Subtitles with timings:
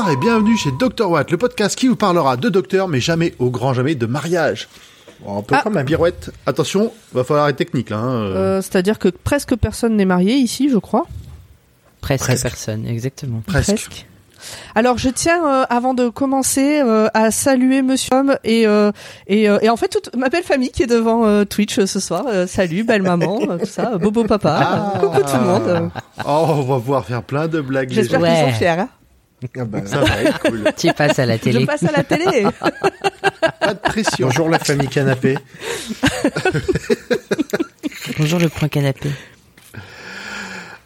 [0.00, 3.34] Bonsoir et bienvenue chez Dr Watt, le podcast qui vous parlera de docteur, mais jamais,
[3.38, 4.66] au grand jamais, de mariage.
[5.22, 5.60] Bon, un peu Ah.
[5.62, 6.30] comme un pirouette.
[6.46, 7.98] Attention, va falloir être technique là.
[7.98, 8.34] hein, euh.
[8.36, 11.06] Euh, C'est-à-dire que presque personne n'est marié ici, je crois.
[12.00, 12.42] Presque, Presque.
[12.44, 13.42] personne, exactement.
[13.46, 14.06] presque.
[14.74, 18.92] Alors je tiens, euh, avant de commencer, euh, à saluer Monsieur Homme et euh,
[19.26, 22.00] et, euh, et en fait toute ma belle famille qui est devant euh, Twitch ce
[22.00, 22.24] soir.
[22.26, 24.98] Euh, salut, belle maman, tout ça, bobo papa, Ah.
[24.98, 25.90] coucou tout le monde.
[26.26, 27.90] Oh, on va pouvoir faire plein de blagues.
[27.92, 28.36] J'espère légères.
[28.36, 28.52] qu'ils Ouais.
[28.52, 28.68] sont fiers.
[28.68, 28.88] hein.
[29.58, 30.64] Ah bah, Ça va être cool.
[30.76, 31.66] Tu passes à la Je télé.
[31.66, 32.44] passe à la télé.
[33.60, 34.26] Pas de pression.
[34.28, 35.36] bonjour la famille canapé.
[38.18, 39.10] Bonjour le point canapé.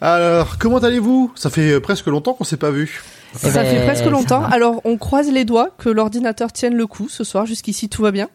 [0.01, 1.33] Alors, comment allez-vous?
[1.35, 3.03] Ça fait euh, presque longtemps qu'on s'est pas vu.
[3.35, 4.41] Eh ça ben, fait presque ça longtemps.
[4.41, 4.49] va.
[4.49, 7.47] Alors on croise les doigts que l'ordinateur tienne le coup ce soir.
[7.47, 8.29] Jusqu'ici tout va bien.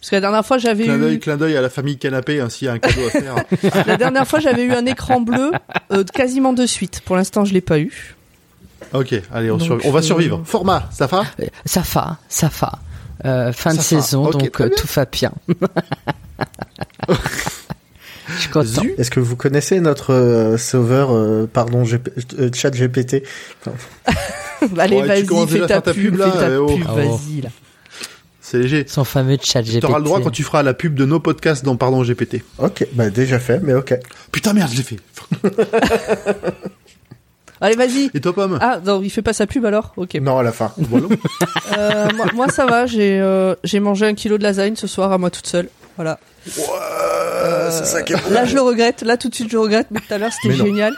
[0.00, 2.68] Parce que la dernière fois j'avais Clin eu clin d'œil à la famille canapé, ainsi
[2.68, 3.34] un cadeau à faire.
[3.86, 5.50] la dernière fois j'avais eu un écran bleu
[5.92, 7.00] euh, quasiment de suite.
[7.04, 8.14] Pour l'instant je l'ai pas eu.
[8.92, 10.42] Ok, allez, on, Donc, survi- on va euh, survivre.
[10.44, 12.72] Format, ça va Euh, Ça va, ça va.
[13.24, 15.32] Euh, fin de saison, donc euh, tout va bien.
[18.28, 18.82] Je suis content.
[18.96, 23.22] Est-ce que vous connaissez notre euh, sauveur, euh, pardon, GP, euh, chat GPT
[24.78, 26.66] Allez Ouais, vas-y fais ta faire ta pub, là, fais ta oh.
[26.66, 26.94] pub, Oh.
[26.94, 27.48] vas-y là.
[28.40, 28.84] C'est léger.
[28.88, 29.80] Son fameux chat GPT.
[29.80, 32.42] Tu auras le droit quand tu feras la pub de nos podcasts dans Pardon GPT.
[32.58, 33.94] Ok, bah déjà fait, mais ok.
[34.32, 34.98] Putain merde, je l'ai fait.
[37.60, 38.10] Allez vas-y.
[38.14, 40.14] Et toi, Pomme Ah non, il fait pas sa pub alors Ok.
[40.14, 40.72] Non, à la fin.
[40.78, 41.06] Voilà.
[41.78, 45.12] Euh, moi, moi, ça va, j'ai euh, j'ai mangé un kilo de lasagne ce soir
[45.12, 45.68] à moi toute seule.
[45.96, 46.18] Voilà.
[46.44, 49.86] c'est ça qui est Là je le regrette, là tout de suite je le regrette,
[49.90, 50.94] mais tout à l'heure c'était génial.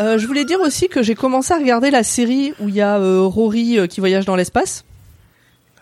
[0.00, 2.80] Euh, je voulais dire aussi que j'ai commencé à regarder la série où il y
[2.80, 4.84] a euh, Rory euh, qui voyage dans l'espace.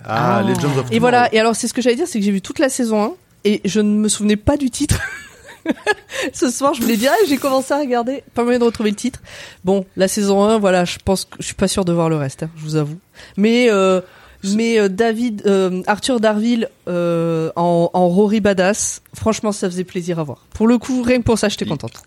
[0.05, 0.43] Ah, Ah.
[0.43, 2.41] Legends of Et voilà, et alors c'est ce que j'allais dire, c'est que j'ai vu
[2.41, 3.13] toute la saison 1
[3.45, 4.99] et je ne me souvenais pas du titre.
[6.33, 8.97] Ce soir, je voulais dire, ah, j'ai commencé à regarder, pas moyen de retrouver le
[8.97, 9.21] titre.
[9.65, 12.17] Bon, la saison 1, voilà, je pense que je suis pas sûr de voir le
[12.17, 12.99] reste, hein, je vous avoue.
[13.37, 14.01] Mais euh,
[14.43, 20.25] mais euh, David euh, Arthur Darville en, en Rory Badass, franchement, ça faisait plaisir à
[20.25, 20.47] voir.
[20.55, 22.03] Pour le coup, rien que pour ça, j'étais contente.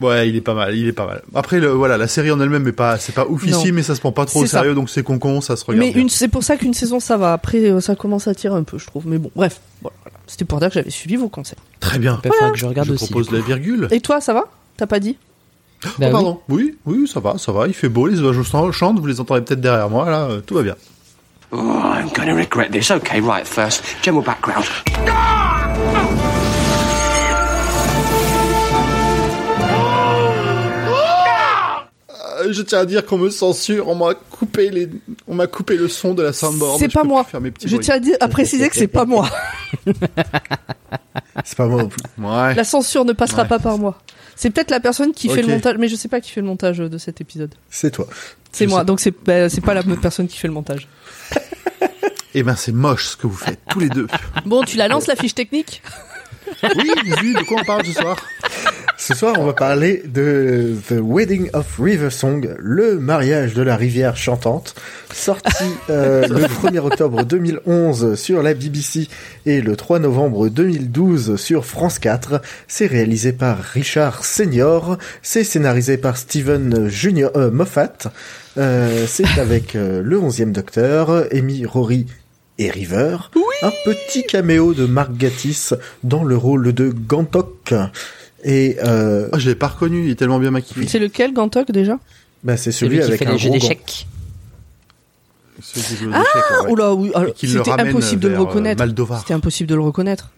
[0.00, 1.22] Ouais, il est pas mal, il est pas mal.
[1.34, 4.00] Après, le, voilà, la série en elle-même pas, c'est pas ouf ici, mais ça se
[4.00, 4.58] prend pas trop au ça.
[4.58, 5.92] sérieux, donc c'est con con, ça se regarde.
[5.92, 7.32] Mais c'est pour ça qu'une saison ça va.
[7.32, 9.08] Après, ça commence à tirer un peu, je trouve.
[9.08, 9.96] Mais bon, bref, voilà.
[10.28, 11.58] C'était pour dire que j'avais suivi vos conseils.
[11.80, 12.20] Très bien.
[12.24, 13.06] Il faudra que je regarde je aussi.
[13.06, 13.88] propose la virgule.
[13.90, 14.44] Et toi, ça va?
[14.76, 15.16] T'as pas dit?
[15.82, 16.10] Bah oh, oui.
[16.12, 16.40] pardon.
[16.48, 16.76] Oui.
[16.86, 17.66] oui, ça va, ça va.
[17.66, 20.40] Il fait beau, les oiseaux chan- chantent, vous les entendez peut-être derrière moi, là, euh,
[20.40, 20.76] tout va bien.
[21.50, 22.90] Oh, I'm going to regret this.
[22.90, 24.66] Okay, right, first, general background.
[32.50, 34.88] Je tiens à dire qu'on me censure, on m'a coupé les,
[35.26, 36.78] on m'a coupé le son de la soundboard.
[36.78, 37.24] C'est pas moi.
[37.24, 37.84] plus faire mes petits Je bruits.
[37.84, 39.28] tiens à, dire, à préciser que c'est pas moi.
[41.44, 42.02] C'est pas moi non plus.
[42.18, 42.54] Ouais.
[42.54, 43.48] La censure ne passera Ouais.
[43.48, 43.98] pas par moi.
[44.34, 46.46] C'est peut-être la personne qui fait le montage, mais je sais pas qui fait le
[46.46, 47.54] montage euh, de cet épisode.
[47.70, 48.06] C'est toi.
[48.52, 48.84] C'est moi, sais.
[48.86, 50.88] donc c'est bah, c'est pas la personne qui fait le montage.
[52.34, 54.06] Eh ben, c'est moche ce que vous faites, tous les deux.
[54.44, 55.82] Bon, tu la lances la fiche technique?
[56.76, 56.90] Oui,
[57.22, 58.16] oui, de quoi on parle ce soir?
[59.00, 63.76] Ce soir, on va parler de The Wedding of River Song, le mariage de la
[63.76, 64.74] rivière chantante,
[65.14, 69.08] sorti euh, le 1er octobre 2011 sur la BBC
[69.46, 72.42] et le 3 novembre 2012 sur France 4.
[72.66, 78.10] C'est réalisé par Richard Senior, c'est scénarisé par Steven Junior euh, Moffat,
[78.58, 82.06] Euh, c'est avec euh, le 11e Docteur, Amy Rory
[82.58, 83.16] et River,
[83.62, 87.74] un petit caméo de Mark Gatiss dans le rôle de Gantok.
[88.44, 90.86] Et euh, Ah, je l'ai pas reconnu, il est tellement bien maquillé.
[90.88, 91.98] C'est lequel, Gantok, déjà?
[92.42, 94.06] Bah, c'est Celui celui qui avec fait un les jeux d'échecs.
[95.60, 96.70] Échecs, ouais.
[96.70, 98.84] Oula, oui, c'était impossible de le euh, reconnaître.
[99.18, 100.30] C'était impossible de le reconnaître.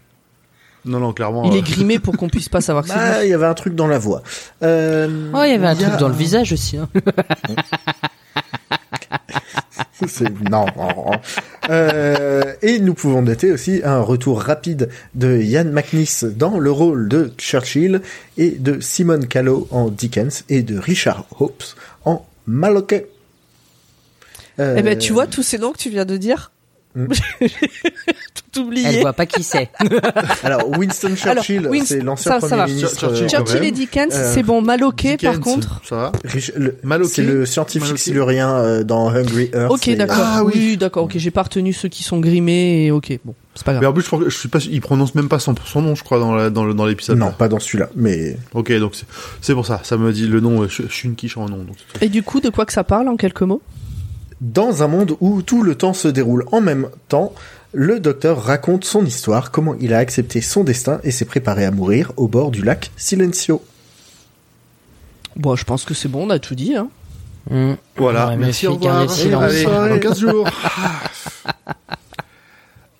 [0.87, 1.45] Non, non, clairement.
[1.45, 2.97] Il euh, est grimé pour qu'on puisse pas savoir que c'est.
[2.97, 4.23] Bah, il y avait un truc dans la voix.
[4.63, 6.79] Euh, Oh, il y avait un il y a truc dans le visage aussi.
[6.79, 6.89] Hein.
[10.07, 10.65] C'est- non.
[11.69, 17.09] Euh, et nous pouvons noter aussi un retour rapide de Ian McNiss dans le rôle
[17.09, 18.01] de Churchill
[18.39, 21.65] et de Simon Callow en Dickens et de Richard Hopes
[22.05, 23.09] en Maloquet.
[24.59, 26.51] Euh, Eh ben, tu vois, tous ces noms que tu viens de dire,
[26.97, 27.07] Hmm.
[28.53, 28.87] tout oublié.
[28.89, 29.69] Elle voit pas qui c'est.
[30.43, 32.63] Alors, Winston Churchill, Winst- c'est l'ancien ça, ça va.
[32.65, 32.99] Premier ministre.
[33.01, 33.65] Churchill, euh, Churchill même.
[33.65, 34.63] et Dickens, Euh, c'est bon.
[34.63, 35.81] Maloquet, par contre.
[35.89, 37.13] Ça va Rich- le- Maloquet.
[37.15, 39.71] C'est le scientifique silurien euh, dans Hungry Earth.
[39.73, 40.17] Ok, et- d'accord.
[40.21, 40.53] Ah, oui.
[40.55, 41.05] oui, d'accord.
[41.05, 42.87] Ok, j'ai pas retenu ceux qui sont grimés.
[42.87, 43.91] Et ok, bon, c'est pas Mais grave.
[43.91, 45.83] en plus, je, crois que- je suis pas, sûr- il prononce même pas son, son
[45.83, 47.19] nom, je crois, dans la- dans le- dans l'épisode.
[47.19, 49.07] Non, pas dans celui-là, mais Ok, donc c'est-
[49.41, 49.81] c'est pour ça.
[49.85, 50.67] Ça me dit le nom.
[50.69, 51.59] Je, je suis une quiche en nom.
[51.59, 51.77] Donc.
[52.01, 53.63] Et du coup, de quoi que ça parle en quelques mots?
[54.41, 57.35] Dans un monde où tout le temps se déroule en même temps,
[57.73, 61.71] le docteur raconte son histoire, comment il a accepté son destin et s'est préparé à
[61.71, 63.63] mourir au bord du lac Silencio.
[65.37, 66.75] Bon, je pense que c'est bon, on a tout dit.
[66.75, 66.89] Hein.
[67.49, 67.75] Mm.
[67.97, 69.01] Voilà, Ouais, merci, mais au revoir.
[69.43, 70.49] Allez, dans 15 jours.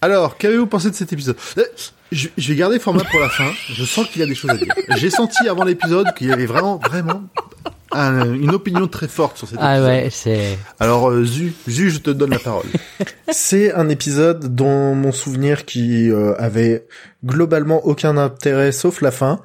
[0.03, 1.37] Alors, qu'avez-vous pensé de cet épisode?
[1.59, 1.65] Euh,
[2.11, 3.51] je, je vais garder le format pour la fin.
[3.69, 4.75] Je sens qu'il y a des choses à dire.
[4.97, 7.23] J'ai senti avant l'épisode qu'il y avait vraiment, vraiment
[7.93, 9.91] un- une opinion très forte sur cet Ah épisode.
[9.91, 10.59] ouais, c'est.
[10.79, 12.67] Alors, euh, Zu, Zu, je te donne la parole.
[13.31, 16.87] C'est un épisode dont mon souvenir qui euh, avait
[17.25, 19.41] globalement aucun intérêt sauf la fin.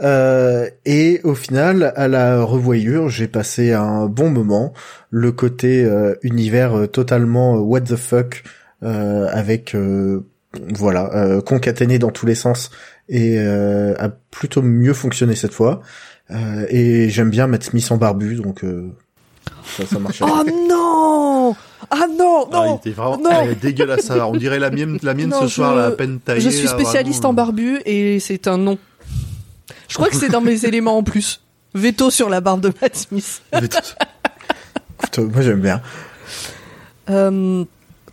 [0.00, 4.72] Euh, et au final, à la revoyure, j'ai passé un bon moment.
[5.10, 8.44] Le côté euh, univers euh, totalement euh, what the fuck
[8.84, 10.24] euh, avec euh,
[10.74, 12.70] voilà euh, concaténé dans tous les sens
[13.08, 15.80] et euh, a plutôt mieux fonctionné cette fois.
[16.30, 18.88] Euh, et j'aime bien Matt Smith en barbu, donc euh,
[19.76, 20.20] ça, ça marche.
[20.22, 21.56] Oh non
[21.90, 23.30] Ah non, Ah, il non était vraiment non.
[23.30, 24.02] elle est dégueulasse.
[24.06, 24.26] Ça.
[24.28, 26.40] On dirait la mienne, la mienne Non, ce soir, je- la peine taillée.
[26.42, 27.30] Je suis là, spécialiste vraiment.
[27.30, 28.76] en barbu et c'est un non.
[29.88, 31.40] Je crois que c'est dans mes éléments en plus.
[31.74, 33.42] Veto sur la barbe de Matt Smith.
[33.52, 35.80] Écoute, moi j'aime bien.
[37.10, 37.64] Euh,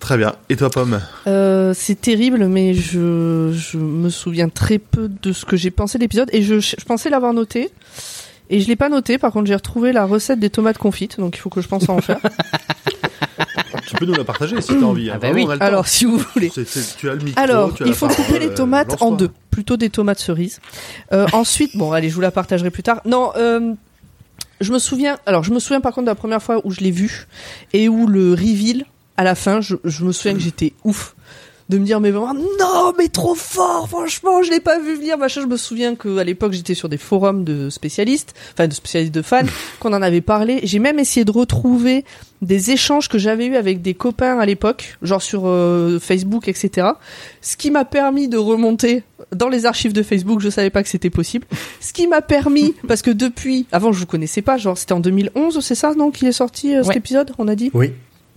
[0.05, 0.35] Très bien.
[0.49, 5.45] Et toi, Pomme euh, c'est terrible, mais je, je me souviens très peu de ce
[5.45, 7.71] que j'ai pensé de l'épisode et je, je pensais l'avoir noté.
[8.51, 11.35] Et je l'ai pas noté, par contre j'ai retrouvé la recette des tomates confites, donc
[11.35, 12.19] il faut que je pense à en faire.
[13.87, 15.09] Tu peux nous la partager si t'as envie.
[15.09, 15.13] hein.
[15.15, 15.57] Ah bah Vraiment, oui.
[15.59, 16.51] Alors si vous voulez.
[16.51, 17.41] Tu as le micro.
[17.41, 20.19] Alors, tu as il faut parole, couper les euh, tomates en deux, plutôt des tomates
[20.19, 20.59] cerises.
[21.13, 23.01] Euh, ensuite, bon, allez, je vous la partagerai plus tard.
[23.05, 23.73] Non, euh,
[24.61, 25.17] je me souviens.
[25.25, 27.25] Alors, je me souviens par contre de la première fois où je l'ai vu
[27.73, 28.85] et où le reveal
[29.17, 31.15] à la fin, je, je me souviens que j'étais ouf
[31.67, 35.17] de me dire mais vraiment non mais trop fort franchement je l'ai pas vu venir
[35.17, 35.41] machin.
[35.41, 39.11] Je me souviens que à l'époque j'étais sur des forums de spécialistes enfin de spécialistes
[39.15, 39.41] de fans
[39.79, 40.59] qu'on en avait parlé.
[40.61, 42.05] J'ai même essayé de retrouver
[42.43, 46.87] des échanges que j'avais eu avec des copains à l'époque genre sur euh, Facebook etc
[47.41, 49.01] ce qui m'a permis de remonter
[49.35, 51.47] dans les archives de Facebook je savais pas que c'était possible.
[51.81, 54.99] Ce qui m'a permis parce que depuis avant je vous connaissais pas genre c'était en
[54.99, 56.97] 2011 c'est ça non qui est sorti euh, cet Ouais.
[56.97, 57.71] épisode on a dit?
[57.73, 57.91] Oui.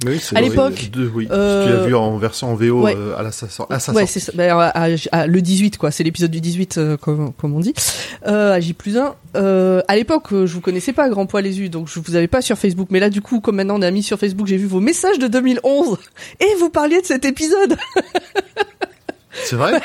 [0.06, 1.26] Oui, c'est À l'époque, oui.
[1.30, 2.94] euh, Tu l'as vu en version VO ouais.
[2.96, 4.06] euh, à la sa, à sa ouais, sortie.
[4.12, 4.32] c'est ça.
[4.34, 5.90] Ben, à- à- à- le 18, quoi.
[5.90, 7.74] C'est l'épisode du 18, euh, comme, comme on dit.
[8.26, 9.16] Euh, à J plus 1.
[9.36, 12.28] Euh, à l'époque, je vous connaissais pas, Grand Poil les Us, donc je vous avais
[12.28, 12.88] pas sur Facebook.
[12.92, 15.18] Mais là, du coup, comme maintenant on est amis sur Facebook, j'ai vu vos messages
[15.18, 15.98] de 2011.
[16.40, 17.76] Et vous parliez de cet épisode.
[19.44, 19.80] C'est vrai?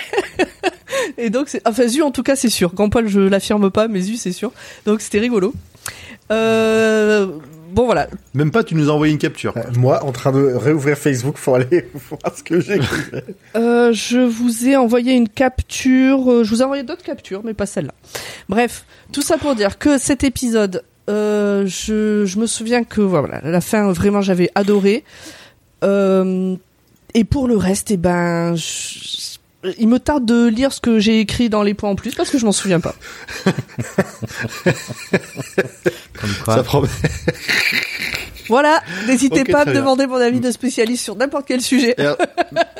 [1.17, 2.73] Et donc, c'est, enfin, Zu, en tout cas, c'est sûr.
[2.73, 4.51] Grand Poil, je l'affirme pas, mais Zu, c'est sûr.
[4.85, 5.53] Donc, c'était rigolo.
[6.31, 7.27] Euh,
[7.73, 8.07] bon, voilà.
[8.33, 9.55] Même pas, tu nous as envoyé une capture.
[9.57, 13.01] Euh, Moi, en train de réouvrir Facebook pour aller voir ce que j'ai écrit.
[13.55, 16.31] Euh, je vous ai envoyé une capture.
[16.31, 17.93] euh, je vous ai envoyé d'autres captures, mais pas celle-là.
[18.49, 23.41] Bref, tout ça pour dire que cet épisode, euh, je, je me souviens que voilà,
[23.43, 25.03] la fin vraiment j'avais adoré.
[25.83, 26.55] Euh,
[27.13, 29.37] et pour le reste, eh ben, je-
[29.77, 32.29] il me tarde de lire ce que j'ai écrit dans les points en plus parce
[32.29, 32.95] que je m'en souviens pas.
[36.19, 36.55] Comme quoi.
[36.55, 36.87] Ça promet.
[38.49, 39.79] Voilà, n'hésitez pas à me bien.
[39.81, 41.95] demander mon avis de spécialiste sur n'importe quel sujet.
[41.97, 42.13] Et, euh,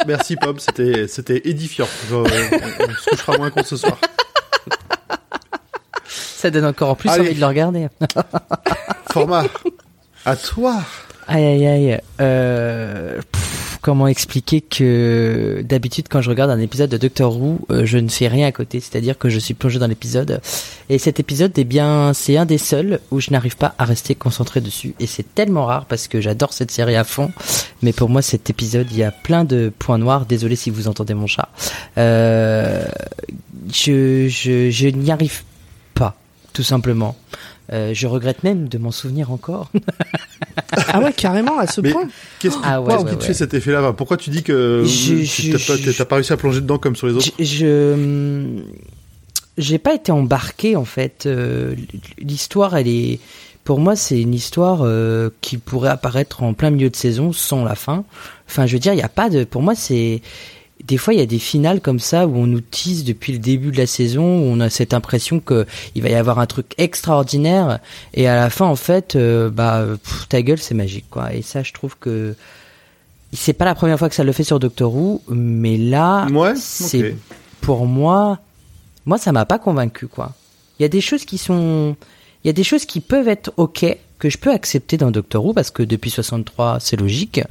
[0.06, 0.60] Merci, Pomme.
[0.60, 1.88] C'était, c'était édifiant.
[2.10, 3.98] Je- on, on se couchera moins con ce soir.
[6.06, 7.22] Ça donne encore plus Allez.
[7.28, 7.88] envie de le regarder.
[9.12, 9.46] Format.
[10.26, 10.82] À toi.
[11.28, 12.02] Aïe aïe aïe.
[12.20, 17.86] Euh, pff, comment expliquer que d'habitude quand je regarde un épisode de Doctor Who, euh,
[17.86, 20.40] je ne fais rien à côté, c'est-à-dire que je suis plongé dans l'épisode.
[20.90, 24.16] Et cet épisode, eh bien, c'est un des seuls où je n'arrive pas à rester
[24.16, 24.96] concentré dessus.
[25.02, 27.32] Et c'est tellement rare parce que j'adore cette série à fond.
[27.82, 30.26] Mais pour moi, cet épisode, il y a plein de points noirs.
[30.26, 31.50] Désolé si vous entendez mon chat.
[31.98, 32.86] Euh,
[33.70, 35.44] je, je, je n'y arrive
[35.94, 36.16] pas,
[36.54, 37.18] tout simplement.
[37.72, 39.70] Euh, je regrette même de m'en souvenir encore.
[40.88, 42.08] Ah ouais, carrément à ce Mais- point.
[42.40, 45.52] Qu'est-ce qui, Ah ouais, ouais, qui te fait cet effet-là Pourquoi tu dis que tu
[45.98, 48.62] t'as pas, réussi à plonger dedans comme sur les autres Je, je
[49.58, 51.26] j'ai pas été embarqué en fait.
[51.26, 51.76] Euh,
[52.18, 53.20] L'histoire, elle est,
[53.64, 57.64] pour moi, c'est une histoire euh, qui pourrait apparaître en plein milieu de saison sans
[57.64, 58.04] la fin.
[58.50, 60.22] Enfin, je veux dire, il y a pas de, pour moi, c'est
[60.86, 63.40] des fois il y a des finales comme ça où on nous tease depuis le
[63.40, 66.46] début de la saison, où on a cette impression que il va y avoir un
[66.46, 67.80] truc extraordinaire
[68.14, 71.34] et à la fin en fait, euh, bah pff, ta gueule c'est magique quoi.
[71.34, 72.36] Et ça, je trouve que
[73.32, 76.54] c'est pas la première fois que ça le fait sur Doctor Who, mais là, Ouais,
[76.56, 77.16] c'est
[77.62, 78.40] pour moi,
[79.06, 80.34] moi ça m'a pas convaincu quoi.
[80.80, 81.96] Il y a des choses qui sont,
[82.44, 85.46] il y a des choses qui peuvent être ok que je peux accepter dans Doctor
[85.46, 87.42] Who parce que depuis 63 c'est logique,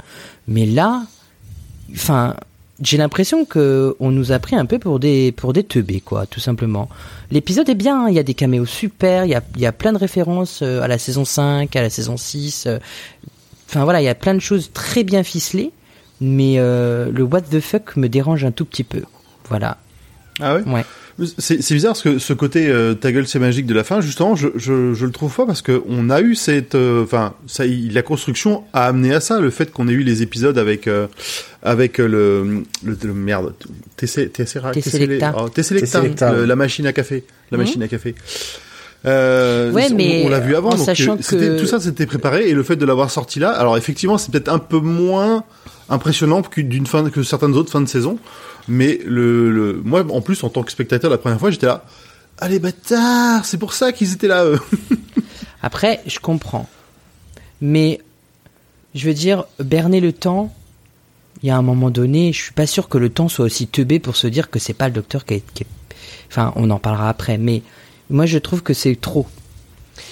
[0.47, 1.03] mais là,
[1.93, 2.35] enfin,
[2.83, 6.25] j'ai l'impression que on nous a pris un peu pour des pour des teubés quoi,
[6.25, 6.89] tout simplement.
[7.31, 9.65] L'épisode est bien, hein, il y a des caméos super, il y a il y
[9.65, 12.65] a plein de références euh, à la saison 5, à la saison 6.
[12.67, 12.79] euh,
[13.69, 15.71] Enfin voilà, il y a plein de choses très bien ficelées,
[16.21, 19.01] mais euh, le what the fuck me dérange un tout petit peu.
[19.49, 19.77] Voilà.
[20.39, 20.85] Ah ouais Ouais.
[21.37, 24.01] C'est c'est bizarre parce que ce côté euh, ta gueule c'est magique de la fin,
[24.01, 27.33] justement, je, je, je le trouve pas parce que on a eu cette, euh, enfin,
[27.45, 30.57] ça, il- la construction a amené à ça, le fait qu'on ait eu les épisodes
[30.57, 31.05] avec euh,
[31.61, 33.53] avec euh, le, le, le- merde,
[33.95, 35.35] TC, Tesseract, Tesselecta.
[35.37, 36.01] oh, Tesselecta,
[36.45, 37.63] la machine à café, la Mhm.
[37.63, 38.15] machine à café.
[39.05, 42.05] Euh, Ouais, on- mais on l'a vu avant, donc sachant euh, que- tout ça c'était
[42.05, 45.43] préparé et le fait de l'avoir sorti là, alors effectivement c'est peut-être un peu moins
[45.89, 48.17] impressionnant que d'une fin que certaines autres fins de saison,
[48.67, 51.85] mais le, le moi en plus en tant que spectateur la première fois j'étais là,
[52.39, 54.59] ah les bâtards, c'est pour ça qu'ils étaient là eux.
[55.61, 56.67] Après, je comprends.
[57.61, 58.01] Mais,
[58.95, 60.53] je veux dire, berner le temps,
[61.41, 63.67] il y a un moment donné, je suis pas sûr que le temps soit aussi
[63.67, 65.67] teubé pour se dire que c'est pas le docteur qui est, qui est-
[66.29, 67.61] Enfin, on en parlera après, mais
[68.09, 69.27] moi je trouve que c'est trop.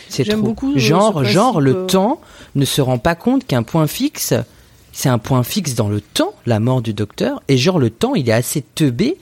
[0.08, 0.41] C'est trop.
[0.41, 2.22] beaucoup, euh, genre, genre, le euh, temps
[2.55, 4.34] ne se rend pas compte qu'un point fixe,
[4.93, 8.15] c'est un point fixe dans le temps, la mort du docteur, et genre le temps,
[8.15, 9.17] il est assez teubé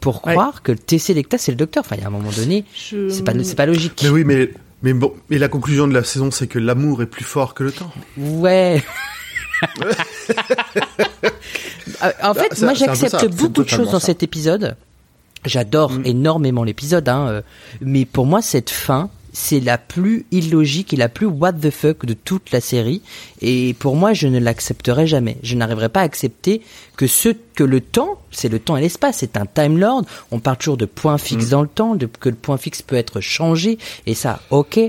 [0.00, 0.32] pour Ouais.
[0.34, 1.82] croire que le TC Lecta c'est le docteur.
[1.84, 4.00] Enfin, il y a un moment donné, Je- c'est pas, c'est pas logique.
[4.04, 4.50] Mais oui, mais
[4.82, 7.64] mais bon, mais la conclusion de la saison c'est que l'amour est plus fort que
[7.64, 7.92] le temps.
[8.16, 8.82] Ouais.
[12.04, 14.06] Euh, en fait, ça- moi j'accepte beaucoup de choses dans ça.
[14.06, 14.76] cet épisode.
[15.44, 16.02] J'adore Mm.
[16.04, 17.42] énormément l'épisode, hein, euh,
[17.80, 22.06] mais pour moi cette fin, c'est la plus illogique et la plus what the fuck
[22.06, 23.02] de toute la série.
[23.40, 25.36] Et pour moi, je ne l'accepterai jamais.
[25.42, 26.62] Je n'arriverai pas à accepter
[26.96, 30.04] que ce que le temps, c'est le temps et l'espace, c'est un time lord.
[30.30, 32.96] On parle toujours de points fixes dans le temps, de, que le point fixe peut
[32.96, 34.80] être changé, et ça, ok.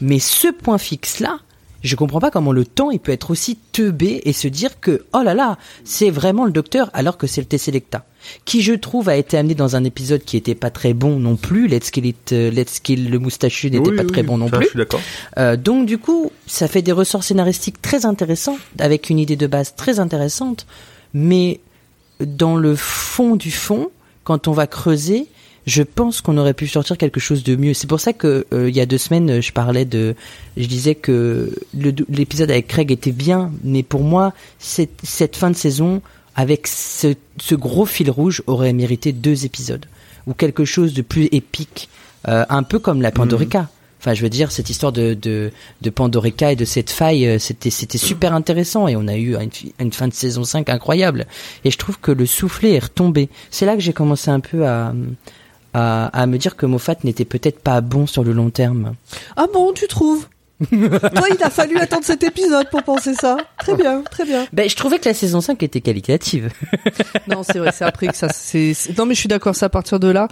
[0.00, 1.40] Mais ce point fixe là,
[1.82, 5.04] je comprends pas comment le temps il peut être aussi teubé et se dire que
[5.14, 8.04] oh là là c'est vraiment le docteur alors que c'est le Tesselecta
[8.44, 11.36] qui je trouve a été amené dans un épisode qui était pas très bon non
[11.36, 11.68] plus.
[11.68, 14.38] Let's Kill It, euh, Let's Kill le moustachu n'était Oui, pas oui, très oui, bon
[14.38, 14.66] non ça, plus.
[14.66, 15.00] Je suis d'accord.
[15.38, 19.46] euh, donc du coup, ça fait des ressorts scénaristiques très intéressants, avec une idée de
[19.46, 20.66] base très intéressante,
[21.14, 21.60] mais
[22.20, 23.90] dans le fond du fond,
[24.24, 25.26] quand on va creuser,
[25.66, 27.74] je pense qu'on aurait pu sortir quelque chose de mieux.
[27.74, 30.14] C'est pour ça que euh, il y a deux semaines, euh, je parlais de,
[30.56, 35.56] je disais que l'épisode avec Craig était bien, mais pour moi, cette, cette fin de
[35.56, 36.02] saison
[36.36, 39.86] avec ce, ce gros fil rouge aurait mérité deux épisodes
[40.26, 41.88] ou quelque chose de plus épique,
[42.28, 43.68] euh, un peu comme la Pandorica.
[44.00, 45.50] Enfin, je veux dire, cette histoire de, de,
[45.82, 49.36] de Pandorica et de cette faille, euh, c'était, c'était super intéressant et on a eu
[49.36, 51.26] une, une fin de saison 5 incroyable.
[51.64, 53.28] Et je trouve que le soufflet est retombé.
[53.50, 54.94] C'est là que j'ai commencé un peu à,
[55.74, 58.94] à, à me dire que Moffat n'était peut-être pas bon sur le long terme.
[59.36, 60.26] Ah bon, tu trouves
[60.70, 63.38] Toi, il a fallu attendre cet épisode pour penser ça.
[63.58, 64.46] Très bien, très bien.
[64.52, 66.50] Ben, je trouvais que la saison 5 était qualitative.
[67.28, 68.28] Non, c'est vrai, c'est après que ça.
[68.28, 68.74] C'est.
[68.74, 69.54] c'est- Non, mais je suis d'accord.
[69.56, 70.28] C'est à partir de là.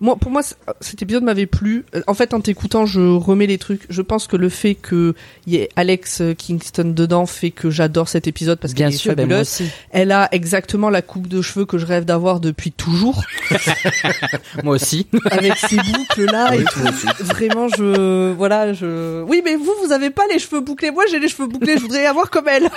[0.00, 0.42] Moi, pour moi,
[0.80, 1.84] cet épisode m'avait plu.
[1.94, 3.82] Euh, En fait, en t'écoutant, je remets les trucs.
[3.90, 5.14] Je pense que le fait que
[5.46, 9.26] y ait Alex Kingston dedans fait que j'adore cet épisode parce qu'elle est sûr, ben
[9.26, 9.48] moi fabuleuse.
[9.62, 9.70] aussi.
[9.90, 13.22] Elle a exactement la coupe de cheveux que je rêve d'avoir depuis toujours,
[14.62, 15.06] Moi aussi.
[15.30, 16.80] avec ces boucles là et tout.
[17.24, 19.22] Vraiment, je voilà, je.
[19.22, 20.90] Oui, mais vous, vous avez pas les cheveux bouclés.
[20.90, 21.76] Moi, j'ai les cheveux bouclés.
[21.76, 22.68] Je voudrais avoir comme elle.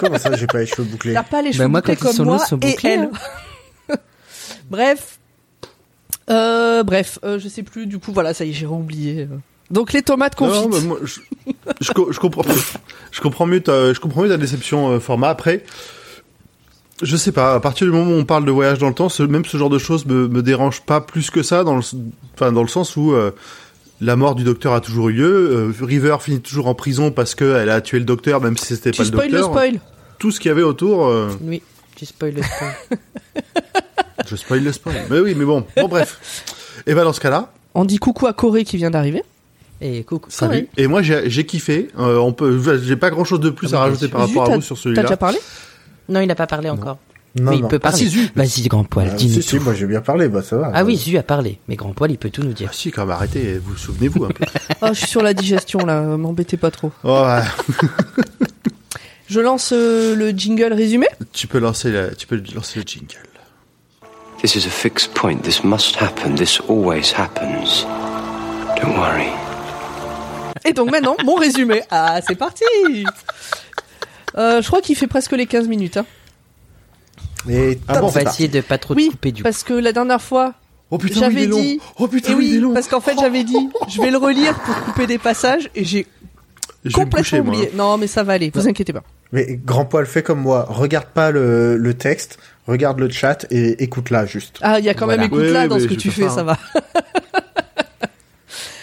[0.00, 2.16] Comment ça, j'ai pas les cheveux bouclés a pas les cheveux Ben, moi, bouclés ils
[2.16, 3.10] comme moi et bouclés, elle.
[4.70, 5.17] bref,
[6.30, 7.86] euh, bref, euh, je sais plus.
[7.86, 9.22] Du coup, voilà, ça y est, j'ai oublié.
[9.22, 9.36] euh.
[9.70, 10.84] Donc les tomates Non, confites.
[10.86, 11.20] moi, je,
[11.80, 12.42] je, co- je comprends,
[13.12, 15.28] je comprends mieux ta, je comprends mieux ta déception euh, format.
[15.28, 15.62] Après,
[17.02, 17.54] je sais pas.
[17.54, 19.56] À partir du moment où on parle de voyage dans le temps, ce, même ce
[19.56, 21.82] genre de choses me, me dérange pas plus que ça, dans le,
[22.34, 23.30] enfin dans le sens où euh,
[24.00, 25.50] la mort du docteur a toujours eu lieu.
[25.80, 28.92] euh, River finit toujours en prison parce qu'elle a tué le docteur, même si c'était
[28.92, 29.50] pas le spoil le docteur.
[29.50, 29.80] spoil.
[30.18, 31.62] Tout ce qu'il y avait autour, Oui,
[31.98, 32.74] tu spoil le spoil.
[34.28, 34.94] je spoil le spoil.
[35.10, 36.44] mais oui, mais bon, bon bref.
[36.86, 39.24] Et ben dans ce cas-là, On dit coucou à Corée qui vient d'arriver.
[39.80, 40.30] Et coucou.
[40.30, 40.68] salut.
[40.76, 41.88] Et moi j'ai kiffé.
[41.98, 44.10] Euh, on peut, j'ai pas grand chose de plus Ah, à rajouter sûr.
[44.12, 45.02] par rapport à t'as- vous sur T'as celui-là.
[45.02, 45.38] déjà parlé
[46.08, 46.98] Non, il n'a pas parlé encore.
[47.38, 47.68] Non, mais il non.
[47.68, 47.98] peut Ah, parler.
[47.98, 48.30] si, Zu.
[48.34, 50.70] Vas-y, grand poil, Ah, dis-nous si, si, moi j'ai bien parlé, bah ça va.
[50.74, 52.68] Ah oui, Zu a parlé, mais grand poil, il peut tout nous dire.
[52.70, 54.44] Ah si, quand même, arrêtez, vous souvenez-vous un peu.
[54.80, 56.00] Ah, je suis sur la digestion là.
[56.16, 56.90] M'embêtez pas trop.
[57.04, 57.42] Oh, ouais.
[59.28, 61.06] Je lance euh, le jingle résumé.
[61.32, 63.14] tu peux lancer la, tu peux lancer le jingle.
[64.42, 65.38] This is a fixed point.
[65.42, 66.34] This must happen.
[66.36, 67.84] This always happens.
[68.80, 69.26] Don't worry.
[70.64, 71.82] Et donc maintenant, mon résumé.
[71.90, 72.64] Ah, c'est parti.
[74.36, 75.96] Euh, je crois qu'il fait presque les 15 minutes.
[75.96, 76.06] Hein.
[77.50, 78.44] Et Ah bon, On va parti.
[78.44, 79.44] essayer de pas trop te Oui, couper du coup.
[79.48, 80.54] parce que la dernière fois,
[80.90, 81.80] Oh putain, j'avais dit.
[81.98, 82.74] Oh putain, Et oui, il est oui, long.
[82.74, 86.06] parce qu'en fait, j'avais dit, je vais le relire pour couper des passages et j'ai
[86.94, 87.54] complètement coucher, moi.
[87.54, 87.70] oublié.
[87.74, 88.50] Non, mais ça va aller.
[88.54, 89.02] Vous inquiétez pas.
[89.32, 90.66] Mais grand poil, fais comme moi.
[90.68, 94.58] Regarde pas le, le texte, regarde le chat et écoute là juste.
[94.62, 95.26] Ah, il y a quand même Voilà.
[95.26, 96.56] écoute là Oui, dans oui, ce que tu fais, ça va.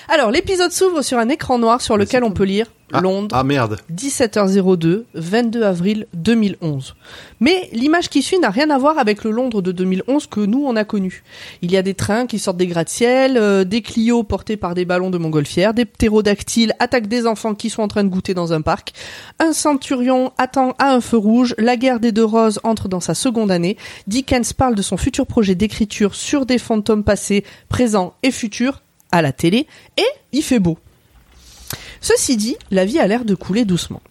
[0.08, 3.44] Alors, l'épisode s'ouvre sur un écran noir sur lequel on peut lire Ah, Londres, Ah
[3.44, 3.78] merde.
[3.92, 6.96] 17h02, 22 avril 2011.
[7.40, 10.64] Mais l'image qui suit n'a rien à voir avec le Londres de 2011 que nous
[10.64, 11.24] on a connu.
[11.64, 14.86] Il y a des trains qui sortent des gratte-ciel, euh, des Clio portés par des
[14.86, 18.54] ballons de montgolfière, des ptérodactyles attaquent des enfants qui sont en train de goûter dans
[18.54, 18.94] un parc,
[19.40, 23.16] un centurion attend à un feu rouge, la guerre des deux roses entre dans sa
[23.16, 28.32] seconde année, Dickens parle de son futur projet d'écriture sur des fantômes passés, présents et
[28.32, 28.82] futurs
[29.12, 30.78] à la télé, et il fait beau.
[32.02, 34.02] Ceci dit, la vie a l'air de couler doucement.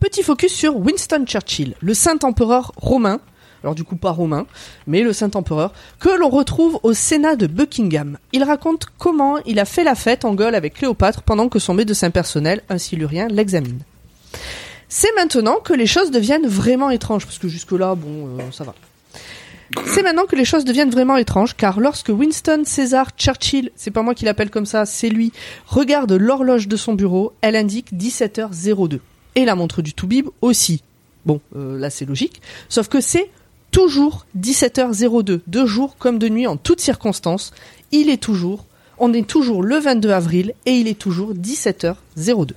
[0.00, 3.20] Petit focus sur Winston Churchill, le saint empereur romain,
[3.62, 4.46] alors du coup pas romain,
[4.86, 8.18] mais le saint empereur, que l'on retrouve au Sénat de Buckingham.
[8.32, 11.74] Il raconte comment il a fait la fête en Gaule avec Cléopâtre pendant que son
[11.74, 13.80] médecin personnel, un silurien, l'examine.
[14.88, 18.74] C'est maintenant que les choses deviennent vraiment étranges, parce que jusque-là, bon, euh, ça va.
[19.86, 24.02] C'est maintenant que les choses deviennent vraiment étranges, car lorsque Winston César Churchill, c'est pas
[24.02, 25.32] moi qui l'appelle comme ça, c'est lui,
[25.66, 29.00] regarde l'horloge de son bureau, elle indique 17h02.
[29.34, 30.82] Et la montre du Toubib aussi.
[31.26, 33.30] Bon, euh, là c'est logique, sauf que c'est
[33.70, 37.52] toujours 17h02, de jour comme de nuit en toutes circonstances.
[37.92, 38.64] Il est toujours,
[38.98, 42.52] on est toujours le 22 avril et il est toujours 17h02.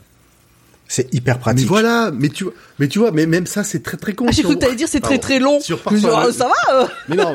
[0.94, 1.68] C'est hyper Mais pratique.
[1.70, 4.26] voilà, mais tu vois, mais tu vois, mais même ça c'est très très con.
[4.28, 5.60] Ah, j'ai cru que t'allais dire c'est très très long.
[5.60, 7.34] Repart Je sur la- oh, ça va euh Mais non.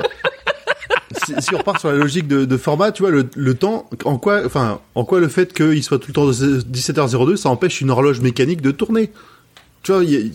[1.41, 4.19] si, on repart sur la logique de, de format, tu vois, le, le temps, en
[4.19, 7.81] quoi, enfin, en quoi le fait qu'il soit tout le temps de 17h02, ça empêche
[7.81, 9.11] une horloge mécanique de tourner?
[9.83, 10.31] Tu vois, il y a-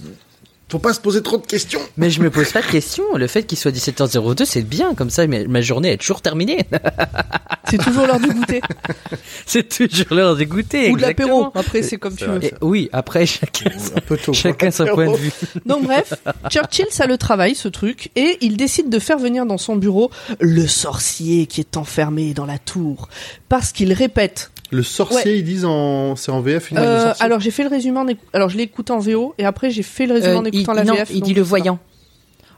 [0.72, 1.82] faut pas se poser trop de questions.
[1.98, 3.04] Mais je me pose pas de questions.
[3.16, 4.96] Le fait qu'il soit 17h02, c'est bien.
[4.96, 6.66] Comme ça, ma ma journée est toujours terminée.
[7.70, 8.62] C'est toujours l'heure du goûter.
[9.46, 10.92] c'est toujours l'heure de goûter.
[10.92, 11.51] Ou de l'apéro.
[11.56, 12.38] Après, c'est comme tu veux.
[12.38, 12.48] vrai.
[12.48, 14.34] Et oui, après, chacun, Un peu tôt.
[14.34, 15.31] chacun son point de vue.
[15.66, 16.14] Donc bref,
[16.50, 20.12] Churchill, ça le travaille, ce truc, et il décide de faire venir dans son bureau
[20.42, 23.07] le sorcier qui est enfermé dans la tour.
[23.48, 24.50] Parce qu'il répète.
[24.72, 27.25] Le sorcier, ils disent en, c'est en VF une Euh, le sorcier.
[27.25, 29.84] alors j'ai fait le résumé en alors je l'ai écouté en VO et après j'ai
[29.84, 31.10] fait le résumé en Euh, écoutant il, la non, VF.
[31.14, 31.77] il dit je le voyant.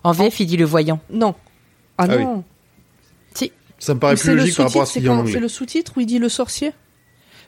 [0.03, 0.99] En VF, il dit le voyant.
[1.11, 1.33] Non.
[1.97, 2.23] Ah, Ah oui.
[2.23, 2.43] non.
[3.79, 5.09] Ça me paraît plus c'est le logique par rapport à sous-titre, ce c'est qu'il y
[5.09, 5.39] a en quand c'est anglais.
[5.41, 6.71] le sous-titre où il dit le sorcier?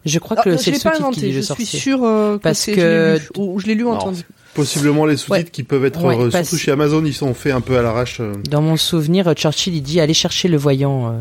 [0.04, 1.44] Je crois Ah, que je c'est le l'ai pas sous-titre qui inventé, dit je le
[1.56, 4.22] suis sûr euh, que Parce c'est- que- je l'ai lu, ou je l'ai lu entendu.
[4.54, 5.52] Possiblement les sous-titres Ouais.
[5.52, 8.18] qui peuvent être Ouais, euh, surtout chez Amazon, ils sont faits un peu à l'arrache.
[8.20, 8.34] euh.
[8.50, 11.16] Dans mon souvenir, Churchill, il dit allez chercher le voyant.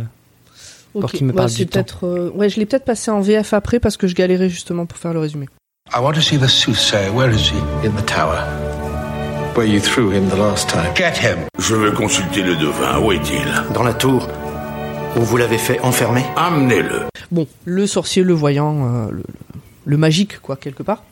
[0.95, 1.11] Pour Ok.
[1.13, 1.81] qu'il me parle c'est du temps.
[1.83, 4.87] peut-être euh, ouais, je l'ai peut-être passé en VF après parce que je galérais justement
[4.87, 5.47] pour faire le résumé.
[5.95, 7.11] I want to see the soothsayer.
[7.11, 7.87] Where is he?
[7.87, 8.39] In the tower.
[9.57, 10.95] Where you threw him the last time.
[10.97, 11.39] Get him.
[11.59, 12.99] Je vais consulter le devin.
[13.01, 13.47] Où est-il?
[13.75, 14.29] Dans la tour
[15.17, 17.03] où vous l'avez fait enfermer Amenez-le.
[17.31, 19.11] Bon, le sorcier, le voyant, euh,
[19.85, 21.05] le magique, quoi, quelque part.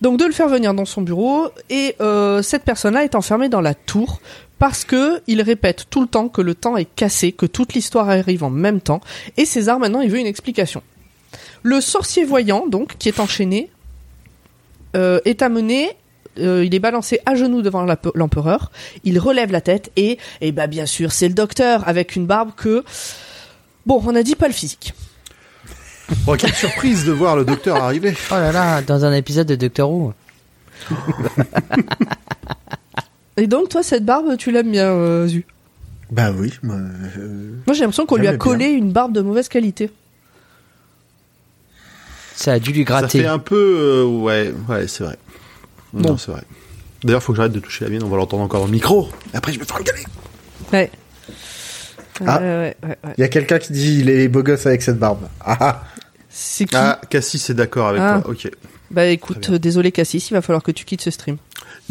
[0.00, 3.60] Donc de le faire venir dans son bureau, et euh, cette personne-là est enfermée dans
[3.60, 4.20] la tour
[4.62, 8.08] parce que il répète tout le temps que le temps est cassé, que toute l'histoire
[8.08, 9.00] arrive en même temps,
[9.36, 10.84] et César maintenant il veut une explication.
[11.64, 13.72] Le sorcier voyant, donc, qui est enchaîné,
[14.94, 15.90] euh, est amené,
[16.38, 18.70] euh, il est balancé à genoux devant l'empe- l'empereur,
[19.02, 22.52] il relève la tête, et, et bah bien sûr, c'est le docteur avec une barbe
[22.56, 22.84] que...
[23.84, 24.94] Bon, on a dit pas le physique.
[26.28, 28.14] Oh, quelle surprise de voir le docteur arriver.
[28.30, 30.12] Oh là là, dans un épisode de Doctor Who.
[33.36, 35.44] Et donc, toi, cette barbe, tu l'aimes bien, euh, Zu?
[36.10, 39.48] Bah oui, moi, euh, Moi, j'ai l'impression qu'on lui a collé une barbe de mauvaise
[39.48, 39.90] qualité.
[42.34, 43.20] Ça a dû lui Ça gratter.
[43.20, 45.16] fait un peu, euh, ouais, ouais, c'est vrai.
[45.92, 46.10] Bon.
[46.10, 46.42] Non, c'est vrai.
[47.04, 49.08] D'ailleurs, faut que j'arrête de toucher la mienne, on va l'entendre encore dans le micro.
[49.32, 50.04] Après, je me fais engueuler.
[50.72, 50.90] Ouais.
[52.26, 52.38] Ah.
[52.38, 53.14] Ouais, ouais, ouais, ouais.
[53.16, 55.26] il y a quelqu'un qui dit il est beau gosse avec cette barbe.
[55.40, 55.84] Ah, ah.
[56.28, 56.76] C'est qui?
[56.76, 58.20] Ah, Cassis est d'accord avec Ah.
[58.22, 58.32] toi.
[58.32, 58.50] Ok.
[58.90, 61.36] Bah écoute, euh, désolé Cassis, il va falloir que tu quittes ce stream.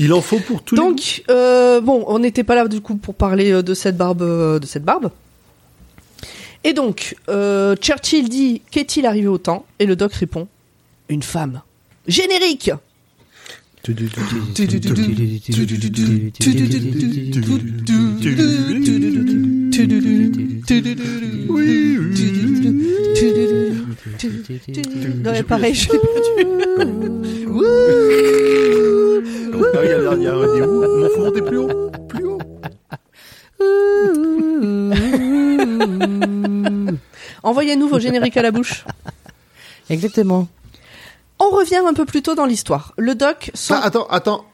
[0.02, 0.82] Il en faut pour tous les.
[0.82, 4.24] Donc, euh, bon, on n'était pas là du coup pour parler euh, de cette barbe,
[4.24, 5.12] euh, de cette barbe.
[6.64, 9.64] Et donc, euh, Churchill dit qu'est-il arrivé au temps?
[9.78, 10.48] Et le doc répond
[11.08, 11.62] une femme.
[12.08, 12.72] Générique.
[25.24, 26.30] Non, mais pareil, je l'ai perdu.
[29.74, 30.36] Ah oui, il y a, un.
[30.68, 31.92] Mon faut monter plus haut.
[32.10, 32.40] Plus haut.
[37.44, 38.86] Envoyez-nous vos génériques à la bouche.
[39.90, 40.48] Exactement.
[41.40, 42.94] On revient un peu plus tôt dans l'histoire.
[42.98, 43.74] Le doc sent...
[43.76, 44.46] Ah, attends, attends.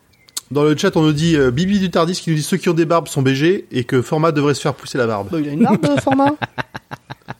[0.51, 2.69] Dans le chat, on nous dit euh, Bibi du Tardis qui nous dit ceux qui
[2.69, 5.27] ont des barbes sont BG et que Format devrait se faire pousser la barbe.
[5.31, 6.31] Bah, il a une barbe, euh, format.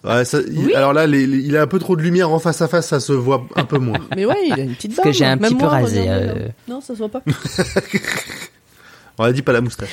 [0.03, 0.73] Ouais, ça, il- Oui.
[0.73, 2.87] alors là, les- les- il a un peu trop de lumière en face à face,
[2.87, 3.97] ça se voit un peu moins.
[4.15, 5.07] Mais ouais, il a une petite Parce barbe.
[5.13, 6.47] que j'ai un Même petit peu moi, rasé, euh.
[6.67, 7.21] Non, ça se voit pas.
[9.17, 9.89] On a dit pas la moustache.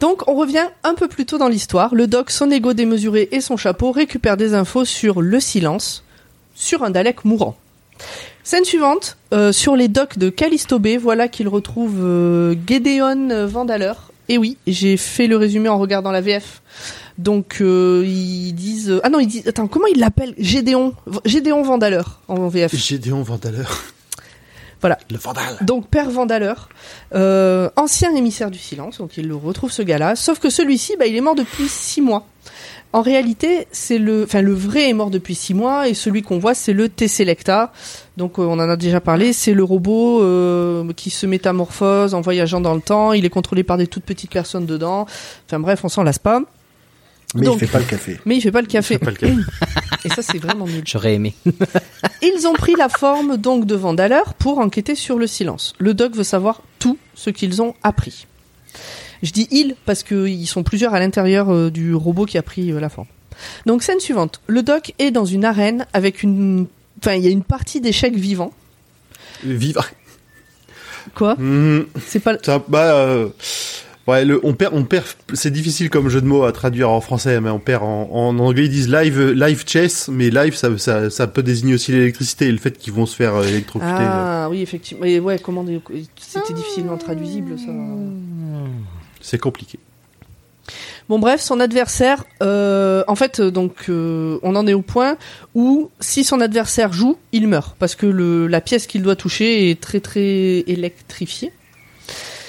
[0.00, 1.94] Donc, on revient un peu plus tôt dans l'histoire.
[1.94, 6.04] Le doc, son ego démesuré et son chapeau récupèrent des infos sur le silence,
[6.54, 7.56] sur un Dalek mourant.
[8.48, 13.92] Scène suivante, euh, sur les docks de Callisto Bay, voilà qu'il retrouve euh, Gedeon Vandaler.
[14.30, 16.62] Et oui, j'ai fait le résumé en regardant la VF.
[17.18, 20.34] Donc euh, ils disent ah non ils disent attends comment ils l'appellent?
[20.38, 20.94] Gédéon
[21.26, 22.74] Gédéon Vandaler en VF.
[22.74, 23.82] Gédéon Vandaleur.
[24.80, 24.98] Voilà.
[25.10, 25.58] Le Vandal.
[25.62, 26.68] Donc Père Vandaleur,
[27.14, 30.16] euh, ancien émissaire du silence, donc il le retrouve ce gars-là.
[30.16, 32.26] Sauf que celui-ci, bah, il est mort depuis six mois.
[32.94, 36.38] En réalité, c'est le, enfin le vrai est mort depuis six mois et celui qu'on
[36.38, 37.70] voit c'est le T-Selecta.
[38.16, 42.22] Donc euh, on en a déjà parlé, c'est le robot euh, qui se métamorphose en
[42.22, 43.12] voyageant dans le temps.
[43.12, 45.06] Il est contrôlé par des toutes petites personnes dedans.
[45.46, 46.40] Enfin bref, on s'en lasse pas.
[47.34, 48.18] Mais Donc- il fait pas le café.
[48.24, 48.96] Mais il fait pas le café.
[48.98, 49.26] Pas le cas.
[50.04, 50.82] Et ça c'est vraiment nul.
[50.86, 51.34] J'aurais aimé.
[52.22, 55.74] Ils ont pris la forme donc de Vandaleur pour enquêter sur le silence.
[55.78, 58.26] Le doc veut savoir tout ce qu'ils ont appris.
[59.22, 62.70] Je dis ils parce qu'ils sont plusieurs à l'intérieur euh, du robot qui a pris
[62.72, 63.08] euh, la forme.
[63.66, 66.66] Donc scène suivante, le doc est dans une arène avec une,
[67.00, 68.52] enfin il y a une partie d'échecs vivants.
[69.44, 69.78] Vive.
[71.14, 71.86] Quoi Mhm.
[72.04, 72.36] C'est pas.
[72.42, 73.28] Ça, bah, euh,
[74.08, 75.06] ouais, le, on perd, on perd.
[75.34, 78.38] C'est difficile comme jeu de mots à traduire en français, mais on perd en, en
[78.40, 78.64] anglais.
[78.64, 82.52] Ils disent live, live chess, mais live, ça, ça, ça peut désigner aussi l'électricité et
[82.52, 83.92] le fait qu'ils vont se faire électrocuter.
[83.92, 85.04] Ah oui effectivement.
[85.04, 85.64] Et ouais comment
[86.16, 87.72] c'était difficilement traduisible ça.
[89.20, 89.78] C'est compliqué.
[91.08, 95.16] Bon bref, son adversaire, euh, en fait, euh, donc euh, on en est au point
[95.54, 99.70] où si son adversaire joue, il meurt parce que le, la pièce qu'il doit toucher
[99.70, 101.52] est très très électrifiée.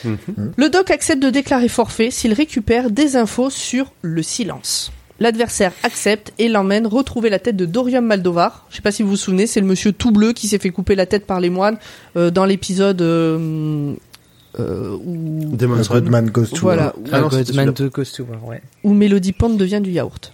[0.03, 0.53] Mhm.
[0.55, 4.91] Le doc accepte de déclarer forfait s'il récupère des infos sur le silence.
[5.21, 8.65] L'adversaire accepte et l'emmène retrouver la tête de Dorium Maldovar.
[8.69, 10.69] Je sais pas si vous vous souvenez, c'est le monsieur tout bleu qui s'est fait
[10.69, 11.77] couper la tête par les moines
[12.15, 13.01] euh, dans l'épisode
[14.57, 15.99] euh, euh, où Demon's Run.
[16.01, 16.93] Goodman Goes to voilà War.
[16.97, 17.65] où- Ah non, celui-là.
[17.65, 18.62] de Costume, ouais.
[18.83, 20.33] où Melody Pond devient du yaourt.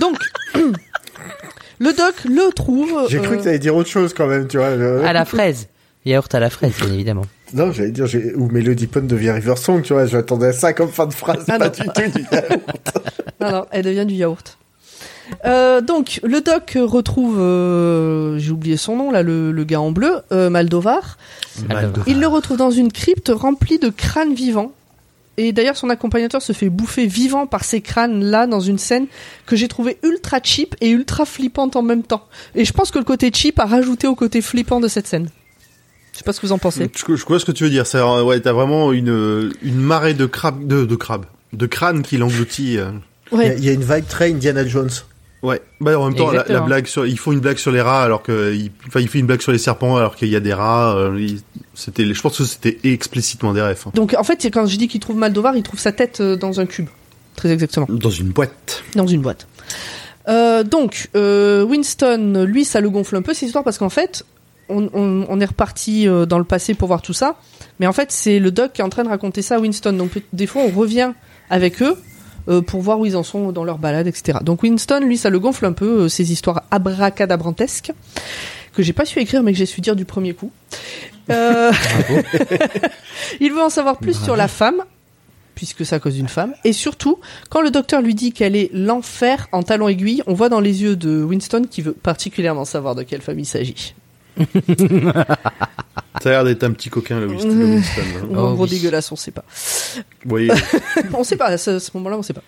[0.00, 0.16] Donc,
[0.54, 3.06] le doc le trouve.
[3.08, 4.76] J'ai cru euh, que t'allais dire autre chose quand même, tu vois.
[4.76, 5.68] je- À la fraise.
[6.04, 7.24] Yaourt à la fraise, bien évidemment.
[7.54, 10.88] Non, j'allais dire, ou Melody Pond devient River Song, tu vois, j'attendais à ça comme
[10.88, 11.70] fin de phrase, Ah pas non.
[11.70, 12.24] du tout du
[13.40, 14.58] Non, non, elle devient du yaourt.
[15.44, 19.90] Euh, donc, le doc retrouve, euh, j'ai oublié son nom là, le, le gars en
[19.90, 21.18] bleu, euh, Maldovar.
[21.68, 22.04] Maldovar.
[22.08, 24.72] Il le retrouve dans une crypte remplie de crânes vivants.
[25.38, 29.06] Et d'ailleurs, son accompagnateur se fait bouffer vivant par ces crânes-là dans une scène
[29.46, 32.26] que j'ai trouvé ultra cheap et ultra flippante en même temps.
[32.54, 35.30] Et je pense que le côté cheap a rajouté au côté flippant de cette scène.
[36.12, 36.90] Je sais pas ce que vous en pensez.
[36.94, 37.86] Je, je vois ce que tu veux dire.
[37.86, 42.02] C'est euh, ouais, t'as vraiment une une marée de crabes, de, de crabes, de crânes
[42.02, 42.76] qui l'engloutit.
[42.78, 42.90] euh.
[43.32, 43.54] Il y, a- Ouais.
[43.56, 44.90] il y a une vibe très Indiana Jones.
[45.42, 45.60] Ouais.
[45.80, 48.22] Bah en même temps, la, blague sur, ils font une blague sur les rats alors
[48.22, 50.52] que, il, enfin, il fait une blague sur les serpents alors qu'il y a des
[50.54, 50.94] rats.
[50.96, 51.40] euh, il-
[51.74, 53.86] c'était, je pense que c'était explicitement des refs.
[53.88, 53.92] hein.
[53.94, 56.60] Donc en fait, quand je dis qu'il trouve Maldovar, il trouve sa tête euh, dans
[56.60, 56.86] un cube.
[57.34, 57.86] Très exactement.
[57.88, 58.84] Dans une boîte.
[58.94, 59.46] Dans une boîte.
[60.28, 64.24] Euh, donc, euh, Winston, lui, ça le gonfle un peu cette histoire parce qu'en fait,
[64.68, 67.36] on, on- on est reparti euh, dans le passé pour voir tout ça.
[67.80, 69.92] Mais en fait, c'est le doc qui est en train de raconter ça à Winston.
[69.94, 71.12] Donc, peut- des fois, on revient
[71.50, 71.96] avec eux
[72.46, 74.38] pour voir où ils en sont dans leur balade, etc.
[74.42, 77.92] Donc, Winston, lui, ça le gonfle un peu, euh, ces histoires abracadabrantesques
[78.74, 80.50] que j'ai pas su écrire, mais que j'ai su dire du premier coup.
[81.30, 81.72] Euh,
[83.40, 84.82] il veut en savoir plus sur la femme,
[85.54, 86.54] puisque à cause d'une femme.
[86.64, 87.18] Et surtout,
[87.50, 90.82] quand le docteur lui dit qu'elle est l'enfer en talons aiguilles, on voit dans les
[90.82, 93.94] yeux de Winston qu'il veut particulièrement savoir de quelle femme il s'agit.
[96.22, 97.48] Ça a l'air d'être un petit coquin le Winston.
[97.48, 98.26] le Winston, hein.
[98.30, 98.70] Oh gros oui.
[98.70, 99.44] dégueulasse, on sait pas.
[100.26, 100.50] Oui.
[101.14, 102.42] on sait pas, à ce, ce moment-là, on sait pas.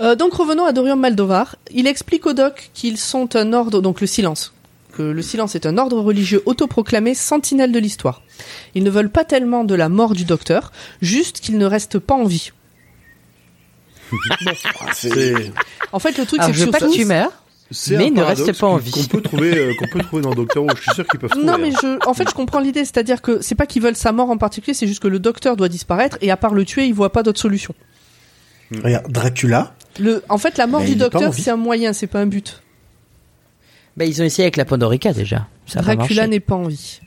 [0.00, 1.56] Euh, donc revenons à Dorian Maldovar.
[1.70, 4.52] Il explique au doc qu'ils sont un ordre, donc le silence,
[4.92, 8.22] que le silence est un ordre religieux autoproclamé sentinelle de l'histoire.
[8.74, 12.14] Ils ne veulent pas tellement de la mort du docteur, juste qu'il ne reste pas
[12.14, 12.50] en vie.
[14.94, 15.52] C'est,
[15.92, 17.32] En fait, le truc, Alors, c'est je que veux pas surtout- que tu meurs.
[17.70, 18.92] C'est Mais ne reste pas en vie.
[18.92, 20.70] Qu'on peut trouver, euh, qu'on peut trouver dans Doctor Who.
[20.76, 21.44] Je suis sûr qu'ils peuvent trouver.
[21.44, 21.78] Non, mais hein.
[21.82, 24.38] je, en fait, je comprends l'idée, c'est-à-dire que c'est pas qu'ils veulent sa mort en
[24.38, 27.12] particulier, c'est juste que le docteur doit disparaître et à part le tuer, il voit
[27.12, 27.74] pas d'autre solution.
[28.82, 29.74] Regarde, Dracula.
[29.98, 32.62] Le, en fait, la mort Mais du docteur, c'est un moyen, c'est pas un but.
[33.96, 35.48] Bah, ils ont essayé avec la Pandorica déjà.
[35.66, 37.00] Ça Dracula n'est pas en vie.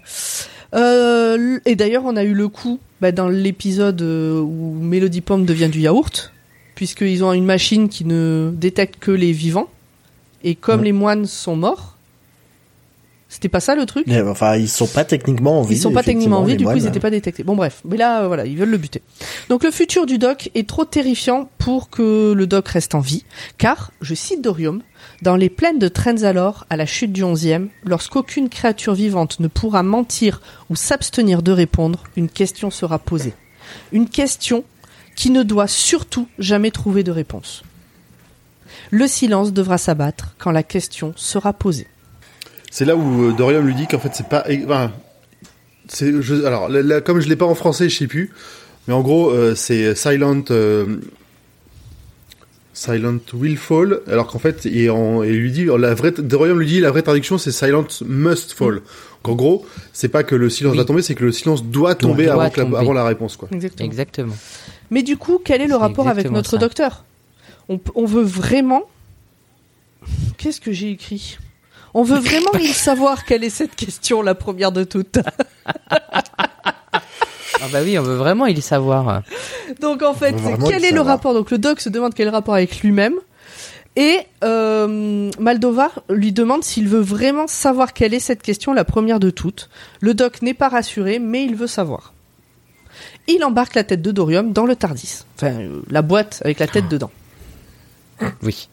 [0.73, 5.45] Euh, et d'ailleurs, on a eu le coup bah, dans l'épisode euh, où Melody Pomme
[5.45, 6.31] devient du yaourt,
[6.75, 9.69] puisqu'ils ont une machine qui ne détecte que les vivants.
[10.43, 11.97] Et comme les moines sont morts,
[13.31, 15.75] c'était pas ça le truc Mais, enfin, ils sont pas techniquement en vie.
[15.75, 17.43] Ils sont pas techniquement en vie, du coup ils n'étaient pas détectés.
[17.43, 19.01] Bon bref, mais là euh, voilà, ils veulent le buter.
[19.47, 23.23] Donc le futur du doc est trop terrifiant pour que le doc reste en vie,
[23.57, 24.81] car, je cite Dorium,
[25.21, 29.81] dans les plaines de Trenzalore, à la chute du 11e, lorsqu'aucune créature vivante ne pourra
[29.81, 33.33] mentir ou s'abstenir de répondre, une question sera posée.
[33.93, 34.65] Une question
[35.15, 37.63] qui ne doit surtout jamais trouver de réponse.
[38.91, 41.87] Le silence devra s'abattre quand la question sera posée.
[42.69, 44.91] C'est là où euh, Dorian lui dit qu'en fait c'est pas, enfin,
[45.87, 48.31] c'est, je- alors là, là, comme je l'ai pas en français, je sais plus,
[48.87, 50.97] mais en gros euh, c'est Silent, euh,
[52.73, 56.55] Silent Will Fall, alors qu'en fait il, est en, il lui dit la vraie, Dorian
[56.55, 58.75] lui dit la vraie traduction c'est Silent Must Fall.
[59.23, 60.77] Donc en gros c'est pas que le silence Oui.
[60.77, 62.77] va tomber, c'est que le silence doit tomber, doit avant, la, tomber.
[62.77, 63.49] avant la réponse quoi.
[63.51, 63.85] Exactement.
[63.85, 64.35] Exactement.
[64.89, 66.57] Mais du coup, quel est le C'est rapport avec notre ça.
[66.57, 67.03] docteur?
[67.71, 68.83] On, on veut vraiment.
[70.37, 71.37] Qu'est-ce que j'ai écrit?
[71.93, 75.19] On veut vraiment il savoir quelle est cette question, la première de toutes.
[77.63, 79.21] Ah bah oui, on veut vraiment il savoir.
[79.79, 80.35] Donc en fait,
[80.67, 81.33] quel est le rapport?
[81.33, 83.15] Donc le doc se demande quel est le rapport avec lui-même.
[83.95, 89.19] Et euh, Maldovar lui demande s'il veut vraiment savoir quelle est cette question, la première
[89.19, 89.69] de toutes.
[89.99, 92.13] Le doc n'est pas rassuré, mais il veut savoir.
[93.27, 95.25] Il embarque la tête de Dorium dans le Tardis.
[95.35, 97.11] Enfin, euh, la boîte avec la tête dedans.
[98.43, 98.67] Oui.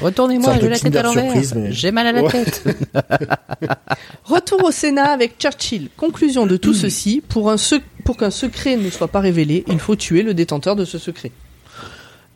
[0.00, 1.32] Retournez-moi, j'ai la tête à l'envers.
[1.56, 2.30] Mais- J'ai mal à la Ouais.
[2.30, 2.62] tête.
[4.24, 5.88] Retour au Sénat avec Churchill.
[5.96, 9.78] Conclusion de tout ceci, pour, un sec- pour qu'un secret ne soit pas révélé, il
[9.78, 11.32] faut tuer le détenteur de ce secret.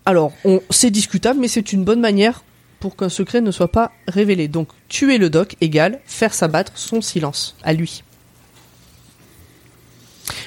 [0.05, 2.43] Alors, on, c'est discutable, mais c'est une bonne manière
[2.81, 4.49] pour qu'un secret ne soit pas révélé.
[4.49, 8.03] Donc, tuer le doc égale faire s'abattre son silence, à lui.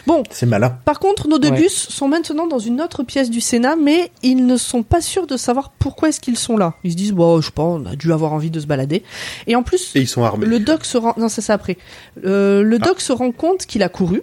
[0.07, 0.69] Bon, C'est malin.
[0.85, 1.61] par contre, nos deux Ouais.
[1.61, 5.27] bus sont maintenant dans une autre pièce du Sénat, mais ils ne sont pas sûrs
[5.27, 6.75] de savoir pourquoi est-ce qu'ils sont là.
[6.83, 9.03] Ils se disent, bon, je sais pas, on a dû avoir envie de se balader.
[9.47, 10.45] Et en plus, Et ils sont armés.
[10.45, 11.77] le doc se rend, non, c'est ça après.
[12.25, 14.21] Euh, le doc se rend compte qu'il a couru.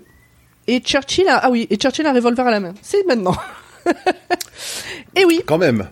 [0.68, 2.74] Et Churchill a, ah oui, et Churchill a un revolver à la main.
[2.82, 3.34] C'est maintenant.
[5.16, 5.88] et oui, Quand même.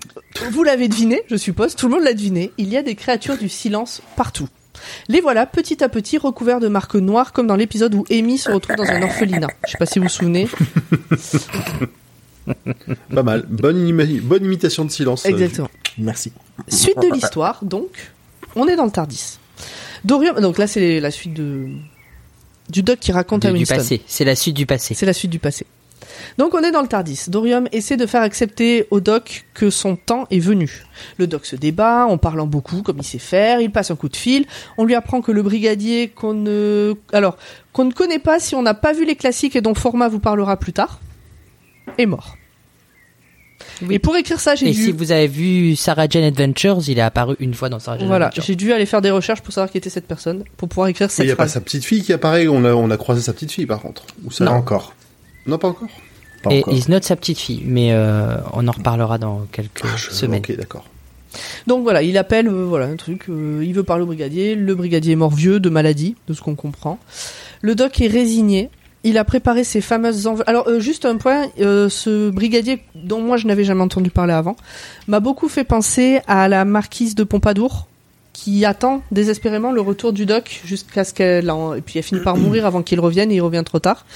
[0.52, 3.36] vous l'avez deviné, je suppose, tout le monde l'a deviné, il y a des créatures
[3.36, 4.48] du silence partout.
[5.08, 8.50] Les voilà petit à petit recouverts de marques noires comme dans l'épisode où Amy se
[8.50, 9.48] retrouve dans un orphelinat.
[9.66, 10.48] Je sais pas si vous vous souvenez.
[13.14, 13.44] Pas mal.
[13.48, 13.86] Bonne,
[14.44, 15.24] imitation de silence.
[15.26, 15.68] euh, Exactement.
[15.98, 16.32] Merci.
[16.68, 18.10] Suite de l'histoire, donc,
[18.56, 19.38] on est dans le Tardis.
[20.04, 21.68] Dorium, donc là c'est la suite de
[22.70, 23.76] du doc qui raconte à Du, du Winston.
[23.76, 24.00] passé.
[24.06, 24.94] C'est la suite du passé.
[24.94, 25.66] C'est la suite du passé.
[26.38, 27.24] Donc on est dans le Tardis.
[27.28, 30.84] Dorium essaie de faire accepter au doc que son temps est venu.
[31.18, 34.08] Le doc se débat en parlant beaucoup comme il sait faire, il passe un coup
[34.08, 34.46] de fil,
[34.78, 37.36] on lui apprend que le brigadier qu'on ne alors
[37.72, 40.20] qu'on ne connaît pas si on n'a pas vu les classiques et dont Format vous
[40.20, 41.00] parlera plus tard
[41.98, 42.36] est mort.
[43.82, 43.94] Oui.
[43.94, 46.98] Et pour écrire ça, j'ai Et dû si vous avez vu Sarah Jane Adventures, il
[46.98, 48.44] est apparu une fois dans Sarah Jane voilà, Adventures.
[48.44, 51.08] j'ai dû aller faire des recherches pour savoir qui était cette personne pour pouvoir écrire
[51.08, 53.22] Il cette n'y a pas sa petite fille qui apparaît, on a, on a croisé
[53.22, 54.04] sa petite fille par contre.
[54.24, 54.94] Ou ça Pas encore.
[55.50, 55.88] Non, pas encore.
[56.42, 56.72] Pas Et encore.
[56.74, 60.40] il note sa petite fille, mais euh, on en reparlera dans quelques Ah, je- semaines.
[60.48, 60.84] Ok, d'accord.
[61.66, 64.74] Donc voilà, il appelle, euh, voilà, un truc, euh, il veut parler au brigadier, le
[64.74, 66.98] brigadier est mort vieux de maladie, de ce qu'on comprend.
[67.60, 68.68] Le doc est résigné,
[69.04, 70.48] il a préparé ses fameuses enveloppes.
[70.48, 74.32] Alors euh, juste un point, euh, ce brigadier dont moi je n'avais jamais entendu parler
[74.32, 74.56] avant,
[75.06, 77.86] m'a beaucoup fait penser à la marquise de Pompadour,
[78.42, 81.74] qui attend désespérément le retour du doc jusqu'à ce qu'elle en...
[81.74, 84.06] et puis elle finit par mourir avant qu'il revienne et il revient trop tard.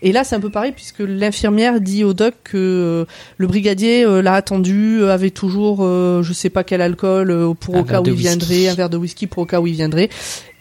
[0.00, 3.04] Et là c'est un peu pareil puisque l'infirmière dit au doc que euh,
[3.36, 7.52] le brigadier euh, l'a attendu, euh, avait toujours euh, je sais pas quel alcool euh,
[7.52, 8.22] pour Un au cas où il whisky.
[8.26, 10.08] viendrait, un verre de whisky pour au cas où il viendrait.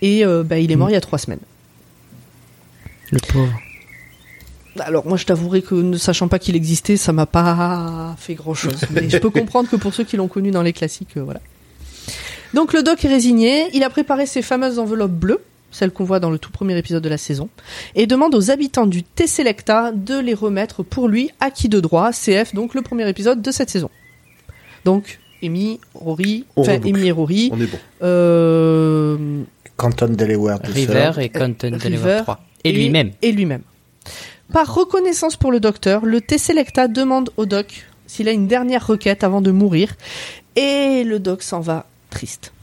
[0.02, 1.40] Et bah, il est mort il y a trois semaines.
[3.12, 3.54] Le pauvre.
[4.82, 8.54] Alors moi je t'avouerai que ne sachant pas qu'il existait, ça m'a pas fait grand
[8.54, 8.82] chose.
[8.92, 11.40] Mais je peux comprendre que pour ceux qui l'ont connu dans les classiques, voilà.
[12.54, 16.20] Donc le doc est résigné, il a préparé ses fameuses enveloppes bleues, celles qu'on voit
[16.20, 17.50] dans le tout premier épisode de la saison,
[17.96, 22.54] et demande aux habitants du Tesselecta de les remettre pour lui acquis de droit, CF,
[22.54, 23.90] donc le premier épisode de cette saison.
[24.86, 26.80] Donc Amy, Rory, On enfin.
[26.86, 27.78] Amy et Rory, On est bon.
[28.04, 29.42] euh,
[29.76, 32.40] Canton Delaware tout River et River Delaware 3.
[32.64, 33.12] Et lui-même.
[33.22, 33.62] Et lui-même.
[34.54, 39.24] Par reconnaissance pour le docteur, le Tesselecta demande au doc s'il a une dernière requête
[39.24, 39.96] avant de mourir,
[40.56, 42.54] et le doc s'en va triste.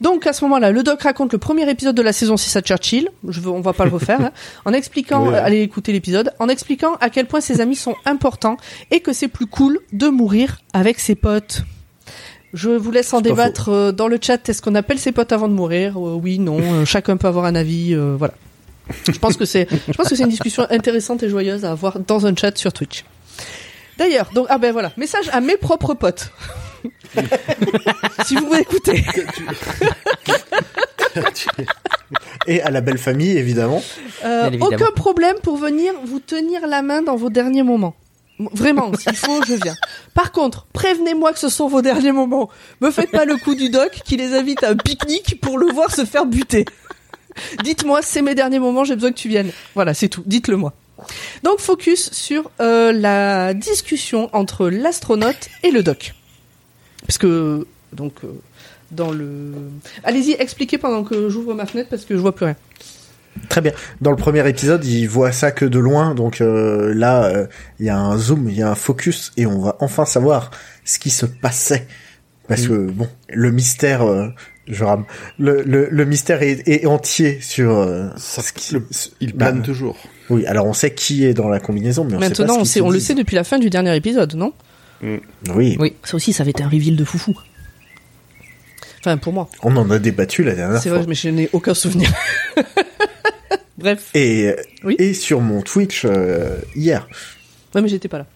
[0.00, 2.60] Donc à ce moment-là, le doc raconte le premier épisode de la saison 6 à
[2.62, 4.30] Churchill, je veux, on va pas le refaire, hein,
[4.64, 8.56] en expliquant, allez écouter l'épisode, en expliquant à quel point ses amis sont importants
[8.90, 11.62] et que c'est plus cool de mourir avec ses potes.
[12.54, 14.48] Je vous laisse en débattre euh, dans le chat.
[14.48, 15.98] Est-ce qu'on appelle ses potes avant de mourir?
[15.98, 16.58] Euh, Oui, non.
[16.60, 17.94] euh, chacun peut avoir un avis.
[17.94, 18.32] euh, voilà.
[19.12, 21.98] Je pense que c'est, je pense que c'est une discussion intéressante et joyeuse à avoir
[22.00, 23.04] dans un chat sur Twitch.
[23.98, 26.30] D'ailleurs, donc ah ben voilà, message à mes propres potes.
[28.26, 29.04] si vous m'écoutez,
[32.46, 33.82] Et à la belle famille, évidemment.
[34.24, 34.66] euh, évidemment.
[34.66, 37.94] aucun problème pour venir vous tenir la main dans vos derniers moments.
[38.52, 39.74] Vraiment, s'il faut, je viens.
[40.14, 42.48] Par contre, prévenez-moi que ce sont vos derniers moments.
[42.80, 45.66] Me faites pas le coup du doc qui les invite à un pique-nique pour le
[45.72, 46.64] voir se faire buter.
[47.64, 49.50] Dites-moi, c'est mes derniers moments, j'ai besoin que tu viennes.
[49.74, 50.22] Voilà, c'est tout.
[50.24, 50.72] Dites-le moi.
[51.42, 56.14] Donc, focus sur euh, la discussion entre l'astronaute et le doc.
[57.08, 58.28] Parce que, donc, euh,
[58.92, 59.52] dans le.
[60.04, 62.56] Allez-y, expliquez pendant que j'ouvre ma fenêtre parce que je vois plus rien.
[63.48, 63.72] Très bien.
[64.00, 67.46] Dans le premier épisode, il voit ça que de loin, donc euh, là, euh,
[67.80, 70.50] il y a un zoom, il y a un focus, et on va enfin savoir
[70.84, 71.86] ce qui se passait.
[72.48, 74.28] Parce que bon, le mystère, euh,
[74.66, 75.04] je rame,
[75.38, 77.70] le, le, le mystère est, est entier sur.
[77.78, 78.86] euh, Ça, ce qui- le-
[79.20, 79.96] il plane bah, toujours.
[80.30, 82.60] Oui, alors on sait qui est dans la combinaison, mais on sait pas Maintenant, ce
[82.60, 84.52] on, sait, le sait depuis la fin du dernier épisode, non?
[85.02, 85.96] Oui, Oui.
[86.04, 87.34] Ça aussi, ça avait été un reveal de foufou.
[89.00, 89.48] Enfin, pour moi.
[89.62, 90.98] on en a débattu la dernière C'est fois.
[90.98, 92.10] vrai, mais je n'ai aucun souvenir.
[93.78, 94.10] Bref.
[94.14, 94.96] Et, Oui.
[94.98, 97.06] et sur mon Twitch euh, hier.
[97.74, 98.26] Ouais, mais j'étais pas là.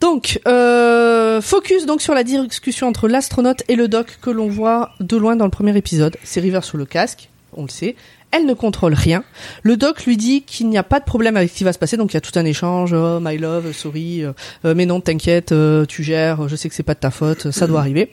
[0.00, 4.90] Donc, euh, focus donc sur la discussion entre l'astronaute et le doc que l'on voit
[5.00, 6.16] de loin dans le premier épisode.
[6.24, 7.96] C'est River sous le casque, on le sait.
[8.36, 9.22] Elle ne contrôle rien.
[9.62, 11.78] Le doc lui dit qu'il n'y a pas de problème avec ce qui va se
[11.78, 12.92] passer, donc il y a tout un échange.
[12.92, 14.32] Oh, my love, sorry, euh,
[14.64, 16.48] euh, mais non, t'inquiète, euh, tu gères.
[16.48, 18.10] Je sais que c'est pas de ta faute, ça doit arriver.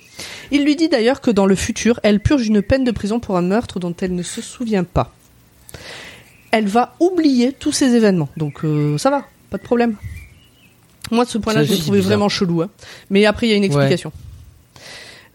[0.52, 3.36] Il lui dit d'ailleurs que dans le futur, elle purge une peine de prison pour
[3.36, 5.12] un meurtre dont elle ne se souvient pas.
[6.52, 9.96] Elle va oublier tous ces événements, donc euh, ça va, pas de problème.
[11.10, 12.10] Moi, de ce point-là, je l'ai trouvé bizarre.
[12.12, 12.62] vraiment chelou.
[12.62, 12.70] hein.
[13.10, 14.12] Mais après, il y a une explication.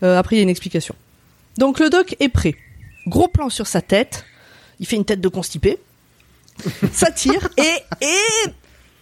[0.01, 0.95] Après, il y a une explication.
[1.59, 2.55] Donc, le doc est prêt.
[3.09, 4.25] Gros plan sur sa tête.
[4.81, 5.79] Il fait une tête de constipé.
[6.93, 7.49] Ça tire.
[7.57, 8.51] et, et,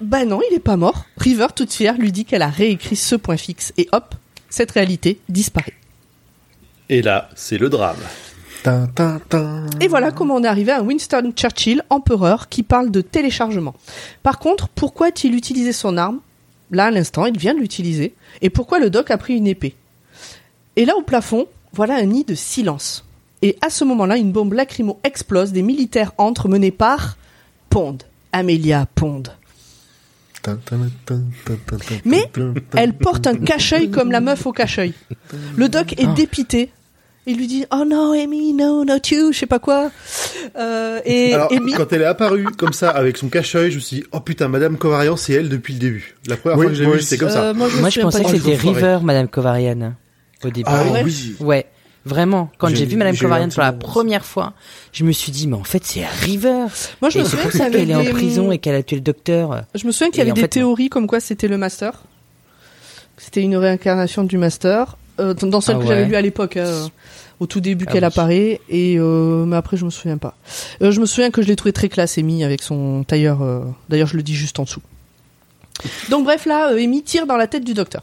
[0.00, 1.04] bah non, il est pas mort.
[1.16, 3.72] River, toute fière, lui dit qu'elle a réécrit ce point fixe.
[3.76, 4.14] Et hop,
[4.50, 5.74] cette réalité disparaît.
[6.88, 7.96] Et là, c'est le drame.
[9.80, 13.74] Et voilà comment on est arrivé à Winston Churchill, empereur, qui parle de téléchargement.
[14.22, 16.20] Par contre, pourquoi a-t-il utilisé son arme?
[16.70, 18.14] Là, à l'instant, il vient de l'utiliser.
[18.40, 19.74] Et pourquoi le doc a pris une épée?
[20.76, 23.03] Et là, au plafond, voilà un nid de silence.
[23.44, 27.16] Et à ce moment-là, une bombe lacrymo explose, des militaires entrent menés par
[27.70, 27.98] Pond,
[28.32, 29.22] Amelia Pond.
[32.04, 32.30] Mais
[32.76, 34.92] Elle porte un cache-œil comme la meuf au cache-œil.
[35.56, 36.70] Le doc est dépité.
[37.26, 39.90] Il lui dit Oh non, Amy, no, not you, je sais pas quoi.
[40.58, 43.80] Euh, et Alors, Amy- quand elle est apparue comme ça, avec son cache-œil, je me
[43.80, 46.16] suis dit, oh putain, Madame Covarian, c'est elle depuis le début.
[46.26, 47.52] La première Oui, fois que je l'ai vue, c'était comme Euh, ça.
[47.54, 48.56] moi, je, me Moi, je pensais que c'était.
[48.56, 49.94] River, Madame Covarian,
[50.44, 50.64] au début.
[50.70, 51.34] Ah oui.
[51.40, 51.64] Ouais,
[52.04, 52.50] vraiment.
[52.58, 54.52] Quand J'ai- vu Madame j'ai eu un Covarian petit pour la première fois,
[54.92, 56.66] je me suis dit, mais en fait, c'est River.
[57.00, 58.52] Moi, je Et me souviens pour qu'il y ça avait qu'elle est en des- prison
[58.52, 59.62] et qu'elle a tué le docteur.
[59.74, 62.02] Je me souviens qu'il y avait des fait, théories comme quoi c'était le Master.
[63.16, 64.96] C'était une réincarnation du Master.
[65.20, 66.88] Euh, dans celle Ah que j'avais lue à l'époque, hein,
[67.38, 68.06] au tout début Ah qu'elle oui.
[68.08, 68.60] apparaît.
[68.68, 70.36] Et euh, mais après, je me souviens pas.
[70.82, 73.40] Euh, je me souviens que je l'ai trouvé très classe, Amy, avec son tailleur.
[73.42, 74.82] euh, D'ailleurs, je le dis juste en dessous.
[76.10, 78.02] Donc bref, là, euh, Amy tire dans la tête du docteur.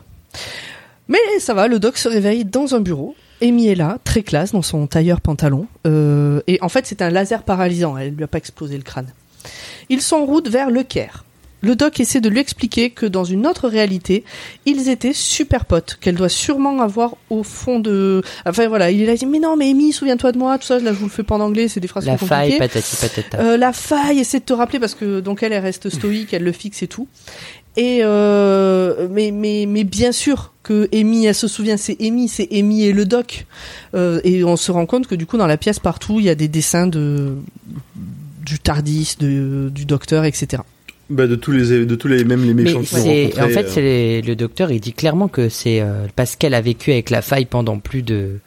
[1.09, 3.13] Mais ça va, le doc se réveille dans un bureau.
[3.41, 5.67] Amy est là, très classe, dans son tailleur pantalon.
[5.87, 7.97] Euh, et en fait, c'est un laser paralysant.
[7.97, 9.07] Elle lui a pas explosé le crâne.
[9.89, 11.25] Ils sont en route vers le Caire.
[11.63, 14.23] Le doc essaie de lui expliquer que dans une autre réalité,
[14.65, 18.23] ils étaient super potes, qu'elle doit sûrement avoir au fond de...
[18.47, 20.65] Enfin voilà, il est là, il dit, mais non, mais Amy, souviens-toi de moi, tout
[20.65, 22.57] ça, là je vous le fais pas en anglais, c'est des phrases La trop faille,
[22.57, 22.67] compliquées.
[22.67, 23.39] patati patata.
[23.43, 26.43] Euh, la faille, essaie de te rappeler parce que donc elle, elle reste stoïque, elle
[26.43, 27.07] le fixe et tout.
[27.77, 32.47] Et euh, mais mais mais bien sûr que Amy, elle se souvient, c'est Amy, c'est
[32.51, 33.45] Amy et le doc.
[33.95, 36.29] Euh, et on se rend compte que du coup dans la pièce partout, il y
[36.29, 37.35] a des dessins de
[38.45, 40.63] du Tardis, de, du docteur, etc.
[41.09, 42.79] Bah, de tous les, de tous les, même les méchants
[43.37, 46.53] en fait, euh, c'est les- le docteur, il dit clairement que c'est euh, parce qu'elle
[46.53, 48.39] a vécu avec la faille pendant plus de,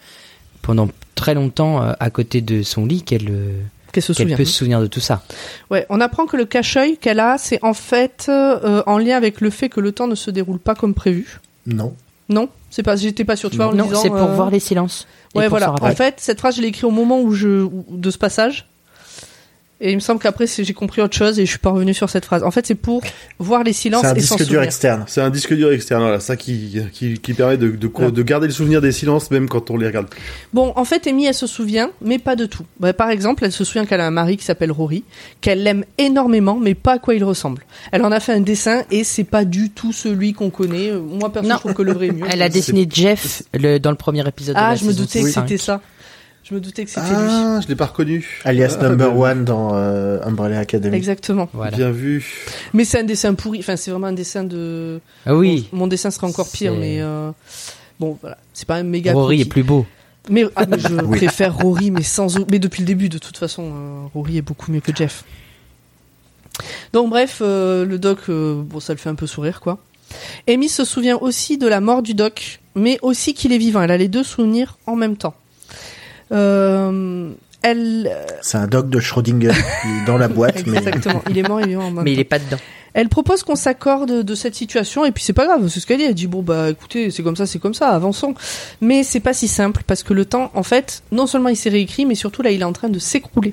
[0.62, 3.52] pendant très longtemps euh, à côté de son lit qu'elle, euh,
[3.94, 4.36] Qu'elle se qu'elle souvient.
[4.36, 5.22] peut se souvenir de tout ça.
[5.70, 9.40] Ouais, on apprend que le cache-œil qu'elle a, c'est en fait euh, en lien avec
[9.40, 11.40] le fait que le temps ne se déroule pas comme prévu.
[11.66, 11.94] Non.
[12.28, 13.50] Non, c'est pas, j'étais pas sûre.
[13.50, 15.06] Tu vois, en non, disant, c'est pour euh, voir les silences.
[15.34, 15.66] et Ouais, pour voilà.
[15.66, 15.94] s'en En rappeler.
[15.94, 18.66] fait, cette phrase, je l'ai écrite au moment où je, où- de ce passage.
[19.86, 21.92] Et il me semble qu'après, c'est- j'ai compris autre chose et je suis pas revenu
[21.92, 22.42] sur cette phrase.
[22.42, 23.02] En fait, c'est pour
[23.38, 24.62] voir les silences C'est un et s'en disque dur souvenir.
[24.62, 25.04] externe.
[25.06, 28.46] C'est un disque dur externe, voilà, ça qui, qui, qui permet de, de, de garder
[28.46, 30.06] le souvenir des silences même quand on les regarde.
[30.54, 32.64] Bon, en fait, Amy, elle se souvient, mais pas de tout.
[32.80, 35.04] Bah, par exemple, elle se souvient qu'elle a un mari qui s'appelle Rory,
[35.42, 37.62] qu'elle l'aime énormément, mais pas à quoi il ressemble.
[37.92, 40.92] Elle en a fait un dessin et c'est pas du tout celui qu'on connaît.
[40.92, 41.56] Moi, perso, Non.
[41.56, 42.24] je trouve que le vrai est mieux.
[42.30, 44.54] Elle a dessiné Jeff le, dans le premier épisode.
[44.54, 45.42] de Ah, la je me doutais que 5.
[45.48, 45.82] c'était ça.
[46.44, 47.14] Je me doutais que c'était lui.
[47.16, 48.40] Ah, je l'ai pas reconnu.
[48.44, 50.94] Alias Ah, number bien- one dans euh, Umbrella Academy.
[50.94, 51.48] Exactement.
[51.54, 51.74] Voilà.
[51.74, 52.44] Bien vu.
[52.74, 53.60] Mais c'est un dessin pourri.
[53.60, 55.00] Enfin, c'est vraiment un dessin de.
[55.24, 55.68] Ah oui.
[55.72, 57.30] Bon, mon dessin serait encore pire, mais euh,
[57.98, 58.36] bon, voilà.
[58.52, 59.14] C'est pas un méga.
[59.14, 59.86] Rory est plus beau.
[60.28, 61.16] Mais, ah, mais je Oui.
[61.16, 62.38] préfère Rory, mais sans.
[62.50, 65.24] Mais depuis le début, de toute façon, euh, Rory est beaucoup mieux que Jeff.
[66.92, 69.78] Donc, bref, euh, le doc, euh, bon, ça le fait un peu sourire, quoi.
[70.46, 73.80] Amy se souvient aussi de la mort du doc, mais aussi qu'il est vivant.
[73.82, 75.34] Elle a les deux souvenirs en même temps.
[76.32, 78.10] Euh, elle.
[78.42, 79.52] C'est un doc de Schrödinger
[79.84, 81.22] il est dans la boîte, mais Exactement.
[81.30, 82.58] Il est mort vivant en même Mais il est pas dedans.
[82.92, 85.98] Elle propose qu'on s'accorde de cette situation et puis c'est pas grave, c'est ce qu'elle
[85.98, 86.04] dit.
[86.04, 88.34] Elle dit bon bah écoutez, c'est comme ça, c'est comme ça, avançons.
[88.80, 91.70] Mais c'est pas si simple parce que le temps, en fait, non seulement il s'est
[91.70, 93.52] réécrit, mais surtout là il est en train de s'écrouler.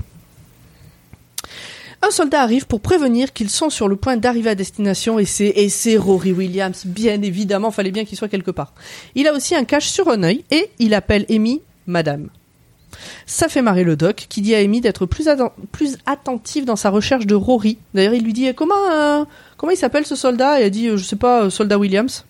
[2.04, 5.54] Un soldat arrive pour prévenir qu'ils sont sur le point d'arriver à destination et c'est
[5.56, 8.74] et c'est Rory Williams, bien évidemment, fallait bien qu'il soit quelque part.
[9.16, 12.30] Il a aussi un cache sur un œil et il appelle Amy Madame.
[13.26, 16.76] Ça fait marrer le doc, qui dit à Amy d'être plus, atten- plus attentive dans
[16.76, 17.78] sa recherche de Rory.
[17.94, 19.24] D'ailleurs, il lui dit comment euh,
[19.58, 20.60] comment il s'appelle ce soldat?
[20.62, 22.26] Et elle dit euh, je sais pas, euh, soldat Williams.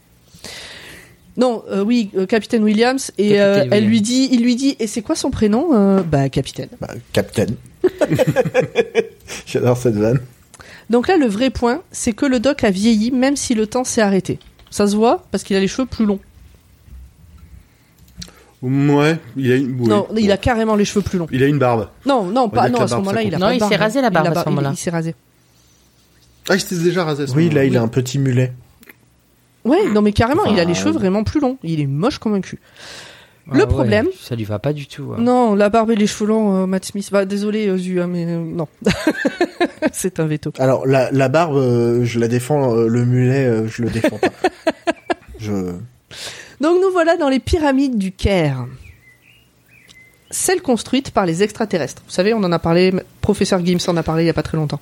[1.37, 3.11] Non, euh, oui, euh, capitaine Williams.
[3.17, 3.39] Et Capitaine
[3.71, 6.67] euh, elle lui dit, il lui dit, et c'est quoi son prénom Euh, Bah, capitaine.
[6.81, 7.45] Bah, Captain.
[9.45, 10.19] J'adore cette vanne.
[10.89, 13.83] Donc là, le vrai point, c'est que le doc a vieilli, même si le temps
[13.85, 14.39] s'est arrêté.
[14.69, 16.19] Ça se voit parce qu'il a les cheveux plus longs.
[18.61, 19.87] Ouais, il a une, oui.
[19.87, 21.27] non, il a carrément les cheveux plus longs.
[21.31, 21.87] il a une barbe.
[22.05, 22.69] Non, non, pas.
[22.69, 23.47] Non, à ce moment-là, il a compte.
[23.47, 24.69] pas Non, il s'est rasé la barbe à ce il- moment-là.
[24.73, 25.15] Il, s'est rasé.
[26.47, 27.23] Ah, il s'était déjà rasé.
[27.23, 28.53] à ce Oui, là, il a un petit mulet.
[29.65, 31.57] Ouais, non, mais carrément, il a les cheveux vraiment plus longs.
[31.63, 32.59] Il est moche comme un cul.
[33.49, 35.13] Ah Le ouais, problème- Ça lui va pas du tout.
[35.13, 35.17] hein.
[35.19, 37.09] Non, la barbe et les cheveux longs, euh, Matt Smith.
[37.11, 38.67] Bah, désolé, euh, Zu, hein, mais euh, non.
[39.91, 40.53] c'est un veto.
[40.59, 44.17] Alors, la, la barbe, euh, je la défends, euh, le mulet, euh, je le défends
[44.19, 44.29] pas.
[45.39, 45.73] je...
[46.61, 48.65] Donc nous voilà dans les pyramides du Caire.
[50.29, 52.03] Celles construites par les extraterrestres.
[52.05, 54.43] Vous savez, on en a parlé, professeur Gims en a parlé il y a pas
[54.43, 54.79] très longtemps.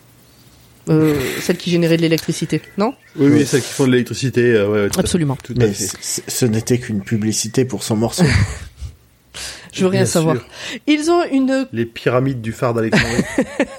[0.90, 2.94] Euh, celles qui généraient de l'électricité, non?
[3.16, 4.42] Oui, oui, celles qui font de l'électricité.
[4.42, 5.38] euh, ouais, tout Absolument.
[5.44, 8.24] Tout Mais ce n'était qu'une publicité pour son morceau.
[9.72, 10.36] Je veux rien Bien savoir.
[10.36, 10.46] sûr.
[10.88, 13.24] Ils ont une Les pyramides du phare d'Alexandrie.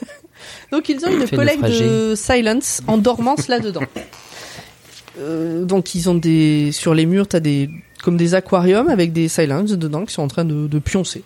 [0.72, 3.82] donc ils ont une collègue de silence en dormance là-dedans.
[5.18, 7.68] Euh, donc ils ont des sur les murs, t'as des
[8.02, 11.22] comme des aquariums avec des silence dedans qui sont en train de, pioncer.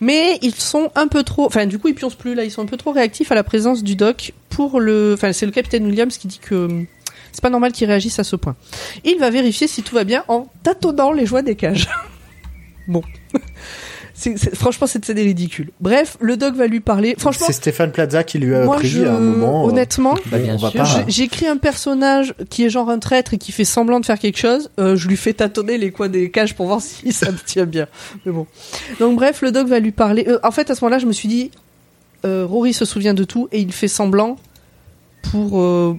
[0.00, 2.62] Mais ils sont un peu trop, enfin du coup ils pioncent plus là, ils sont
[2.62, 5.86] un peu trop réactifs à la présence du doc pour le, enfin c'est le capitaine
[5.86, 6.86] Williams qui dit que hum,
[7.32, 8.56] c'est pas normal qu'ils réagissent à ce point.
[9.04, 11.88] Il va vérifier si tout va bien en tâtonnant les joies des cages.
[12.88, 13.02] bon.
[14.16, 15.70] C'est- c'est- franchement, cette scène est ridicule.
[15.80, 17.16] Bref, le doc va lui parler.
[17.18, 19.64] Franchement, C'est Stéphane Plaza qui lui a moi, appris je, à un moment.
[19.66, 21.04] euh, honnêtement, Bah, on va pas.
[21.08, 24.38] j'écris un personnage qui est genre un traître et qui fait semblant de faire quelque
[24.38, 24.70] chose.
[24.78, 27.66] euh, je lui fais tâtonner les coins des cages pour voir si ça me tient
[27.66, 27.88] bien.
[28.24, 28.46] Mais bon.
[29.00, 30.24] Donc bref, le doc va lui parler.
[30.28, 31.50] Euh, en fait, à ce moment-là, je me suis dit,
[32.24, 34.36] euh, Rory se souvient de tout et il fait semblant
[35.32, 35.98] pour, euh,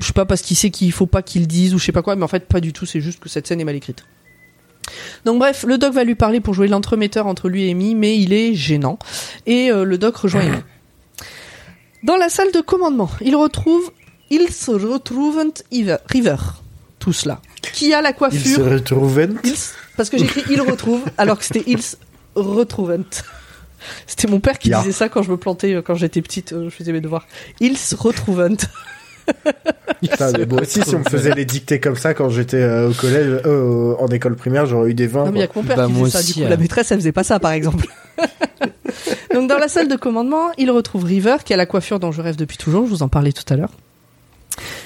[0.00, 2.02] je sais pas parce qu'il sait qu'il faut pas qu'il dise ou je sais pas
[2.02, 2.14] quoi.
[2.14, 2.84] Mais en fait, pas du tout.
[2.84, 4.04] C'est juste que cette scène est mal écrite.
[5.24, 8.18] Donc bref, le doc va lui parler pour jouer l'entremetteur entre lui et Amy, mais
[8.18, 8.98] il est gênant.
[9.46, 10.58] Et euh, le doc rejoint Amy.
[12.02, 13.90] Dans la salle de commandement, il retrouve,
[14.30, 16.36] ils se retrouvent River, River,
[16.98, 17.40] tout cela,
[17.72, 19.28] qui a la se coiffure, retrouvent.
[19.44, 19.54] ils,
[19.96, 21.80] parce que j'ai écrit il retrouve, alors que c'était ils
[22.34, 22.98] retrouvent.
[24.06, 26.70] C'était mon père qui disait ça quand je me plantais, euh, quand j'étais petite, euh,
[26.70, 27.26] je faisais mes devoirs.
[27.60, 28.48] Ils se retrouvent.
[30.02, 32.90] Putain, mais moi aussi, si on me faisait les dictées comme ça quand j'étais euh,
[32.90, 35.24] au collège, euh, en école primaire, j'aurais eu des 20.
[35.26, 36.18] Non, mais il y a que mon père Bah, qui moi faisait ça.
[36.18, 36.50] aussi, Du coup, hein.
[36.50, 37.86] la maîtresse, elle faisait pas ça, par exemple.
[39.34, 42.20] Donc, dans la salle de commandement, il retrouve River, qui a la coiffure dont je
[42.22, 42.84] rêve depuis toujours.
[42.84, 43.70] Je vous en parlais tout à l'heure.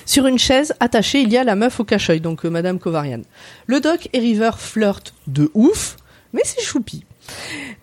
[0.07, 3.20] Sur une chaise attachée, il y a la meuf au cache-œil, donc euh, Madame Kovarian.
[3.66, 5.97] Le doc et River flirtent de ouf,
[6.32, 7.05] mais c'est choupi.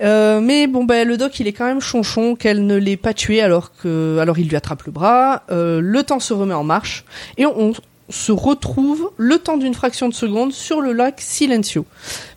[0.02, 3.14] Euh, mais bon, ben le doc, il est quand même chonchon qu'elle ne l'ait pas
[3.14, 5.44] tué alors que, alors il lui attrape le bras.
[5.52, 7.06] Euh, le temps se remet en marche
[7.38, 7.74] et on, on
[8.10, 11.86] se retrouve le temps d'une fraction de seconde sur le lac Silencio.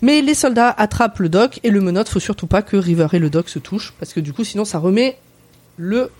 [0.03, 2.09] Mais les soldats attrapent le doc et le menottent.
[2.09, 4.65] Faut surtout pas que River et le doc se touchent parce que du coup, sinon,
[4.65, 5.17] ça remet
[5.77, 6.11] le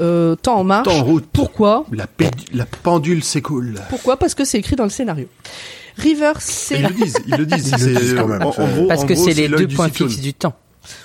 [0.00, 0.86] euh, temps en marche.
[0.86, 1.24] Temps en route.
[1.32, 1.86] Pourquoi?
[1.92, 2.06] La,
[2.52, 3.74] la pendule s'écoule.
[3.90, 4.16] Pourquoi?
[4.16, 5.28] Parce que c'est écrit dans le scénario.
[5.96, 7.68] River, c'est Ils le disent, ils le disent.
[7.68, 8.42] Ils le c'est- disent quand même.
[8.42, 10.08] En, en gros, Parce que c'est les deux du points cyclone.
[10.10, 10.54] fixes du temps.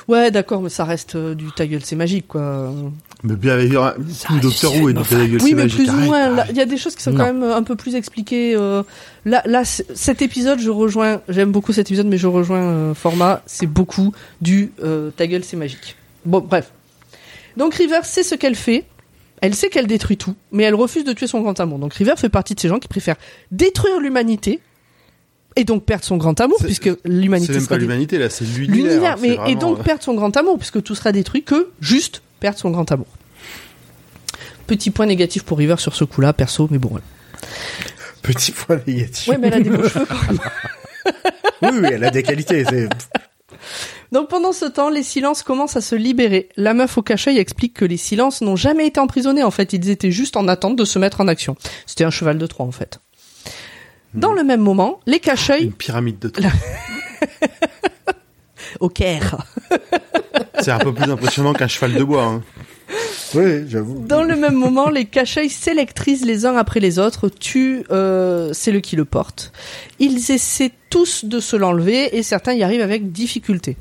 [0.10, 2.74] Ouais, d'accord, mais ça reste euh, du ta gueule, c'est magique, quoi.
[3.24, 5.78] Mais bien, Docteur reste Who et donc la gueule, Oui, mais magique.
[5.86, 6.44] plus ou moins.
[6.50, 7.18] Il y a des choses qui sont Non.
[7.18, 8.56] quand même euh, un peu plus expliquées.
[8.58, 8.84] euh,
[9.24, 11.22] là, là, cet épisode, je rejoins.
[11.30, 13.42] J'aime beaucoup cet épisode, mais je rejoins euh, format.
[13.46, 14.12] C'est beaucoup
[14.42, 15.96] du euh, ta gueule, c'est magique.
[16.26, 16.72] Bon, bref.
[17.56, 18.86] Donc River sait ce qu'elle fait.
[19.42, 21.80] Elle sait qu'elle détruit tout, mais elle refuse de tuer son grand amour.
[21.80, 23.16] Donc River fait partie de ces gens qui préfèrent
[23.52, 24.60] détruire l'humanité
[25.60, 28.18] et donc perdre son grand amour, C'est- puisque C'est l'humanité même sera pas dé- l'humanité,
[28.18, 28.76] là, c'est l'univers.
[28.76, 31.70] l'univers, C'est mais et donc euh, perdre son grand amour, puisque tout sera détruit, que
[31.82, 33.08] juste perdre son grand amour.
[34.68, 36.90] Petit point négatif pour River sur ce coup-là, perso, mais bon.
[36.90, 37.06] voilà.
[38.22, 39.28] Petit point négatif.
[39.28, 40.40] Ouais, mais elle a des beaux cheveux quand même.
[41.62, 42.64] Oui, oui, elle a des qualités.
[42.64, 42.88] c'est-
[44.14, 46.48] Donc pendant ce temps, les silences commencent à se libérer.
[46.56, 49.44] La meuf au cachet explique que les silences n'ont jamais été emprisonnés.
[49.44, 51.56] En fait, ils étaient juste en attente de se mettre en action.
[51.86, 53.00] C'était un cheval de Troie, en fait.
[54.14, 56.46] Dans le même moment, les cacheuils Une pyramide de trucs.
[58.80, 59.46] au Caire.
[60.60, 62.24] C'est un peu plus impressionnant qu'un cheval de bois.
[62.24, 62.44] Hein.
[63.36, 64.04] Oui, j'avoue.
[64.06, 68.72] Dans le même moment, les cache-œils s'électrisent les uns après les autres, tuent euh, c'est
[68.72, 69.52] le qui le porte.
[70.00, 73.78] Ils essaient tous de se l'enlever et certains y arrivent avec difficulté.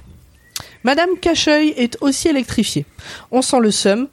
[0.85, 2.85] Madame Cache-œil est aussi électrifiée.
[3.31, 4.09] On sent le seum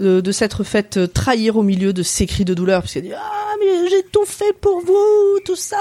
[0.00, 3.12] euh, de s'être faite euh, trahir au milieu de ses cris de douleur puisqu'elle dit
[3.14, 5.76] ah mais j'ai tout fait pour vous tout ça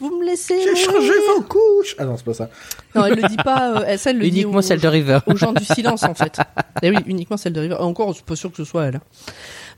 [0.00, 1.96] vous me laissez J'ai changé vos couches.
[1.98, 2.50] Ah non, c'est pas ça.
[2.94, 5.18] non elle le dit pas euh, elle, ça, elle le dit Uniquement celle de River.
[5.26, 6.38] aux gens du silence en fait.
[6.82, 7.76] Et oui, uniquement celle de River.
[7.80, 9.00] Encore, je suis pas sûr que ce soit elle.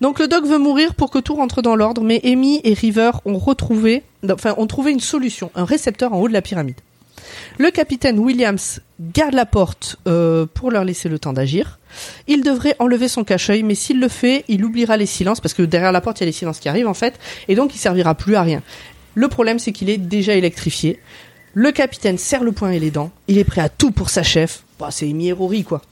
[0.00, 3.12] Donc le doc veut mourir pour que tout rentre dans l'ordre, mais Amy et River
[3.24, 6.76] ont retrouvé, enfin, ont trouvé une solution, un récepteur en haut de la pyramide.
[7.58, 11.78] Le capitaine Williams garde la porte euh, pour leur laisser le temps d'agir.
[12.26, 15.62] Il devrait enlever son cache-œil, mais s'il le fait, il oubliera les silences parce que
[15.62, 17.18] derrière la porte il y a les silences qui arrivent en fait,
[17.48, 18.62] et donc il servira plus à rien.
[19.14, 20.98] Le problème c'est qu'il est déjà électrifié.
[21.52, 23.12] Le capitaine serre le poing et les dents.
[23.28, 24.64] Il est prêt à tout pour sa chef.
[24.80, 25.82] Bah, c'est Rory quoi.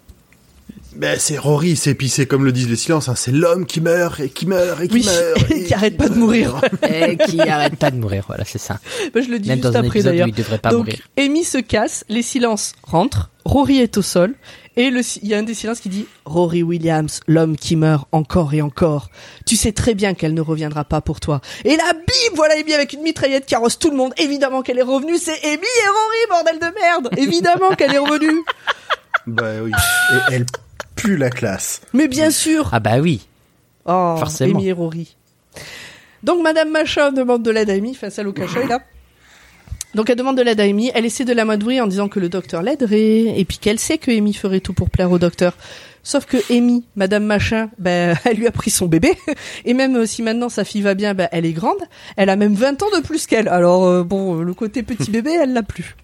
[0.97, 3.81] Ben, c'est Rory, c'est puis c'est comme le disent les silences, hein, c'est l'homme qui
[3.81, 5.51] meurt et qui meurt et qui Oui, meurt.
[5.51, 6.61] et qui arrête pas de mourir.
[6.89, 8.79] Et qui arrête pas de mourir, voilà, c'est ça.
[9.15, 10.29] Bah, je le dis Même juste dans après d'ailleurs.
[10.29, 10.99] il devrait pas Donc, mourir.
[11.19, 14.35] Amy se casse, les silences rentrent, Rory est au sol,
[14.77, 18.07] et le il y a un des silences qui dit Rory Williams, l'homme qui meurt
[18.13, 19.09] encore et encore.
[19.47, 21.41] Tu sais très bien qu'elle ne reviendra pas pour toi.
[21.65, 24.13] Et là, bim, voilà Amy avec une mitraillette qui arrose tout le monde.
[24.19, 27.09] Évidemment qu'elle est revenue, c'est Amy et Rory, bordel de merde.
[27.17, 28.43] Évidemment qu'elle est revenue.
[29.25, 29.71] Bah oui.
[30.31, 30.47] Et elle
[31.03, 31.81] pue la classe.
[31.93, 32.69] Mais bien sûr.
[32.73, 33.27] Ah bah oui.
[33.87, 34.59] Oh, Forcément.
[34.59, 35.17] Amy et Rory.
[36.23, 38.81] Donc Madame Machin demande de l'aide à Amy face à l'Okashoi là.
[39.95, 42.31] Donc elle demande de l'aide à Amy, elle essaie de l'amadouer en disant que le
[42.31, 45.55] docteur l'aiderait et puis qu'elle sait que Amy ferait tout pour plaire au docteur.
[46.05, 49.13] Sauf que Amy, Madame Machin, ben elle lui a pris son bébé
[49.65, 51.79] et même euh, si maintenant sa fille va bien, ben elle est grande,
[52.17, 53.49] elle a même 20 ans de plus qu'elle.
[53.49, 55.95] Alors euh, bon, euh, le côté petit bébé, elle l'a plus.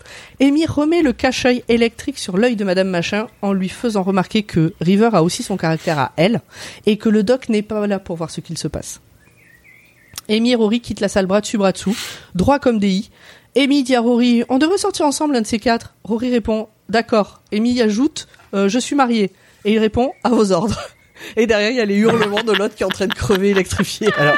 [0.40, 4.74] Amy remet le cache-œil électrique sur l'œil de Madame Machin en lui faisant remarquer que
[4.80, 6.42] River a aussi son caractère à elle
[6.86, 9.00] et que le doc n'est pas là pour voir ce qu'il se passe.
[10.30, 11.96] Amy et Rory quittent la salle bras dessus bras dessous,
[12.34, 13.10] droit comme des i.
[13.58, 15.94] Amy dit à Rory On devrait sortir ensemble l'un de ces quatre.
[16.04, 17.42] Rory répond D'accord.
[17.52, 19.32] Amy ajoute Euh, Je suis mariée.
[19.64, 20.80] Et il répond À vos ordres.
[21.36, 23.50] Et derrière, il y a les hurlements de l'autre qui est en train de crever
[23.50, 24.08] électrifié.
[24.16, 24.36] Alors,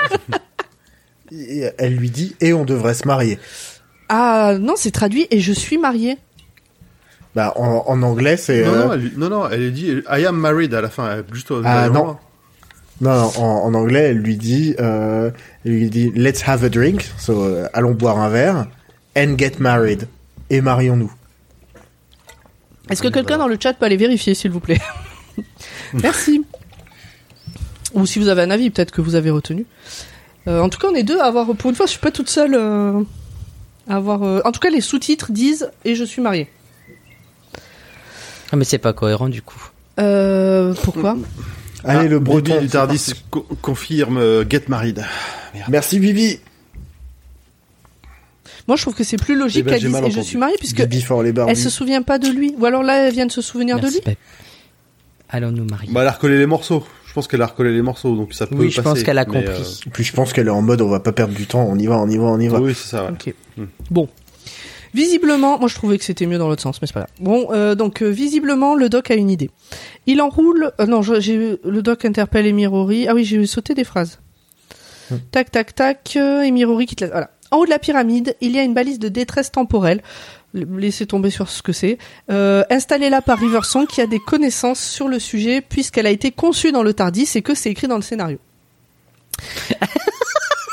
[1.79, 3.39] elle lui dit et on devrait se marier.
[4.09, 6.17] Ah non, c'est traduit et je suis mariée.
[7.35, 10.37] Bah en, en anglais c'est Non, euh, non, elle, non, non, elle dit I am
[10.37, 12.17] married à la fin, elle- juste au Ah, dernier non.
[13.01, 15.31] non, non, en, en anglais elle lui dit euh,
[15.65, 18.67] elle lui dit let's have a drink, so, euh, allons boire un verre
[19.17, 20.09] and get married
[20.51, 21.13] et marions-nous.
[22.91, 24.81] Est-ce que quelqu'un dans le chat peut aller vérifier, s'il vous plaît
[25.95, 26.45] Merci.
[27.95, 29.67] Ou si vous avez un avis, peut-être que vous avez retenu.
[30.49, 31.55] Euh, en tout cas, on est deux à avoir.
[31.55, 32.55] Pour une fois, je suis pas toute seule.
[32.55, 33.03] euh,
[33.89, 34.23] à avoir.
[34.23, 36.49] euh, En tout cas, les sous-titres disent et je suis mariée.
[38.53, 39.71] Ah, mais c'est pas cohérent du coup.
[40.01, 41.17] Euh, pourquoi
[41.85, 42.61] Allez le Ah, breton.
[42.61, 45.05] Du Tardis co- confirme euh, Get Married.
[45.69, 46.41] Merci Bibi.
[48.69, 50.57] Moi, je trouve que c'est plus logique Eh ben, qu'elle dise et je suis mariée
[50.59, 51.05] puisque les
[51.49, 52.55] elle se souvient pas de lui.
[52.59, 54.01] Ou alors là, elle vient de se souvenir Merci, de lui.
[54.03, 54.19] Pep.
[55.29, 55.93] Allons nous marier.
[55.93, 56.85] Bah, elle a recollé les morceaux.
[57.07, 59.25] Je pense qu'elle a recollé les morceaux, donc ça peut oui, je pense qu'elle a
[59.25, 59.81] mais, compris.
[59.85, 61.77] Et puis je pense qu'elle est en mode on va pas perdre du temps, on
[61.77, 62.61] y va, on y va, on y euh, va.
[62.61, 63.05] Oui, c'est ça.
[63.07, 63.11] ouais.
[63.11, 63.35] Ok.
[63.57, 63.65] Hmm.
[63.91, 64.09] Bon.
[64.95, 67.13] Visiblement, moi je trouvais que c'était mieux dans l'autre sens, mais c'est pas grave.
[67.19, 69.51] Bon, euh, donc euh, visiblement, le doc a une idée.
[70.07, 70.71] Il enroule.
[70.81, 73.09] euh, non, j'ai le doc interpelle Emirori.
[73.09, 74.21] Ah oui, j'ai sauté des phrases.
[75.33, 76.15] Tac, tac, tac.
[76.17, 77.09] Euh, Emirori quitte la.
[77.09, 77.31] Voilà.
[77.51, 80.03] En haut de la pyramide, il y a une balise de détresse temporelle.
[80.55, 81.99] Laissez tomber sur ce que c'est.
[82.31, 86.33] Euh, installée là par Riversong, qui a des connaissances sur le sujet puisqu'elle a été
[86.33, 88.39] conçue dans le Tardis et que c'est écrit dans le scénario.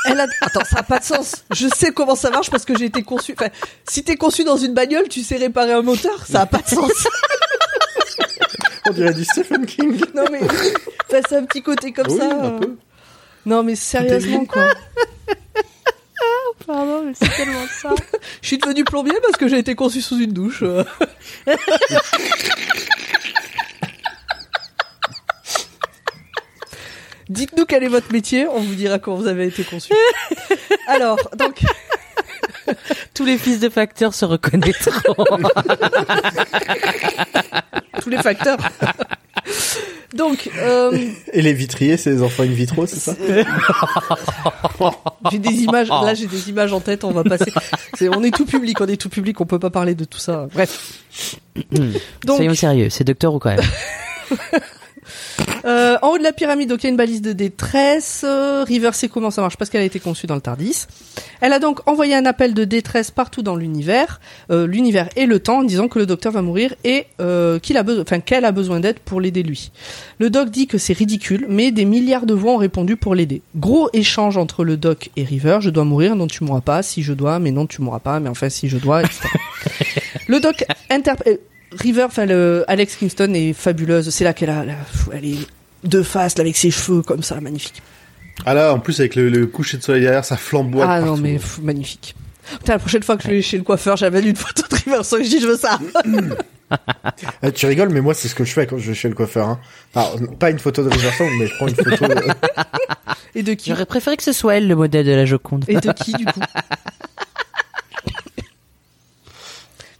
[0.06, 0.26] Elle a...
[0.40, 1.44] Attends, ça a pas de sens.
[1.54, 3.34] Je sais comment ça marche parce que j'ai été conçu.
[3.38, 3.50] Enfin,
[3.88, 6.68] si t'es conçu dans une bagnole, tu sais réparer un moteur, ça a pas de
[6.68, 6.92] sens.
[8.88, 10.00] On dirait du Stephen King.
[10.14, 12.24] Non mais, enfin, c'est un petit côté comme Oui, ça.
[12.24, 12.58] un euh.
[12.58, 12.76] peu.
[13.44, 14.72] Non mais sérieusement quoi.
[16.68, 17.94] Pardon, mais c'est tellement ça.
[18.42, 20.62] Je suis devenu plombier parce que j'ai été conçu sous une douche.
[27.30, 29.94] Dites-nous quel est votre métier, on vous dira comment vous avez été conçu.
[30.86, 31.62] Alors, donc,
[33.14, 35.14] Tous les fils de facteurs se reconnaîtront.
[38.00, 38.58] tous les facteurs.
[40.18, 40.98] Donc, euh,
[41.32, 43.14] Et les vitriers, c'est les enfants in vitro, c'est ça
[45.30, 45.88] j'ai des images.
[45.88, 47.04] Là, j'ai des images en tête.
[47.04, 47.52] On va passer.
[48.14, 48.80] On est tout public.
[48.80, 49.40] On est tout public.
[49.40, 50.48] On peut pas parler de tout ça.
[50.52, 50.98] Bref.
[52.24, 53.60] Donc, Soyons sérieux, c'est docteur ou quand même
[55.64, 58.24] Euh, en haut de la pyramide, donc il y a une balise de détresse.
[58.24, 59.56] Euh, River sait comment ça marche?
[59.56, 60.86] Parce qu'elle a été conçue dans le Tardis.
[61.40, 65.40] Elle a donc envoyé un appel de détresse partout dans l'univers, euh, l'univers et le
[65.40, 67.06] temps, en disant que le docteur va mourir et
[67.62, 69.70] qu'il a besoin, enfin qu'elle a besoin d'aide pour l'aider lui.
[70.18, 73.42] Le doc dit que c'est ridicule, mais des milliards de voix ont répondu pour l'aider.
[73.56, 75.58] Gros échange entre le doc et River.
[75.60, 76.82] Je dois mourir, non tu mourras pas.
[76.82, 78.20] Si je dois, mais non tu mourras pas.
[78.20, 79.28] Mais enfin si je dois, etc.
[80.28, 81.40] le doc interprète.
[81.72, 84.10] River, enfin le Alex Kingston est fabuleuse.
[84.10, 84.74] C'est là qu'elle a, la-
[85.12, 85.38] elle est
[85.84, 87.82] de face là, avec ses cheveux comme ça, magnifique.
[88.46, 90.86] Ah là, en plus avec le, le coucher de soleil derrière, ça flamboie.
[90.88, 92.14] ah non mais pff, magnifique.
[92.58, 95.02] Putain, la prochaine fois que je vais chez le coiffeur, j'avais une photo de River
[95.04, 95.78] Song, je dis je veux ça.
[97.42, 99.14] Ah, tu rigoles, mais moi, c'est ce que je fais quand je vais chez le
[99.14, 99.48] coiffeur.
[99.48, 99.58] Hein.
[99.94, 102.04] Alors, pas une photo de Riversong, mais je prends une photo.
[102.04, 102.32] euh,
[103.34, 103.70] Et de qui?
[103.70, 105.64] J'aurais préféré que ce soit elle le modèle de la Joconde.
[105.66, 106.40] Et de qui du coup?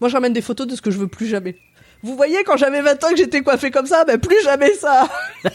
[0.01, 1.57] Moi, je ramène des photos de ce que je veux plus jamais.
[2.03, 5.09] Vous voyez, quand j'avais 20 ans que j'étais coiffée comme ça, ben plus jamais ça.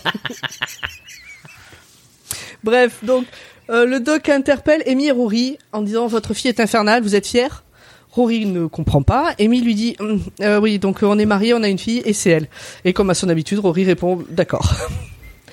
[2.63, 3.25] Bref, donc
[3.69, 7.27] euh, le doc interpelle Amy et Rory en disant votre fille est infernale, vous êtes
[7.27, 7.47] fiers
[8.11, 9.33] Rory ne comprend pas.
[9.39, 12.13] Amy lui dit Hum, euh, oui, donc on est mariés, on a une fille et
[12.13, 12.47] c'est elle.
[12.85, 14.71] Et comme à son habitude, Rory répond d'accord.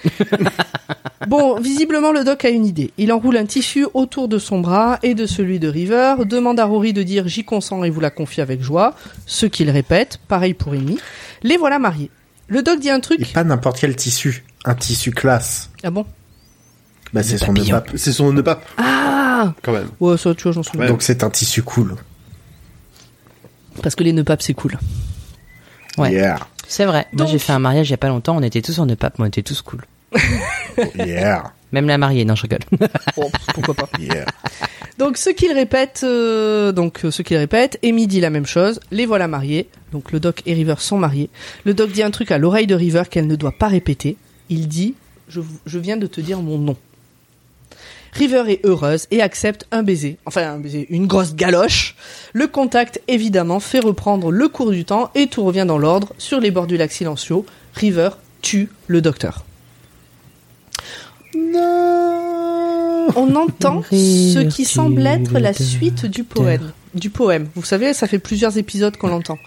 [1.28, 2.92] Bon, visiblement, le doc a une idée.
[2.96, 6.64] Il enroule un tissu autour de son bras et de celui de River, demande à
[6.64, 8.94] Rory de dire j'y consens et vous la confie avec joie,
[9.26, 10.98] ce qu'il répète, pareil pour Amy.
[11.42, 12.10] Les voilà mariés.
[12.48, 13.32] Le doc dit un Et truc.
[13.32, 14.44] pas n'importe quel tissu.
[14.64, 15.70] Un tissu classe.
[15.84, 16.04] Ah bon?
[17.12, 17.76] Bah, c'est son papillon.
[17.76, 17.90] pape.
[17.96, 19.88] C'est son nœud pape, Ah quand même.
[20.00, 20.86] Ouais, ça, tu vois, j'en souviens.
[20.86, 21.96] Donc, c'est un tissu cool.
[23.82, 24.78] Parce que les nœuds papes, c'est cool.
[25.98, 26.12] Ouais.
[26.12, 26.38] Yeah.
[26.70, 27.06] C'est vrai.
[27.12, 28.36] Moi, j'ai fait un mariage il y a pas longtemps.
[28.36, 29.16] On était tous en pape.
[29.18, 29.84] On était tous cool.
[30.94, 31.52] Yeah.
[31.72, 32.24] Même la mariée.
[32.24, 32.60] Non, je rigole.
[33.16, 33.88] Bon, pourquoi pas.
[33.98, 34.24] Yeah.
[34.96, 38.78] Donc, ce qu'il répète, euh, donc, euh, ce qu'il répète, Amy dit la même chose.
[38.92, 39.68] Les voilà mariés.
[39.90, 41.28] Donc, le doc et River sont mariés.
[41.64, 44.16] Le doc dit un truc à l'oreille de River qu'elle ne doit pas répéter.
[44.48, 44.94] Il dit,
[45.28, 46.76] je, je viens de te dire mon nom.
[48.12, 50.18] River est heureuse et accepte un baiser.
[50.26, 51.94] Enfin, un baiser, une grosse galoche.
[52.32, 56.12] Le contact, évidemment, fait reprendre le cours du temps et tout revient dans l'ordre.
[56.18, 57.42] Sur les bords du lac silencieux,
[57.74, 58.10] River
[58.42, 59.44] tue le docteur.
[63.16, 66.72] On entend ce qui semble être la suite du poème.
[66.94, 67.48] Du poème.
[67.54, 69.38] Vous savez, ça fait plusieurs épisodes qu'on l'entend.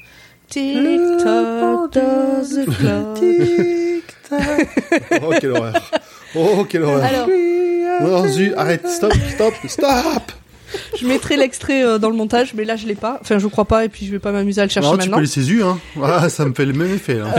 [4.32, 5.92] Oh, quelle horreur.
[6.36, 7.04] Oh, quelle horreur.
[7.04, 7.28] Alors,
[8.02, 10.32] Non, zut, arrête, stop, stop, stop
[11.00, 13.20] je mettrai l'extrait euh, dans le montage, mais là je l'ai pas.
[13.22, 15.10] Enfin, je crois pas, et puis je vais pas m'amuser à le chercher Non, tu
[15.10, 15.80] peux laisser zu, hein.
[15.96, 17.34] Voilà, ça me fait le même effet, là.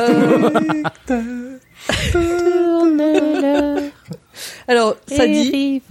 [1.10, 1.58] Euh,
[4.68, 5.82] Alors, ça dit,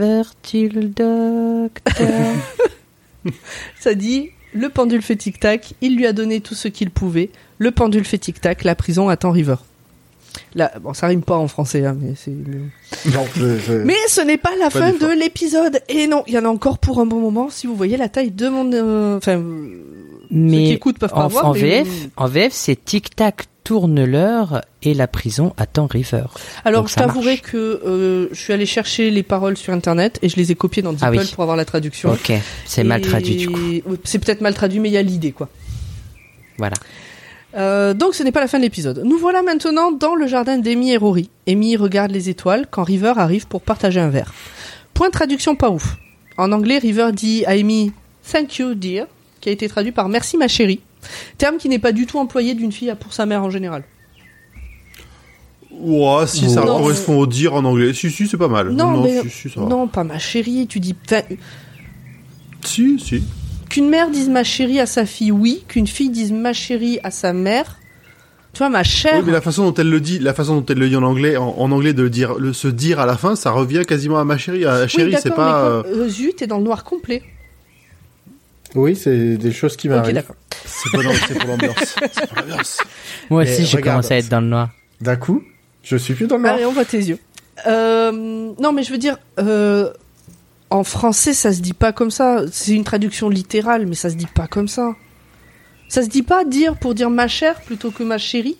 [3.80, 7.30] ça dit, le pendule fait tic-tac, il lui a donné tout ce qu'il pouvait.
[7.58, 9.56] Le pendule fait tic-tac, la prison attend River.
[10.82, 12.32] Bon, ça rime pas en français, hein, mais c'est.
[12.32, 15.80] Non, je, je- Mais ce n'est pas la Pas fin de l'épisode.
[15.90, 17.50] Et non, il y en a encore pour un bon moment.
[17.50, 21.26] Si vous voyez la taille de mon, euh, enfin, ceux qui Mais écoutent peuvent pas
[21.26, 21.46] en, voir.
[21.48, 21.88] en mais- VF,
[22.18, 26.26] en VF, c'est tic tac tourne l'heure et la prison attend River.
[26.66, 30.28] Alors, Donc je t'avouerai que euh, je suis allé chercher les paroles sur internet et
[30.28, 31.32] je les ai copiées dans Ah DeepL oui.
[31.34, 32.12] pour avoir la traduction.
[32.12, 32.34] Ok,
[32.66, 33.60] c'est mal traduit du coup.
[34.04, 35.48] C'est peut-être mal traduit, mais il y a l'idée, quoi.
[36.58, 36.76] Voilà.
[37.56, 39.02] Euh, donc ce n'est pas la fin de l'épisode.
[39.06, 41.30] Nous voilà maintenant dans le jardin d'Amy et Rory.
[41.48, 44.34] Amy regarde les étoiles quand River arrive pour partager un verre.
[44.94, 45.98] Point de traduction pas ouf.
[46.38, 47.92] En anglais, River dit à Amy
[48.32, 49.06] Thank you, dear,
[49.42, 50.80] qui a été traduit par Merci ma chérie.
[51.38, 53.84] Terme qui n'est pas du tout employé d'une fille pour sa mère en général.
[55.72, 56.78] Ouah, si, ça Non.
[56.78, 57.94] correspond au dire en anglais.
[57.94, 58.70] Si, si, c'est pas mal.
[58.70, 59.68] Non, mais si, si, ça va.
[59.68, 60.66] non, pas ma chérie.
[60.68, 60.96] Tu dis
[62.64, 63.24] Si, si.
[63.74, 65.64] Qu'une mère dise ma chérie à sa fille, oui.
[65.68, 67.78] Qu'une fille dise ma chérie à sa mère.
[68.54, 69.16] Tu vois, ma chère.
[69.18, 71.02] Oui, mais la façon dont elle le dit, la façon dont elle le dit en
[71.02, 73.82] anglais, en, en anglais de le dire, le se dire à la fin, ça revient
[73.88, 74.64] quasiment à ma chérie.
[74.66, 75.84] À chérie, c'est d'accord, pas.
[75.86, 77.24] mais euh, quand, euh, zut, t'es dans le noir complet.
[78.76, 80.16] Oui, c'est des choses qui Ok, m'arrivent.
[80.16, 80.36] d'accord.
[80.66, 81.76] C'est pas dans- c'est pour l'ambiance.
[82.12, 82.78] C'est pour l'ambiance.
[83.30, 84.70] Moi aussi, j'ai commencé à être dans le noir.
[85.02, 85.44] D'un coup,
[85.84, 86.56] je suis plus dans le noir.
[86.56, 87.18] Allez, on voit tes yeux.
[87.68, 88.12] Euh,
[88.60, 89.92] non, mais je veux dire, euh,
[90.74, 92.42] en français, ça se dit pas comme ça.
[92.52, 94.96] C'est une traduction littérale, mais ça se dit pas comme ça.
[95.88, 98.58] Ça se dit pas dire pour dire ma chère plutôt que ma chérie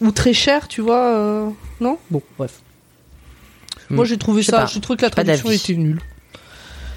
[0.00, 1.48] ou très chère, tu vois euh,
[1.80, 1.96] Non?
[2.10, 2.60] Bon, bref.
[3.88, 4.08] Moi, Hmm.
[4.08, 4.58] j'ai trouvé ça.
[4.58, 4.66] pas.
[4.66, 6.00] Je trouve que la traduction était nulle.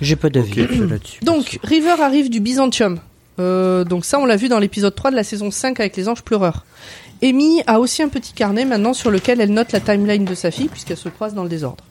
[0.01, 1.19] J'ai pas d'avis là-dessus.
[1.23, 2.99] Donc, River arrive du Byzantium.
[3.39, 6.07] Euh, donc ça, on l'a vu dans l'épisode 3 de la saison 5 avec les
[6.09, 6.65] anges pleureurs.
[7.21, 10.49] Amy a aussi un petit carnet maintenant sur lequel elle note la timeline de sa
[10.51, 11.83] fille puisqu'elle se croise dans le désordre.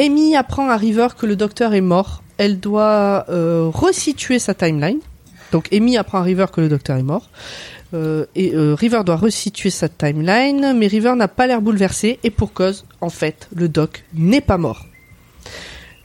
[0.00, 2.22] Amy apprend à River que le docteur est mort.
[2.38, 4.98] Elle doit euh, resituer sa timeline.
[5.52, 7.28] Donc Amy apprend à River que le docteur est mort.
[7.92, 12.30] Euh, et euh, River doit resituer sa timeline, mais River n'a pas l'air bouleversé, et
[12.30, 14.86] pour cause, en fait, le Doc n'est pas mort.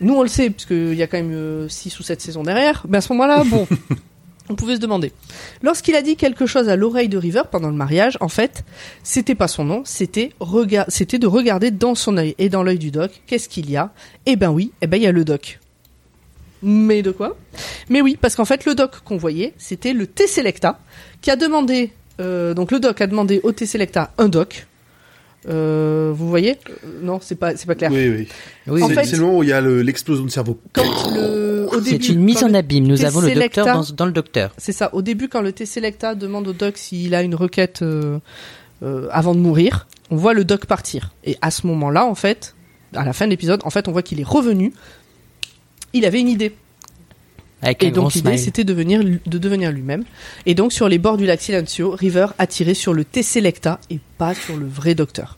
[0.02, 2.86] Nous, on le sait, parce qu'il y a quand même 6 ou 7 saisons derrière,
[2.90, 3.66] mais à ce moment-là, bon,
[4.50, 5.12] on pouvait se demander.
[5.62, 8.64] Lorsqu'il a dit quelque chose à l'oreille de River pendant le mariage, en fait,
[9.04, 13.22] c'était pas son nom, c'était de regarder dans son œil et dans l'œil du Doc,
[13.28, 13.92] qu'est-ce qu'il y a?
[14.26, 15.60] Eh ben oui, eh ben il y a le Doc.
[16.62, 17.38] Mais de quoi?
[17.90, 20.80] Mais oui, parce qu'en fait, le doc qu'on voyait, c'était le T-Selecta,
[21.22, 24.66] qui a demandé, euh, donc le doc a demandé au T-Selecta un doc.
[25.48, 26.58] Euh, vous voyez?
[27.02, 27.92] Non, c'est pas, c'est pas clair.
[27.92, 28.28] Oui, oui.
[28.66, 28.94] C'est oui.
[28.96, 30.60] fait- c'est le moment où il y a le- l'explosion de cerveau.
[30.74, 30.84] Quand
[31.14, 32.88] le, au début, c'est une mise quand en le- abîme.
[32.88, 34.54] Nous T avons le docteur dans le docteur.
[34.58, 34.90] C'est ça.
[34.94, 38.18] Au début, quand le T-Selecta demande au doc s'il a une requête euh,
[38.84, 41.12] euh, avant de mourir, on voit le doc partir.
[41.24, 42.56] Et à ce moment-là, en fait,
[42.96, 44.74] à la fin de l'épisode, en fait, on voit qu'il est revenu.
[45.94, 46.56] Il avait une idée.
[47.66, 50.04] Avec Et donc l'idée c'était de, devenir, de devenir lui-même.
[50.46, 54.00] Et donc sur les bords du lac Silencio, River a tiré sur le T-Selecta et
[54.18, 55.38] pas sur le vrai docteur.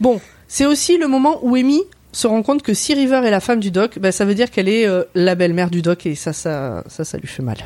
[0.00, 1.80] Bon, c'est aussi le moment où Amy
[2.12, 4.50] se rend compte que si River est la femme du doc, bah, ça veut dire
[4.50, 7.56] qu'elle est euh, la belle-mère du doc et ça, ça, ça, ça lui fait mal.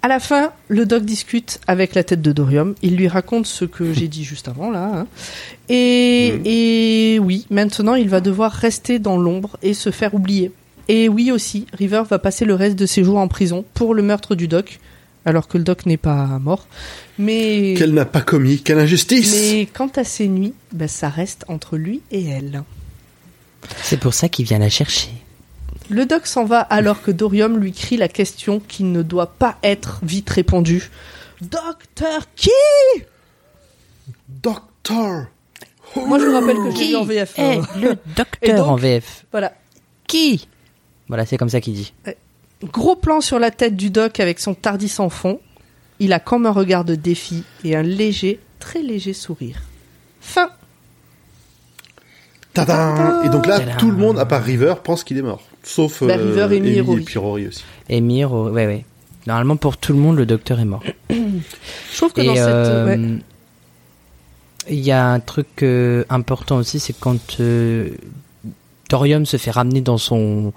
[0.00, 2.74] À la fin, le doc discute avec la tête de Dorium.
[2.82, 4.84] Il lui raconte ce que j'ai dit juste avant là.
[4.94, 5.06] hein.
[5.68, 6.42] Et, Mhm.
[6.44, 10.52] et oui, maintenant il va devoir rester dans l'ombre et se faire oublier.
[10.88, 14.02] Et oui aussi, River va passer le reste de ses jours en prison pour le
[14.02, 14.78] meurtre du doc,
[15.26, 16.66] alors que le doc n'est pas mort.
[17.18, 21.44] Mais, Qu'elle n'a pas commis, quelle injustice mais quant à ses nuits, bah, ça reste
[21.48, 22.62] entre lui et elle.
[23.82, 25.10] C'est pour ça qu'il vient la chercher.
[25.90, 29.56] Le doc s'en va alors que Dorium lui crie la question qui ne doit pas
[29.62, 30.90] être vite répondue.
[31.40, 32.50] Docteur qui?
[34.28, 35.26] Docteur
[35.96, 37.38] Moi je me rappelle que j'ai vu en VF.
[37.38, 39.52] est euh, le Et docteur donc- en VF Voilà.
[40.06, 40.48] Qui?
[41.08, 41.92] Voilà, c'est comme ça qu'il dit.
[42.72, 45.40] Gros plan sur la tête du doc avec son tardis en fond.
[46.00, 49.62] Il a comme un regard de défi et un léger, très léger sourire.
[50.20, 50.50] Fin.
[52.54, 53.76] Tadam Et donc là, Tadam.
[53.78, 55.42] tout le monde, à part River, pense qu'il est mort.
[55.62, 57.00] Sauf Bah, euh, River, et Rory.
[57.02, 57.64] et puis Rory aussi.
[57.88, 58.84] Emir, oh, ouais, ouais.
[59.26, 60.82] Normalement, pour tout le monde, le docteur est mort.
[61.10, 62.44] Je trouve que Et dans cette.
[62.44, 63.18] euh, ouais.
[64.70, 67.90] il y a un truc euh, important aussi, c'est quand euh,
[68.88, 70.52] Thorium se fait ramener dans son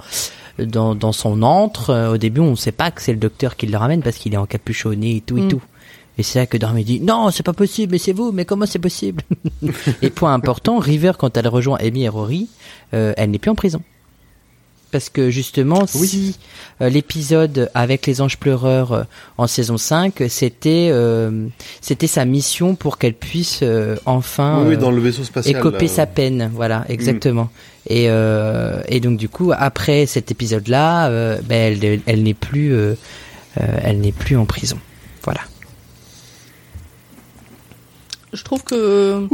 [0.59, 1.89] dans, dans son antre.
[1.91, 4.17] euh, au début, on ne sait pas que c'est le docteur qui le ramène parce
[4.17, 5.47] qu'il est encapuchonné et tout et Mm.
[5.49, 5.61] tout.
[6.17, 8.65] Et c'est là que Dormy dit non, c'est pas possible, mais c'est vous, mais comment
[8.65, 9.23] c'est possible?
[10.01, 12.49] Et point important, River quand elle rejoint Amy et Rory,
[12.93, 13.81] euh, elle n'est plus en prison.
[14.91, 16.07] Parce que justement, Oui.
[16.07, 16.39] si
[16.81, 19.03] euh, l'épisode avec les anges pleureurs euh,
[19.37, 21.47] en saison 5, c'était euh,
[21.79, 25.55] c'était sa mission pour qu'elle puisse euh, enfin oui, oui, dans le vaisseau spatial.
[25.57, 25.91] écoper là.
[25.93, 27.49] sa peine, voilà, exactement.
[27.89, 32.73] Et, euh, et donc du coup, après cet épisode-là, euh, ben, elle, elle n'est plus,
[32.73, 32.93] euh,
[33.59, 34.77] euh, elle n'est plus en prison.
[35.23, 35.41] Voilà.
[38.33, 39.27] Je trouve que.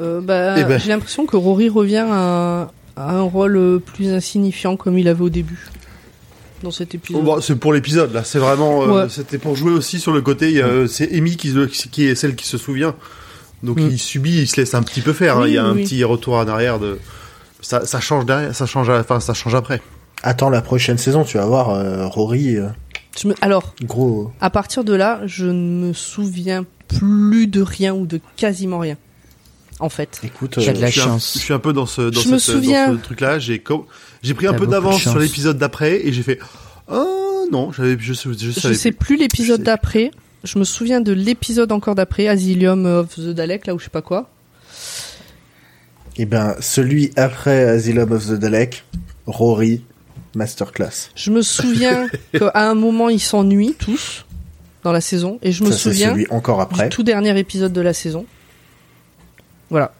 [0.00, 0.78] euh, bah, Eh ben.
[0.78, 5.22] J'ai l'impression que Rory revient à, à un rôle euh, plus insignifiant comme il avait
[5.22, 5.68] au début.
[6.62, 7.24] Dans cet Oh, épisode.
[7.24, 9.08] bon, c'est pour l'épisode là, c'est vraiment, euh, Ouais.
[9.08, 10.52] c'était pour jouer aussi sur le côté.
[10.52, 11.54] y a- C'est Amy qui,
[11.90, 12.94] qui est celle qui se souvient,
[13.62, 13.88] donc Mm.
[13.92, 15.38] il subit, il se laisse un petit peu faire.
[15.38, 15.46] hein.
[15.46, 15.84] Il y a un oui.
[15.84, 16.98] petit retour en arrière de,
[17.62, 19.80] ça, ça change derrière, ça change, à la fin, ça change après.
[20.22, 22.66] Attends la prochaine saison, tu vas voir euh, Rory, euh,
[23.18, 24.30] Je me- Alors, gros.
[24.42, 28.96] à partir de là, je ne me souviens plus de rien ou de quasiment rien.
[29.80, 30.20] En fait.
[30.22, 31.32] Écoute, Il y a de euh, la je suis un- chance.
[31.34, 32.88] je suis un peu dans ce, dans Je me cette- souviens.
[32.92, 33.38] dans ce truc-là.
[33.38, 33.62] J'ai,
[34.22, 36.38] j'ai pris un peu d'avance sur l'épisode d'après et j'ai fait,
[36.88, 37.04] ah
[37.50, 39.14] non, j'avais, je, je, je Je savais sais plus.
[39.14, 40.10] plus l'épisode Je d'après.
[40.44, 43.90] Je me souviens de l'épisode encore d'après, Asylum of the Dalek, là où je sais
[43.90, 44.30] pas quoi.
[46.16, 48.84] eh ben, celui après Asylum of the Dalek,
[49.26, 49.82] Rory,
[50.34, 51.10] masterclass.
[51.14, 54.24] Je me souviens qu'à un moment ils s'ennuient tous
[54.82, 56.84] dans la saison, et je me Ça, c'est souviens celui encore après.
[56.84, 58.24] du tout dernier épisode de la saison.
[59.70, 59.92] Voilà.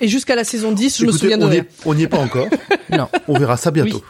[0.00, 1.62] Et jusqu'à la saison 10, je me souviens de on n'y rien.
[1.62, 2.48] est, on n'y est pas encore.
[2.90, 4.02] Non, On verra ça bientôt.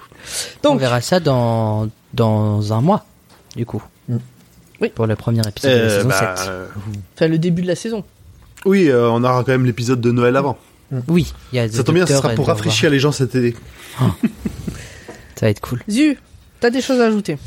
[0.64, 3.07] on Donc, verra ça dans dans un mois,
[3.55, 3.83] du coup.
[4.09, 4.17] Mm.
[4.83, 4.89] Oui.
[4.95, 6.47] Pour le premier épisode de la Euh, saison bah, 7.
[6.49, 6.67] euh,
[7.14, 8.05] enfin, le début de la saison.
[8.67, 10.59] oui, euh, on aura quand même l'épisode de Noël avant.
[11.09, 13.57] Oui, il y a Ça tombe bien, ce sera pour rafraîchir les gens cet été.
[13.99, 15.83] Ça va être cool.
[15.89, 16.19] Zu,
[16.61, 17.39] t'as des choses à ajouter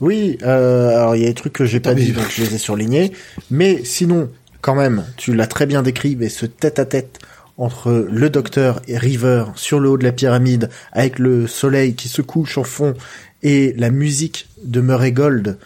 [0.00, 2.54] Oui, euh, alors il y a des trucs que j'ai pas dit, donc je les
[2.54, 3.12] ai surlignés.
[3.50, 4.30] Mais sinon,
[4.60, 7.18] quand même, tu l'as très bien décrit, mais ce tête-à-tête
[7.56, 12.08] entre le docteur et River sur le haut de la pyramide, avec le soleil qui
[12.08, 12.94] se couche en fond,
[13.42, 15.58] et la musique de Murray Gold,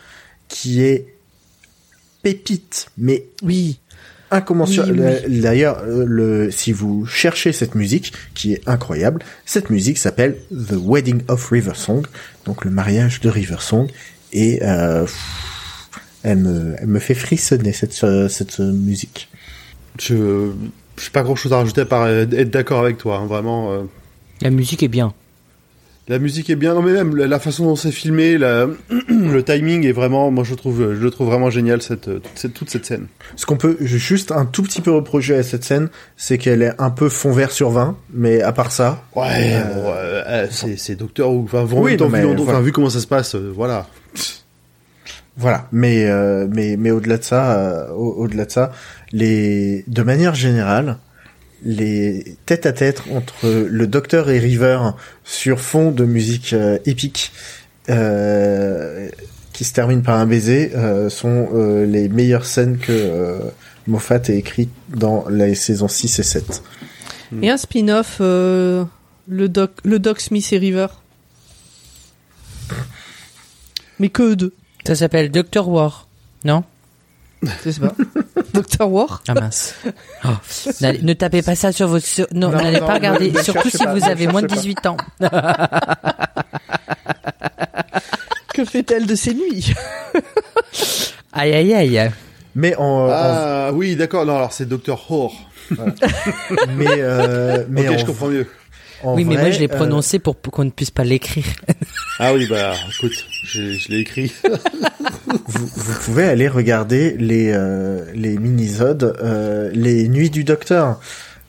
[0.48, 1.06] qui est
[2.22, 3.78] pépite, mais Oui.
[4.30, 5.00] incommensurable.
[5.00, 5.40] Oui, oui.
[5.40, 10.74] D'ailleurs, euh, le, si vous cherchez cette musique, qui est incroyable, cette musique s'appelle The
[10.78, 12.06] Wedding of River Song,
[12.46, 13.88] donc le mariage de River Song,
[14.32, 15.06] et euh,
[16.22, 19.28] elle me, elle me fait frissonner cette, euh, cette euh, musique.
[20.00, 20.50] Je,
[21.02, 23.72] j'ai pas grand chose à rajouter à part euh, être d'accord avec toi, hein, vraiment.
[23.72, 23.82] euh.
[24.40, 25.12] La musique est bien.
[26.08, 28.66] La musique est bien, non mais même la, façon dont c'est filmé, la,
[29.08, 32.54] le timing est vraiment, moi je trouve, je le trouve vraiment génial cette, toute cette,
[32.54, 33.06] toute cette scène.
[33.36, 36.72] Ce qu'on peut juste un tout petit peu reprocher à cette scène, c'est qu'elle est
[36.80, 40.96] un peu fond vert sur 20, mais à part ça, Ouais, Euh, bon, c'est, c'est
[40.96, 41.44] Docteur Who.
[41.44, 43.86] Enfin, vraiment, Oui, vu, mais enfin, vu comment ça se passe, euh, voilà.
[45.36, 48.72] Voilà, mais euh, mais mais au-delà de ça, euh, au- au-delà de ça,
[49.12, 50.98] les de manière générale,
[51.64, 54.78] les tête à tête entre le Docteur et River
[55.24, 57.32] sur fond de musique euh, épique
[57.88, 59.08] euh,
[59.54, 63.40] qui se termine par un baiser euh, sont euh, les meilleures scènes que
[63.86, 66.62] Moffat ait écrites dans les saisons 6 et 7.
[67.40, 68.86] Et un spin-off, le
[69.28, 70.88] doc, le doc Smith et River.
[73.98, 74.52] Mais que eux deux.
[74.86, 76.06] Ça s'appelle Doctor War.
[76.44, 76.64] Non?
[77.64, 77.92] Je sais pas.
[78.54, 79.22] Doctor War?
[79.28, 79.74] Ah mince.
[80.24, 80.28] Oh.
[81.02, 82.06] Ne tapez pas ça sur votre...
[82.32, 83.30] Non, n'allez pas regarder.
[83.32, 84.96] ne Surtout si pas, vous avez moins de cherchez 18 ans.
[88.54, 89.72] Que fait-elle de ses nuits?
[91.32, 92.10] Aïe aïe aïe.
[92.54, 94.26] Mais en, Ah oui, d'accord.
[94.26, 95.34] Non, alors c'est Docteur Whore.
[95.78, 95.86] en-
[96.76, 98.46] mais euh, mais en- je comprends mieux.
[99.02, 101.04] En oui, mais vrai, moi je l'ai euh, prononcé pour, pour qu'on ne puisse pas
[101.04, 101.44] l'écrire.
[102.18, 104.30] Ah oui, bah écoute, je l'ai écrit.
[105.46, 111.00] vous, vous pouvez aller regarder les euh, les minisodes euh, les nuits du docteur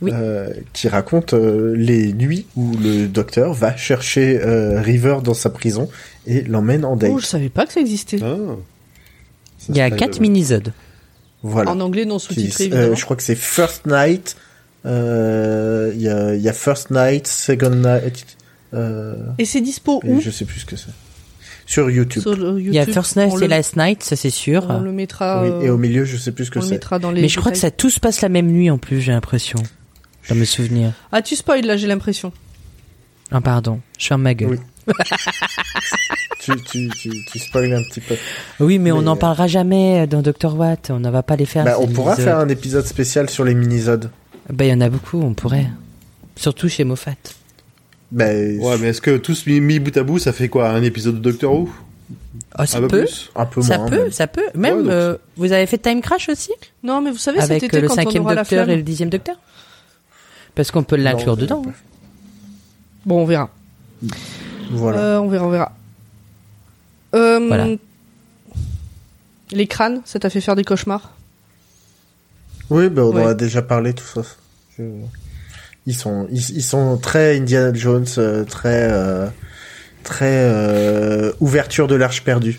[0.01, 0.11] Oui.
[0.13, 5.49] euh, qui racontent euh, les nuits où le docteur va chercher euh, River dans sa
[5.49, 5.89] prison
[6.25, 7.11] et l'emmène en date.
[7.13, 8.17] Oh, je savais pas que ça existait.
[8.23, 8.35] Ah.
[9.59, 10.73] Ça Il y a s'appelle, 4 euh, minisodes.
[11.43, 11.71] Voilà.
[11.71, 14.37] En anglais non sous-titré euh, je crois que c'est First Night.
[14.85, 18.25] Euh, Il y, a, il y a First Night, Second Night.
[18.73, 20.91] Euh, Et c'est dispo et où je sais plus ce que c'est.
[21.65, 22.21] Sur YouTube.
[22.21, 22.85] Sur le Il y a.
[22.85, 24.65] First Night et le- Last Night, ça c'est sûr.
[24.69, 25.43] On le mettra.
[25.43, 26.73] Oui, euh, et au milieu, je sais plus ce que on le c'est.
[26.75, 27.21] mettra dans les.
[27.21, 29.59] Mais je crois que ça tout se passe la même nuit en plus, j'ai l'impression.
[30.29, 30.91] Dans mes souvenirs.
[31.11, 32.31] Ah, tu spoil là, j'ai l'impression.
[33.31, 34.59] Ah pardon, je ferme ma gueule.
[34.87, 34.93] Oui.
[36.39, 38.15] tu, tu, tu, tu spoil un petit peu.
[38.59, 40.91] Oui, mais, on n'en euh, parlera jamais dans Doctor Watt.
[40.91, 41.63] On ne va pas les faire.
[41.63, 44.09] Bah, on pourra faire un épisode spécial sur les minisodes.
[44.49, 45.67] Bah, il y en a beaucoup, on pourrait.
[46.35, 47.11] Surtout chez Moffat.
[48.11, 50.83] Bah, Ouais, mais est-ce que tous mis, mis bout à bout, ça fait quoi Un
[50.83, 51.69] épisode de Doctor Who?
[52.59, 52.99] Oh, ça Un peu peut.
[53.05, 53.31] plus?
[53.35, 53.89] Un peu Ça moins.
[53.89, 54.11] peut, même.
[54.11, 54.43] ça peut.
[54.53, 56.51] Même, Ouais, donc euh, vous avez fait Time Crash aussi?
[56.83, 58.75] Non, mais vous savez, cet Avec été, euh, le quand on cinquième aura Docteur et
[58.75, 59.37] le dixième Docteur?
[60.53, 61.63] Parce qu'on peut l'inclure dedans.
[63.05, 63.49] Bon, on verra.
[64.69, 64.97] Voilà.
[64.99, 65.71] Euh, on verra, on verra.
[67.15, 67.67] Euh, Voilà.
[69.51, 71.13] Les crânes, ça t'a fait faire des cauchemars?
[72.73, 74.21] Oui, bah, on en a déjà parlé, tout ça.
[74.77, 74.83] Je-
[75.85, 79.27] Ils sont, ils, ils sont très Indiana Jones, euh, très, euh,
[80.03, 82.57] très euh, ouverture de l'arche perdue.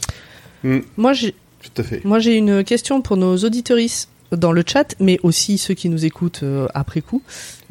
[0.96, 2.04] Moi, j'ai Tout à fait.
[2.04, 6.04] Moi, j'ai une question pour nos auditorices dans le chat, mais aussi ceux qui nous
[6.04, 7.22] écoutent euh, après coup.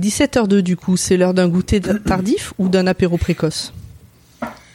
[0.02, 3.74] 17h02, du coup, c'est l'heure d'un goûter tardif ou d'un apéro précoce?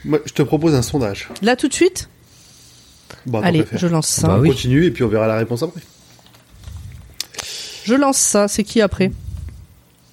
[0.05, 1.29] Moi, je te propose un sondage.
[1.43, 2.09] Là, tout de suite?
[3.27, 4.29] Bah, Allez, je lance ça.
[4.29, 4.49] Bah On oui.
[4.51, 5.81] continue et puis on verra la réponse après.
[7.89, 8.49] Je lance ça.
[8.49, 9.11] C'est qui après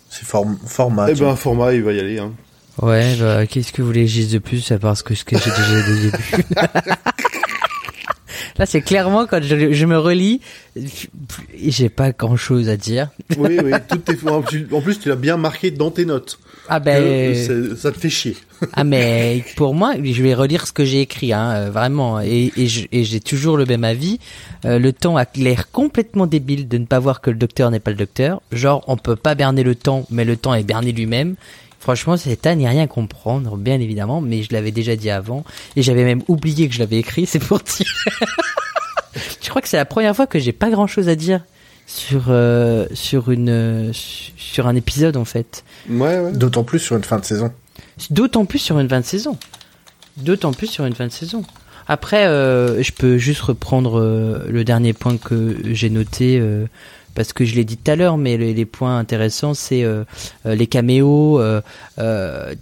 [0.10, 1.08] C'est form- format.
[1.10, 1.36] Eh ben, vois.
[1.36, 2.20] format, il va y aller.
[2.20, 2.32] Hein.
[2.82, 5.14] Ouais, bah, qu'est-ce que vous voulez que je dise de plus à part ce que,
[5.14, 6.46] ce que j'ai déjà dit au début
[8.58, 10.40] Là, c'est clairement quand je, je me relis,
[11.58, 13.10] j'ai pas grand chose à dire.
[13.38, 13.72] Oui, oui.
[13.74, 14.28] Est...
[14.30, 16.40] en plus- En plus, tu l'as bien marqué dans tes notes.
[16.68, 17.36] Ah ben,
[17.76, 18.36] ça te fait chier.
[18.74, 22.52] ah mais pour moi, je vais relire ce que j'ai écrit, hein, euh, vraiment, et,
[22.58, 24.20] et j'ai toujours le même avis.
[24.66, 27.80] Euh, le temps a l'air complètement débile de ne pas voir que le docteur n'est
[27.80, 28.42] pas le docteur.
[28.52, 31.36] Genre, on peut pas berner le temps, mais le temps est berné lui-même.
[31.86, 35.44] Franchement, c'est à n'y rien comprendre, bien évidemment, mais je l'avais déjà dit avant,
[35.76, 37.86] et j'avais même oublié que je l'avais écrit, c'est pour dire.
[39.40, 41.44] je crois que c'est la première fois que j'ai pas grand chose à dire
[41.86, 45.64] sur euh, sur une sur un épisode en fait.
[45.88, 46.32] Ouais, ouais.
[46.32, 47.54] D'autant plus sur une fin de saison.
[48.10, 49.38] D'autant plus sur une fin de saison.
[50.18, 51.46] D'autant plus sur une fin de saison.
[51.88, 56.66] Après, euh, je peux juste reprendre euh, le dernier point que j'ai noté euh,
[57.16, 60.04] parce que je l'ai dit tout à l'heure, mais les, points intéressants, c'est euh,
[60.46, 61.62] euh, les caméos, euh,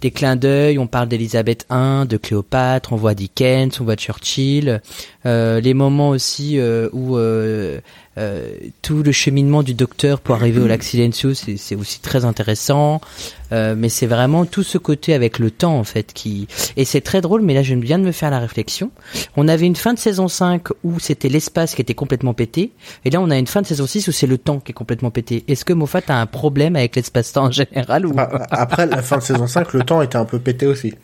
[0.00, 0.78] des clins d'œil.
[0.78, 4.80] On parle d'Elisabeth I, de Cléopâtre, on voit Dickens, on voit Churchill.
[5.24, 6.58] Les moments aussi
[6.92, 7.18] où
[8.18, 8.48] euh,
[8.82, 13.00] tout le cheminement du docteur pour arriver au lac Silencio, c'est c'est aussi très intéressant.
[13.52, 17.02] Euh, mais c'est vraiment tout ce côté avec le temps en fait qui et c'est
[17.02, 18.90] très drôle mais là je viens de me faire la réflexion
[19.36, 22.72] on avait une fin de saison 5 où c'était l'espace qui était complètement pété
[23.04, 24.74] et là on a une fin de saison 6 où c'est le temps qui est
[24.74, 28.86] complètement pété est-ce que Moffat a un problème avec l'espace-temps en général ou Bah, après
[28.86, 30.94] la fin de saison 5, le temps était un peu pété aussi.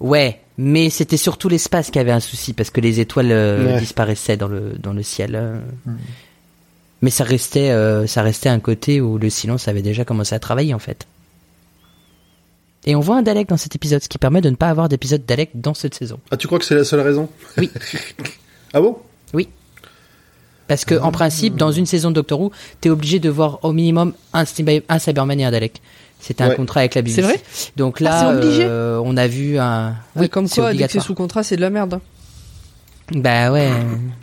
[0.00, 3.80] Ouais, mais c'était surtout l'espace qui avait un souci parce que les étoiles euh, Ouais.
[3.80, 5.34] disparaissaient dans le dans le ciel.
[5.34, 5.58] euh.
[7.02, 10.38] Mais ça restait euh, ça restait un côté où le silence avait déjà commencé à
[10.38, 11.06] travailler en fait.
[12.86, 14.88] Et on voit un Dalek dans cet épisode, ce qui permet de ne pas avoir
[14.90, 16.18] d'épisode Dalek dans cette saison.
[16.30, 17.30] Ah, tu crois que c'est la seule raison?
[17.56, 17.70] Oui.
[18.74, 18.98] ah bon?
[20.66, 23.72] Parce que en principe, dans une saison de Doctor Who, t'es obligé de voir au
[23.72, 24.44] minimum un,
[24.88, 25.82] un Cyberman et un Dalek.
[26.26, 26.56] C'était un Ouais.
[26.56, 27.16] contrat avec la BBC.
[27.16, 27.40] C'est vrai?
[27.76, 29.94] Donc Ah, là, c'est obligé euh, on a vu un.
[30.16, 32.00] Oui, comme quoi, dès que c'est sous contrat, c'est de la merde.
[33.14, 33.68] Bah ouais,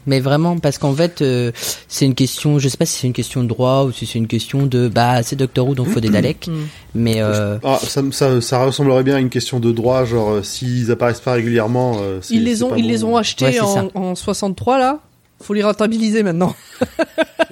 [0.08, 1.52] mais vraiment parce qu'en fait euh,
[1.88, 4.18] c'est une question, je sais pas si c'est une question de droit ou si c'est
[4.18, 6.52] une question de bah c'est Doctor Who donc faut des Daleks, Mm.
[6.96, 10.32] mais euh, ah, ça, me- ça, ça ressemblerait bien à une question de droit, genre
[10.32, 11.98] euh, s'ils apparaissent pas régulièrement.
[12.02, 12.88] euh, c'est- Ils les ont, ils bon.
[12.88, 13.60] les ont achetés Ouais,
[13.94, 14.98] en 63 là?
[15.42, 16.56] Faut les rentabiliser maintenant.
[16.82, 16.86] Ouais.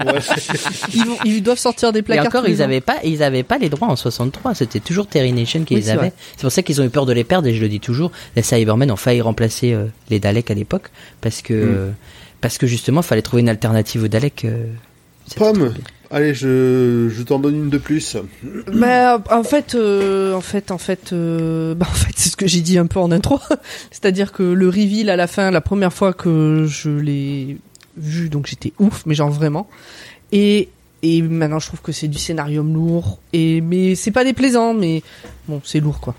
[0.93, 2.27] Ils, vont- ils doivent sortir des et placards.
[2.27, 2.65] encore tous les ils ans.
[2.65, 5.81] avaient pas ils avaient pas les droits en 63, c'était toujours Terry Nation qui Oui,
[5.81, 6.13] les c'est avait.
[6.37, 8.11] C'est pour ça qu'ils ont eu peur de les perdre et je le dis toujours,
[8.37, 10.89] les Cybermen ont failli remplacer euh, les Daleks à l'époque
[11.21, 11.75] parce que Mm.
[11.75, 11.89] euh,
[12.41, 14.45] parce que justement fallait trouver une alternative aux Daleks.
[14.45, 14.67] euh,
[15.35, 15.73] Pomme,
[16.09, 18.15] allez, je, je t'en donne une de plus.
[18.73, 22.37] Mais euh, en fait, euh, en fait, en fait, euh, bah, en fait, c'est ce
[22.37, 23.39] que j'ai dit un peu en intro.
[23.91, 27.57] C'est-à-dire que le reveal à la fin, la première fois que je l'ai
[27.97, 29.67] vu, donc j'étais ouf, mais genre vraiment.
[30.31, 30.69] Et
[31.01, 33.19] et maintenant, je trouve que c'est du scénarium lourd.
[33.33, 35.01] Et mais c'est pas déplaisant, mais
[35.47, 36.15] bon, c'est lourd quoi.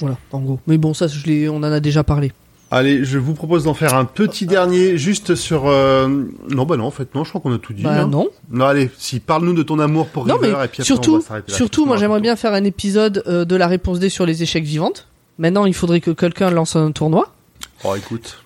[0.00, 0.58] Voilà, en gros.
[0.66, 2.32] Mais bon, ça, je l'ai, on en a déjà parlé.
[2.70, 5.68] Allez, je vous propose d'en faire un petit dernier juste sur.
[5.68, 6.08] euh,
[6.50, 7.82] Non, bah non, en fait, non, je crois qu'on a tout dit.
[7.84, 8.08] Bah hein.
[8.08, 8.28] non.
[8.50, 10.84] Non, allez, si parle-nous de ton amour pour Non, River mais et puis après, on
[10.84, 14.26] surtout, va surtout, moi j'aimerais bien faire un épisode euh, de la réponse D sur
[14.26, 15.06] les échecs vivantes.
[15.38, 17.32] Maintenant, il faudrait que quelqu'un lance un tournoi.
[17.84, 18.38] Oh, écoute.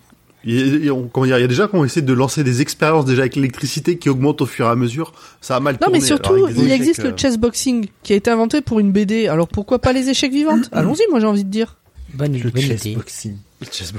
[0.51, 2.13] Il y, a, il y a- comment dire, il y a déjà qu'on essaie de
[2.15, 5.13] lancer des expériences déjà avec l'électricité qui augmentent au fur et à mesure.
[5.43, 5.99] Ça a mal Non, tourné.
[5.99, 8.91] mais surtout, alors il échecs, existe euh, le chessboxing qui a été inventé pour une
[8.91, 9.29] BD.
[9.29, 11.77] Alors pourquoi pas les échecs vivantes Allons-y, moi j'ai envie de dire.
[12.15, 13.37] Bonne, Le bonne chessboxing.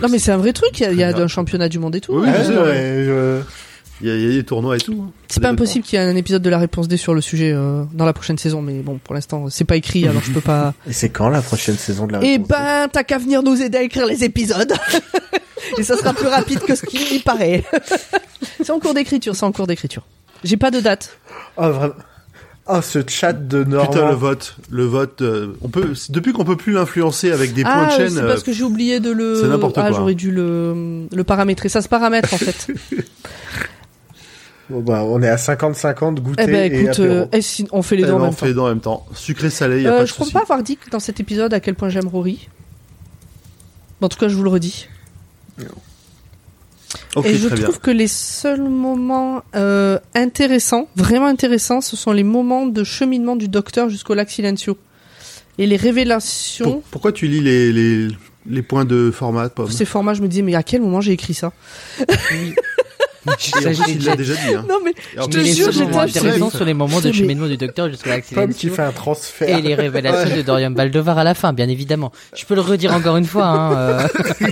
[0.01, 0.79] Non, mais c'est un vrai truc.
[0.79, 1.25] Il y a, il y a Très bien.
[1.25, 2.13] un championnat du monde et tout.
[2.15, 2.33] Oui, hein.
[2.39, 2.65] je sais, Ouais, ouais.
[2.65, 3.41] ouais, je-
[4.01, 5.03] Il y, a, il y a des tournois et tout.
[5.05, 5.11] hein.
[5.27, 7.51] C'est pas impossible qu'il y ait un épisode de la réponse D sur le sujet
[7.53, 10.39] euh, dans la prochaine saison, mais bon, pour l'instant, c'est pas écrit, alors je peux
[10.41, 10.73] pas.
[10.87, 13.61] Et c'est quand la prochaine saison de la Eh réponse ben, t'as qu'à venir nous
[13.61, 14.73] aider à écrire les épisodes.
[15.77, 17.63] et ça sera plus rapide que ce qu'il y paraît.
[18.63, 20.03] c'est en cours d'écriture, c'est en cours d'écriture.
[20.45, 21.17] J'ai pas de date.
[21.57, 21.93] Ah, vraiment.
[22.71, 23.91] Ah, ce chat de Normand.
[23.91, 25.21] Putain, le vote, le vote.
[25.23, 28.09] euh, on peut depuis qu'on peut plus l'influencer avec des points ah, de chaîne.
[28.11, 29.41] c'est euh, parce que j'ai oublié de le.
[29.41, 29.91] c'est n'importe ah, quoi.
[29.97, 31.67] j'aurais dû le, le paramétrer.
[31.67, 32.67] Ça se paramètre en fait.
[34.69, 37.07] Bon, bah, on est à 50-50, goûter eh ben et apéro.
[37.07, 38.35] euh, si- on fait les eh deux en même on temps.
[38.37, 39.05] fait les deux en même temps.
[39.15, 40.33] Sucré salé, y a Euh, pas de je crois souci.
[40.33, 42.47] pas avoir dit que dans cet épisode à quel point j'aime Rory.
[43.99, 44.87] Mais En tout cas, je vous le redis.
[47.15, 47.63] Ok, et je bien.
[47.63, 53.35] trouve que les seuls moments euh, intéressants, vraiment intéressants, ce sont les moments de cheminement
[53.35, 54.77] du docteur jusqu'au lac Silencio.
[55.57, 58.07] Et les révélations, Pour- pourquoi tu lis les, les,
[58.47, 59.69] les points de format, Pomme?
[59.69, 61.51] Ces formats, je me disais, mais à quel moment j'ai écrit ça?
[63.87, 64.55] il l'a déjà dit.
[64.55, 64.65] Hein.
[64.67, 68.11] Non mais, je te jure, j'étais intéressants sont les moments de cheminement du docteur jusqu'à
[68.11, 68.47] l'accident.
[68.51, 69.57] Fait un transfert.
[69.57, 72.11] Et les révélations de Dorian Baldovar à la fin, bien évidemment.
[72.35, 73.45] Je peux le redire encore une fois.
[73.45, 74.07] Hein, euh.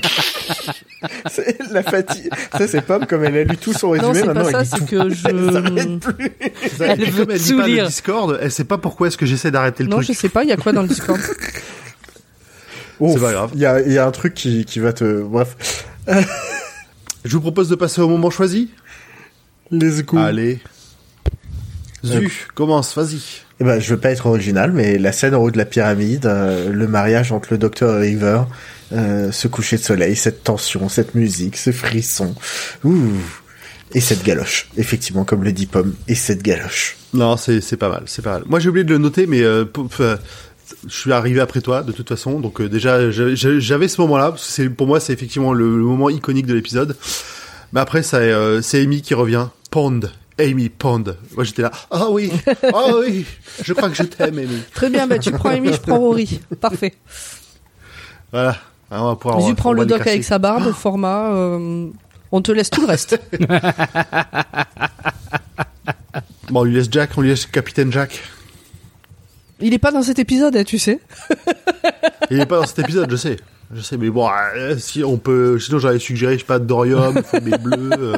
[1.29, 2.29] C'est la fatigue.
[2.57, 4.65] Ça, c'est Pomme, comme elle a lu tout son non, résumé, c'est maintenant pas elle
[4.65, 5.03] ça, dit c'est tout.
[5.03, 5.51] que je...
[5.51, 6.31] s'arrête plus.
[6.79, 7.83] Elle veut comme elle tout dit pas lire.
[7.83, 10.07] le Discord, elle sait pas pourquoi est-ce que j'essaie d'arrêter le Non, truc.
[10.07, 11.19] je sais pas, il y a quoi dans le Discord?
[12.99, 13.51] C'est pas grave.
[13.53, 15.21] Il y a, il y a un truc qui, qui va te...
[15.21, 15.85] Bref.
[17.27, 18.69] Je vous propose de passer au moment choisi.
[19.69, 20.21] Les coups.
[20.21, 20.59] Allez.
[22.01, 23.19] Zu, commence, vas-y.
[23.59, 26.25] Eh ben, je veux pas être original, mais la scène en haut de la pyramide,
[26.25, 28.43] euh, le mariage entre le docteur et River,
[28.93, 32.33] euh, ce coucher de soleil, cette tension, cette musique, ce frisson,
[32.85, 33.11] ouh,
[33.93, 36.97] et cette galoche, effectivement, comme le dit Pomme, et cette galoche.
[37.13, 38.43] Non, c'est pas mal, c'est pas mal.
[38.47, 39.65] Moi, j'ai oublié de le noter, mais euh,
[39.99, 40.17] euh,
[40.87, 42.39] je suis arrivé après toi, de toute façon.
[42.39, 44.33] Donc euh, déjà, j'avais- ce moment-là.
[44.37, 46.95] c'est pour moi, c'est effectivement le, le moment iconique de l'épisode.
[47.73, 49.47] Mais après, euh, c'est Amy qui revient.
[49.71, 49.99] Pond,
[50.39, 51.03] Amy Pond.
[51.35, 51.71] Moi, j'étais là.
[51.91, 52.31] Ah oui,
[52.73, 53.25] ah oui.
[53.63, 54.61] Je crois que je t'aime, Amy.
[54.73, 56.39] Très bien, bah, tu prends Amy, je prends Rory.
[56.61, 56.93] Parfait.
[58.31, 58.55] Voilà.
[58.89, 59.39] Ah, on va pouvoir.
[59.43, 61.33] On prends le doc avec sa barbe, format.
[61.33, 61.87] euh,
[62.31, 63.19] on te laisse tout le reste.
[66.49, 68.21] Bon, on lui laisse Jack, on lui laisse Capitaine Jack.
[69.59, 70.99] Il est pas dans cet épisode, hein, tu sais.
[72.31, 73.37] Il est pas dans cet épisode, je sais.
[73.73, 77.21] Je sais, mais bon, euh, si on peut, sinon j'avais suggéré, je sais pas, Dorium,
[77.31, 77.89] Fumée Bleue.
[77.93, 78.17] euh,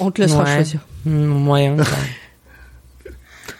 [0.00, 0.54] On te laissera Ouais.
[0.54, 0.80] choisir.
[1.06, 1.76] Moyen.
[1.76, 1.84] quoi.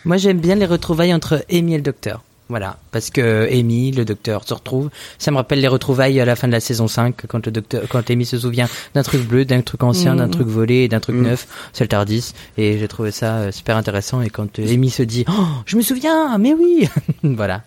[0.05, 2.23] Moi, j'aime bien les retrouvailles entre Amy et le docteur.
[2.49, 4.89] Voilà, parce que Amy, le docteur, se retrouve.
[5.19, 7.83] Ça me rappelle les retrouvailles à la fin de la saison 5, quand le docteur,
[7.89, 10.31] quand Amy se souvient d'un truc bleu, d'un truc ancien, d'un Mhm.
[10.31, 11.25] truc volé, et d'un truc Mhm.
[11.25, 11.49] neuf.
[11.73, 14.23] C'est le Tardis, et j'ai trouvé ça euh, super intéressant.
[14.23, 15.33] Et quand euh, Amy se dit, oh,
[15.67, 16.89] je me souviens, mais oui,
[17.25, 17.63] voilà.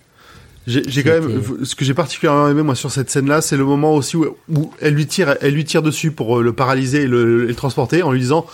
[0.68, 3.66] J'ai j'ai quand même ce que j'ai particulièrement aimé moi sur cette scène-là, c'est le
[3.66, 7.02] moment aussi où, où elle lui tire, elle lui tire dessus pour euh, le paralyser
[7.04, 8.46] et le, et le transporter en lui disant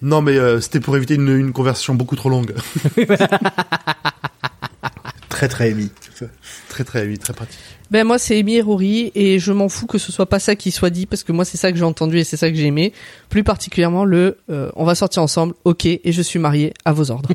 [0.00, 2.54] non mais euh, c'était pour éviter une, une conversation beaucoup trop longue.
[5.34, 5.90] Très très émis.
[6.68, 7.58] très très oui, très pratique.
[7.90, 10.54] Ben moi c'est Amy et Rory et je m'en fous que ce soit pas ça
[10.54, 12.56] qui soit dit parce que moi c'est ça que j'ai entendu et c'est ça que
[12.56, 12.92] j'ai aimé.
[13.30, 17.10] Plus particulièrement le euh, on va sortir ensemble, ok, et je suis marié à vos
[17.10, 17.30] ordres.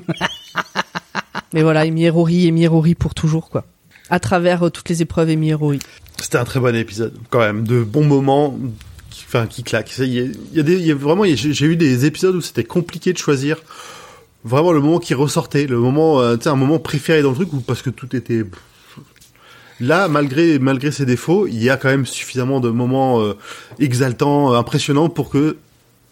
[1.53, 3.65] Mais voilà, Amy et Rory, Amy et Rory pour toujours quoi.
[4.09, 5.79] À travers euh, toutes les épreuves, Amy et Rory.
[6.21, 8.57] C'était un très bon épisode, quand même, de bons moments,
[9.09, 9.97] qui, enfin qui claquent.
[9.97, 12.35] Il y a, il y a des, il y a vraiment, j'ai eu des épisodes
[12.35, 13.57] où c'était compliqué de choisir
[14.43, 17.35] vraiment le moment qui ressortait, le moment, euh, tu sais, un moment préféré dans le
[17.35, 18.43] truc, ou parce que tout était.
[19.81, 23.33] Là, malgré malgré ses défauts, il y a quand même suffisamment de moments euh,
[23.79, 25.55] exaltants, euh, impressionnants pour que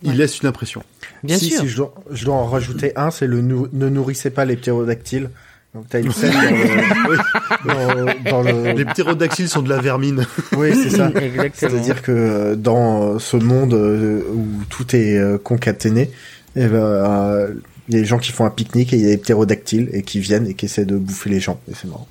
[0.03, 0.83] il laisse une impression.
[1.23, 1.61] Bien si, sûr.
[1.61, 4.55] Si je dois, je dois en rajouter un, c'est le nou- ne nourrissez pas les
[4.55, 5.31] ptérodactyles.
[5.75, 10.25] Donc t'as une scène dans le, dans, dans le, Les ptérodactyles sont de la vermine.
[10.55, 11.11] oui c'est ça.
[11.53, 16.09] C'est-à-dire que dans ce monde où tout est concaténé,
[16.55, 17.53] eh ben, euh,
[17.89, 19.89] il y a des gens qui font un pique-nique et il y a des ptérodactyles
[19.93, 21.59] et qui viennent et qui essaient de bouffer les gens.
[21.69, 22.07] Et c'est marrant.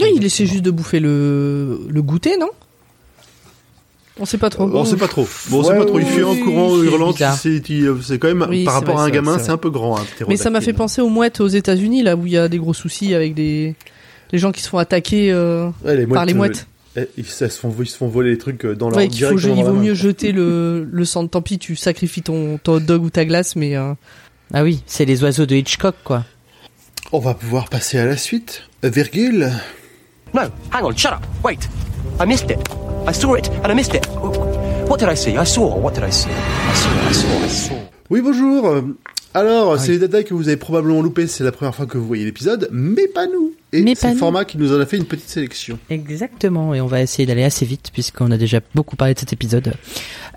[0.00, 2.48] Oui, il essaie juste de bouffer le le goûter, non?
[4.18, 4.64] On sait pas trop.
[4.64, 5.26] on sait pas trop.
[5.48, 5.98] Bon, on sait Ouais, pas trop.
[5.98, 7.12] Il fait en courant, hurlant.
[7.14, 7.24] tu-
[8.02, 9.98] C'est quand même Oui, par rapport vrai, à un gamin, c'est un peu grand.
[9.98, 12.48] Un Mais ça m'a fait penser aux mouettes aux États-Unis, là où il y a
[12.48, 13.74] des gros soucis avec des
[14.32, 16.66] les gens qui se font attaquer euh, Ouais, les par les euh, mouettes.
[16.96, 19.38] eh, ils, se font, ils se font voler les trucs euh, dans leur Ouais, faut,
[19.38, 21.26] il vaut mieux jeter le le sang.
[21.26, 23.92] Tant pis, tu sacrifies ton ton hot dog ou ta glace, mais euh,
[24.52, 26.24] Ah oui, c'est les oiseaux de Hitchcock, quoi.
[27.12, 28.62] On va pouvoir passer à la suite.
[28.82, 29.50] Virgule.
[30.34, 30.42] No,
[30.72, 31.20] hang on, shut up.
[31.44, 31.68] Wait.
[32.20, 32.58] I missed it.
[33.08, 34.06] I saw it and I missed it.
[34.88, 35.36] What did I see?
[35.36, 35.76] I saw.
[35.76, 36.30] What did I see?
[36.30, 37.74] I saw, I saw, I saw.
[38.10, 38.82] Oui, bonjour.
[39.32, 41.28] Alors, c'est les détails que vous avez probablement loupés.
[41.28, 43.52] C'est la première fois que vous voyez l'épisode, mais pas nous.
[43.72, 44.18] Et Mais c'est pas nous.
[44.18, 45.78] Format qui nous en a fait une petite sélection.
[45.88, 49.32] Exactement, et on va essayer d'aller assez vite puisqu'on a déjà beaucoup parlé de cet
[49.32, 49.74] épisode.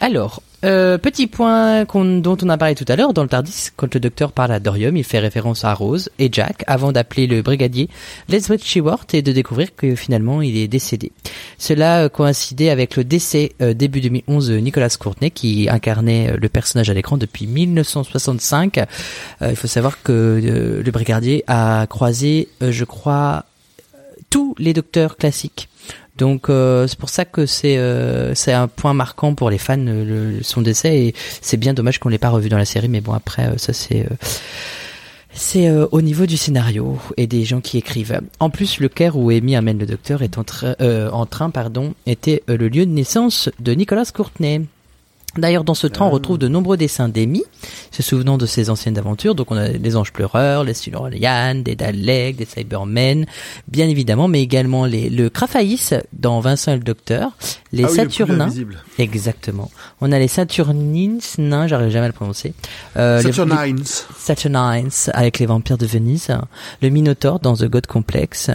[0.04, 3.94] Alors, euh, petit point dont on a parlé tout à l'heure dans le Tardis, quand
[3.94, 7.42] le docteur parle à Dorium, il fait référence à Rose et Jack avant d'appeler le
[7.42, 7.88] brigadier
[8.28, 11.14] Leswell Shewart et de découvrir que finalement il est décédé.
[11.58, 16.38] Cela euh, coïncidait avec le décès euh, début 2011 de Nicolas Courtney qui incarnait euh,
[16.38, 18.80] le personnage à l'écran depuis 1965.
[18.80, 18.84] Euh,
[19.52, 23.46] il faut savoir que euh, le brigadier a croisé, je crois,
[24.30, 25.70] tous les docteurs classiques.
[26.18, 29.80] Donc euh, c'est pour ça que c'est euh, c'est un point marquant pour les fans
[29.80, 32.88] euh, le, son décès et c'est bien dommage qu'on l'ait pas revu dans la série
[32.88, 34.08] mais bon après euh, ça c'est
[35.34, 38.22] c'est au niveau du scénario et des gens qui écrivent.
[38.40, 41.50] En plus, le Caire où Amy amène le docteur est en, train euh, en train,
[41.50, 44.62] pardon, était le lieu de naissance de Nicolas Courtney.
[45.38, 47.44] D'ailleurs, dans ce train, on retrouve de nombreux dessins d'Amy,
[47.92, 49.34] se souvenant de ses anciennes aventures.
[49.36, 53.26] Donc, on a les anges pleureurs, les Silurians, des Daleks, des Cybermen,
[53.68, 57.32] bien évidemment, mais également les, le Craphaïs dans Vincent et le Docteur,
[57.72, 58.50] les Ah oui, Saturnins.
[59.00, 59.72] Exactement.
[60.02, 62.54] On a les Saturnines, nains, j'arrive jamais à le prononcer.
[62.98, 63.84] Euh, les- les- Saturnines.
[64.18, 66.28] Saturnines avec les vampires de Venise,
[66.82, 68.52] le Minotaur dans The God Complex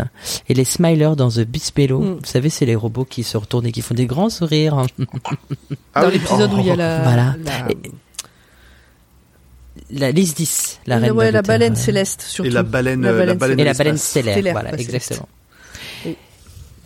[0.49, 2.01] et les Smilers dans The Beast Below.
[2.01, 2.15] Mm.
[2.21, 4.87] Vous savez, c'est les robots qui se retournent et qui font des grands sourires.
[5.95, 6.15] Ah dans oui.
[6.15, 7.37] l'épisode où il y a la Voilà.
[7.45, 7.77] la, Et-
[9.91, 12.49] La lys 10, la la- reine ouais, la baleine céleste surtout.
[12.51, 15.29] Et la baleine, La euh, la baleine et la baleine stellaire, Stellaire, voilà, exactement.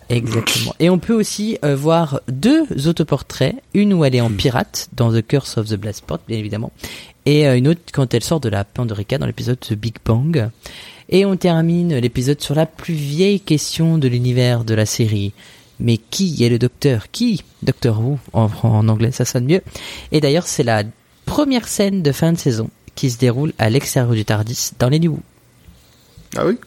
[0.09, 0.75] Exactement.
[0.79, 4.25] Et on peut aussi euh, voir deux autoportraits, une où elle est Hmm.
[4.25, 6.71] en pirate dans The Curse of the Blast Spot, bien évidemment,
[7.25, 10.49] et euh, une autre quand elle sort de la Pandorica dans l'épisode The Big Bang.
[11.09, 15.33] Et on termine l'épisode sur la plus vieille question de l'univers de la série.
[15.79, 17.09] Mais qui est le docteur?
[17.11, 17.43] Qui?
[17.61, 19.61] Docteur Who en, en anglais, ça sonne mieux.
[20.11, 20.83] Et d'ailleurs, c'est la
[21.25, 24.99] première scène de fin de saison qui se déroule à l'extérieur du Tardis dans les
[24.99, 25.19] New Who.
[26.37, 26.57] Ah oui?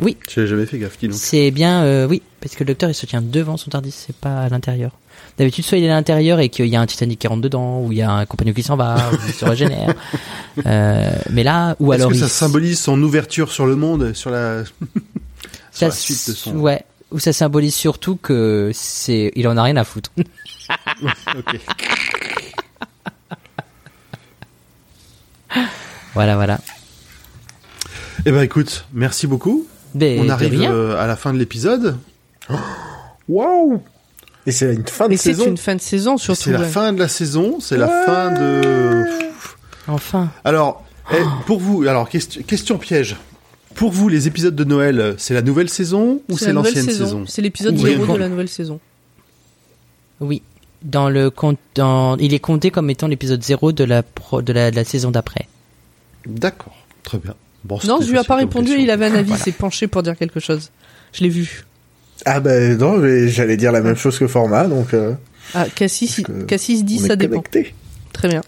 [0.00, 0.16] Oui.
[0.28, 1.16] J'ai jamais fait gaffe, dis donc.
[1.16, 4.16] C'est bien, euh, oui, parce que le docteur il se tient devant son Tardis, c'est
[4.16, 4.92] pas à l'intérieur.
[5.38, 7.80] D'habitude, soit il est à l'intérieur et qu'il y a un Titanic qui rentre dedans,
[7.80, 9.94] ou il y a un compagnon qui s'en va, ou il se régénère.
[10.64, 14.14] Euh, mais là, ou Est-ce alors que il ça symbolise son ouverture sur le monde,
[14.14, 14.64] sur la,
[15.70, 16.56] sur la suite de son.
[16.56, 16.82] ouais,
[17.12, 20.10] ou ça symbolise surtout que c'est, il en a rien à foutre.
[26.14, 26.58] Voilà, voilà.
[28.24, 29.66] Eh ben écoute, merci beaucoup.
[29.94, 30.72] Mais On arrive rien.
[30.72, 31.98] euh, à la fin de l'épisode.
[33.28, 33.82] Waouh
[34.46, 35.46] Et c'est une fin de Et c'est saison.
[35.46, 36.42] une fin de saison surtout.
[36.42, 36.66] C'est la ouais.
[36.68, 39.04] fin de la saison, c'est la fin de.
[39.88, 40.30] Enfin.
[40.44, 41.16] Alors, eh,
[41.46, 43.16] pour vous, alors question, question piège.
[43.76, 46.84] Pour vous, les épisodes de Noël, euh, c'est la nouvelle saison ou c'est la l'ancienne
[46.84, 47.90] saison, C'est l'épisode Oui.
[47.96, 48.80] 0 de la nouvelle saison.
[50.20, 50.42] Oui.
[50.82, 54.52] Dans le compte, dans, il est compté comme étant l'épisode 0 de la pro, de
[54.52, 55.46] la, de la saison d'après.
[56.26, 57.34] D'accord, très bien.
[57.64, 58.82] Bon, Non, je lui ai pas répondu, question.
[58.84, 59.44] il avait un avis, il Voilà.
[59.44, 60.70] s'est penché pour dire quelque chose.
[61.12, 61.64] Je l'ai vu.
[62.24, 65.12] Ah ben non, j'allais dire la même chose que format, donc euh,
[65.54, 67.42] Ah, Cassis, Cassis dit ça dépend.
[68.12, 68.40] Très bien.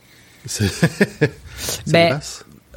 [0.46, 0.70] C'est.
[1.88, 2.20] Ben.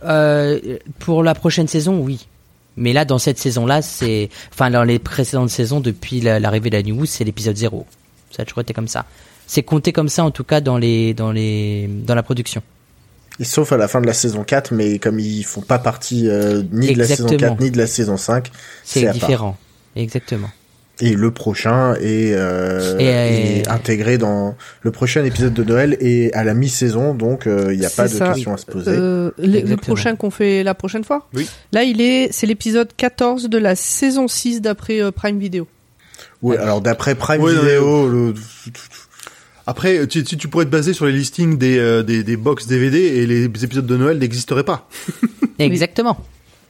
[0.06, 2.28] Euh, pour la prochaine saison, oui.
[2.76, 6.78] Mais là, dans cette saison-là, c'est, enfin, dans les précédentes saisons, depuis la- l'arrivée de
[6.78, 7.86] la New, c'est l'épisode 0.
[8.32, 9.06] Ça a toujours été comme ça.
[9.46, 12.64] C'est compté comme ça, en tout cas, dans les, dans les, dans la production.
[13.40, 16.28] Et sauf à la fin de la saison 4, mais comme ils font pas partie
[16.30, 17.52] euh, ni de la saison Exactement.
[17.56, 18.50] 4 ni de la saison 5,
[18.84, 19.14] C'est part.
[19.14, 19.58] différent.
[19.96, 20.50] Exactement.
[21.02, 25.98] Et le prochain est, euh, Et, est euh, intégré dans le prochain épisode de Noël
[26.00, 28.92] et à la mi-saison, donc euh, il n'y a pas de questions à se poser.
[28.92, 31.50] Euh, le, prochain qu'on fait la prochaine fois Oui.
[31.72, 35.68] Là, il est, c'est l'épisode 14 de la saison 6 d'après euh, Prime Video.
[36.44, 38.34] Ouais, alors d'après Prime Ouais, Video, le...
[39.66, 42.68] Après, tu, tu, tu pourrais te baser sur les listings des, euh, des, des box
[42.68, 44.90] DVD et les épisodes de Noël n'existeraient pas.
[45.60, 46.18] Exactement.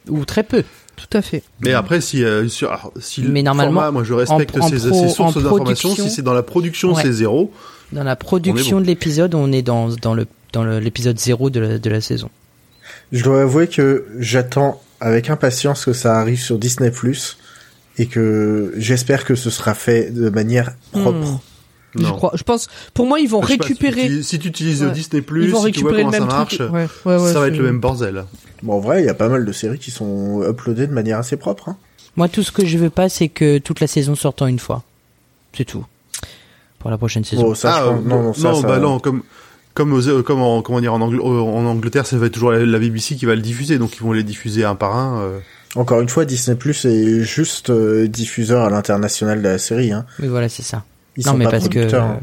[0.09, 0.63] Ou très peu.
[0.95, 1.43] Tout à fait.
[1.61, 4.65] Mais après, si, euh, sur, alors, si Mais le normalement, format, moi je respecte en-
[4.65, 5.89] en ces, pro- ces en sources d'informations.
[5.89, 7.01] production- Si c'est dans la production, Ouais.
[7.01, 7.51] c'est zéro.
[7.91, 8.81] Dans la production bon.
[8.81, 12.01] de l'épisode, on est dans, dans le, dans le- l'épisode 0 de la, de la
[12.01, 12.29] saison.
[13.11, 16.91] je dois avouer que j'attends avec impatience que ça arrive sur Disney+,
[17.97, 21.27] et que j'espère que ce sera fait de manière propre.
[21.27, 21.37] Hmm.
[21.95, 22.31] Je crois.
[22.35, 22.67] Je pense.
[22.95, 24.09] Pour moi, ils vont Je sais pas, récupérer.
[24.23, 24.91] si tu, si utilises Ouais.
[24.91, 26.73] Disney+, ils vont si tu vois récupérer le même ça marche, truc.
[26.73, 28.23] Ouais, ouais, ouais, ça va être le même bordel.
[28.63, 31.19] Bon, en vrai, il y a pas mal de séries qui sont uploadées de manière
[31.19, 31.69] assez propre.
[31.69, 31.77] Hein.
[32.15, 34.59] Moi, tout ce que je veux pas, c'est que toute la saison sorte en une
[34.59, 34.83] fois.
[35.55, 35.85] C'est tout.
[36.79, 37.43] Pour la prochaine saison.
[37.43, 39.23] Bon, ça, ah, pense- non, non, ça, ça- bah non, comme
[39.73, 42.51] comme aux, comme en, comment dire en, Angl- euh, en Angleterre, ça va être toujours
[42.51, 45.19] la, la BBC qui va le diffuser, donc ils vont les diffuser un par un.
[45.21, 45.39] euh.
[45.75, 49.91] Encore une fois, Disney Plus est juste euh, diffuseur à l'international de la série.
[49.91, 50.05] Hein.
[50.19, 50.83] Oui, voilà, c'est ça.
[51.17, 51.79] Ils non, sont mais pas parce que.
[51.79, 52.03] producteurs.
[52.03, 52.19] hein.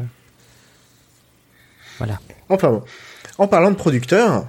[1.97, 2.19] Voilà.
[2.49, 2.83] Enfin bon.
[3.37, 4.45] En parlant de producteurs,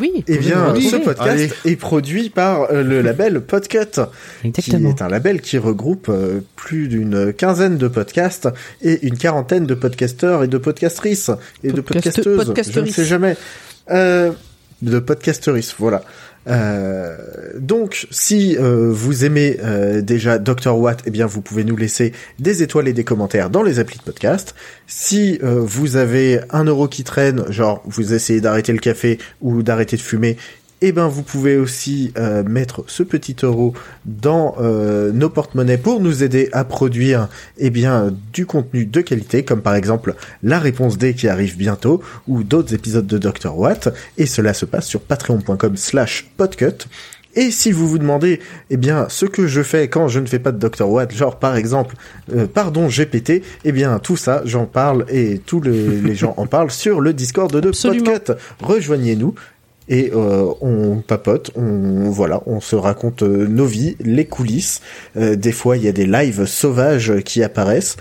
[0.00, 0.24] Oui.
[0.26, 4.00] eh bien, ce podcast est produit par euh, le label Podcut,
[4.52, 8.48] qui est un label qui regroupe euh, plus d'une quinzaine de podcasts
[8.82, 11.30] et une quarantaine de podcasteurs et de podcastrices
[11.62, 12.24] et de Podcaste- podcasteuses.
[12.24, 12.96] Je ne podcasteristes.
[12.96, 13.36] sais jamais.
[13.90, 14.32] Euh,
[14.82, 16.02] de podcasteristes, voilà.
[16.46, 17.16] Euh,
[17.58, 22.12] donc, si euh, vous aimez euh, déjà Dr Watt, eh bien, vous pouvez nous laisser
[22.38, 24.54] des étoiles et des commentaires dans les applis de podcast.
[24.86, 29.96] Si vous avez un euro qui traîne, genre vous essayez d'arrêter le café ou d'arrêter
[29.96, 30.36] de fumer,
[30.88, 33.72] eh ben, vous pouvez aussi euh, mettre ce petit euro
[34.04, 37.28] dans euh, nos porte-monnaies pour nous aider à produire
[37.58, 42.02] eh bien du contenu de qualité, comme par exemple la réponse D qui arrive bientôt
[42.28, 43.94] ou d'autres épisodes de Dr Watt.
[44.18, 46.86] Et cela se passe sur patreon.com/slash podcut.
[47.36, 48.40] Et si vous vous demandez,
[48.70, 51.38] eh bien, ce que je fais quand je ne fais pas de Dr Watt, genre
[51.38, 51.96] par exemple,
[52.32, 56.46] euh, pardon GPT, eh bien, tout ça, j'en parle et tous les, les gens en
[56.46, 58.04] parlent sur le Discord de Absolument.
[58.04, 58.32] Podcut.
[58.62, 59.34] Rejoignez-nous
[59.88, 64.80] et euh, on papote, on voilà, on se raconte euh, nos vies, les coulisses.
[65.16, 67.96] Euh, des fois, il y a des lives sauvages qui apparaissent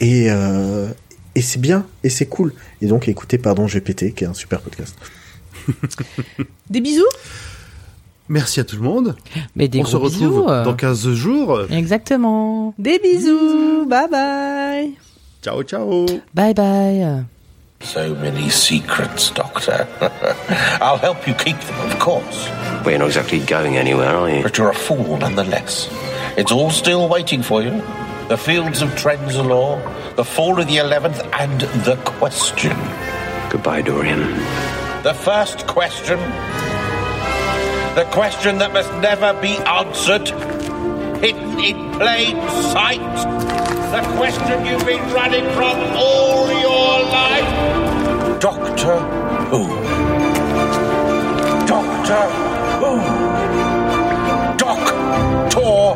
[0.00, 0.88] et euh,
[1.34, 2.52] et c'est bien et c'est cool.
[2.82, 4.96] Et donc, écoutez, pardon GPT, qui est un super podcast.
[6.70, 7.04] Des bisous.
[8.28, 9.16] Merci à tout le monde.
[9.56, 11.62] Mais des On gros se retrouve bisous, dans 15 jours.
[11.70, 12.74] Exactement.
[12.78, 13.86] Des bisous.
[13.86, 14.92] Bye bye.
[15.42, 16.06] Ciao, ciao.
[16.32, 17.24] Bye bye.
[17.82, 19.88] So many secrets, Doctor.
[20.82, 22.46] I'll help you keep them, of course.
[22.48, 24.42] Well, you're not exactly going anywhere, are you?
[24.42, 25.88] But you're a fool nonetheless.
[26.36, 27.70] It's all still waiting for you.
[28.28, 32.76] The fields of Trenzalore, the fall of the Eleventh, and the question.
[33.50, 34.20] Goodbye, Dorian.
[35.02, 36.18] The first question.
[37.96, 40.28] The question that must never be answered.
[41.20, 42.36] Hidden in plain
[42.72, 43.00] sight.
[43.92, 48.40] The question you've been running from all your life.
[48.40, 48.98] Doctor
[49.50, 49.68] Who.
[51.66, 52.22] Doctor
[52.80, 52.96] Who.
[54.56, 55.94] Doctor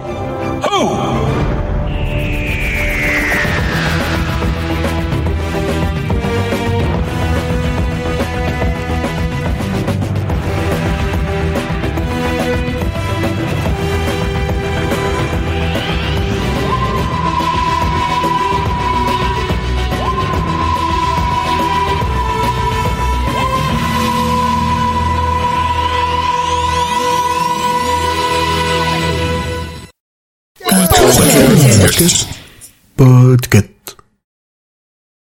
[0.69, 1.24] Who.
[32.97, 33.74] Podcast.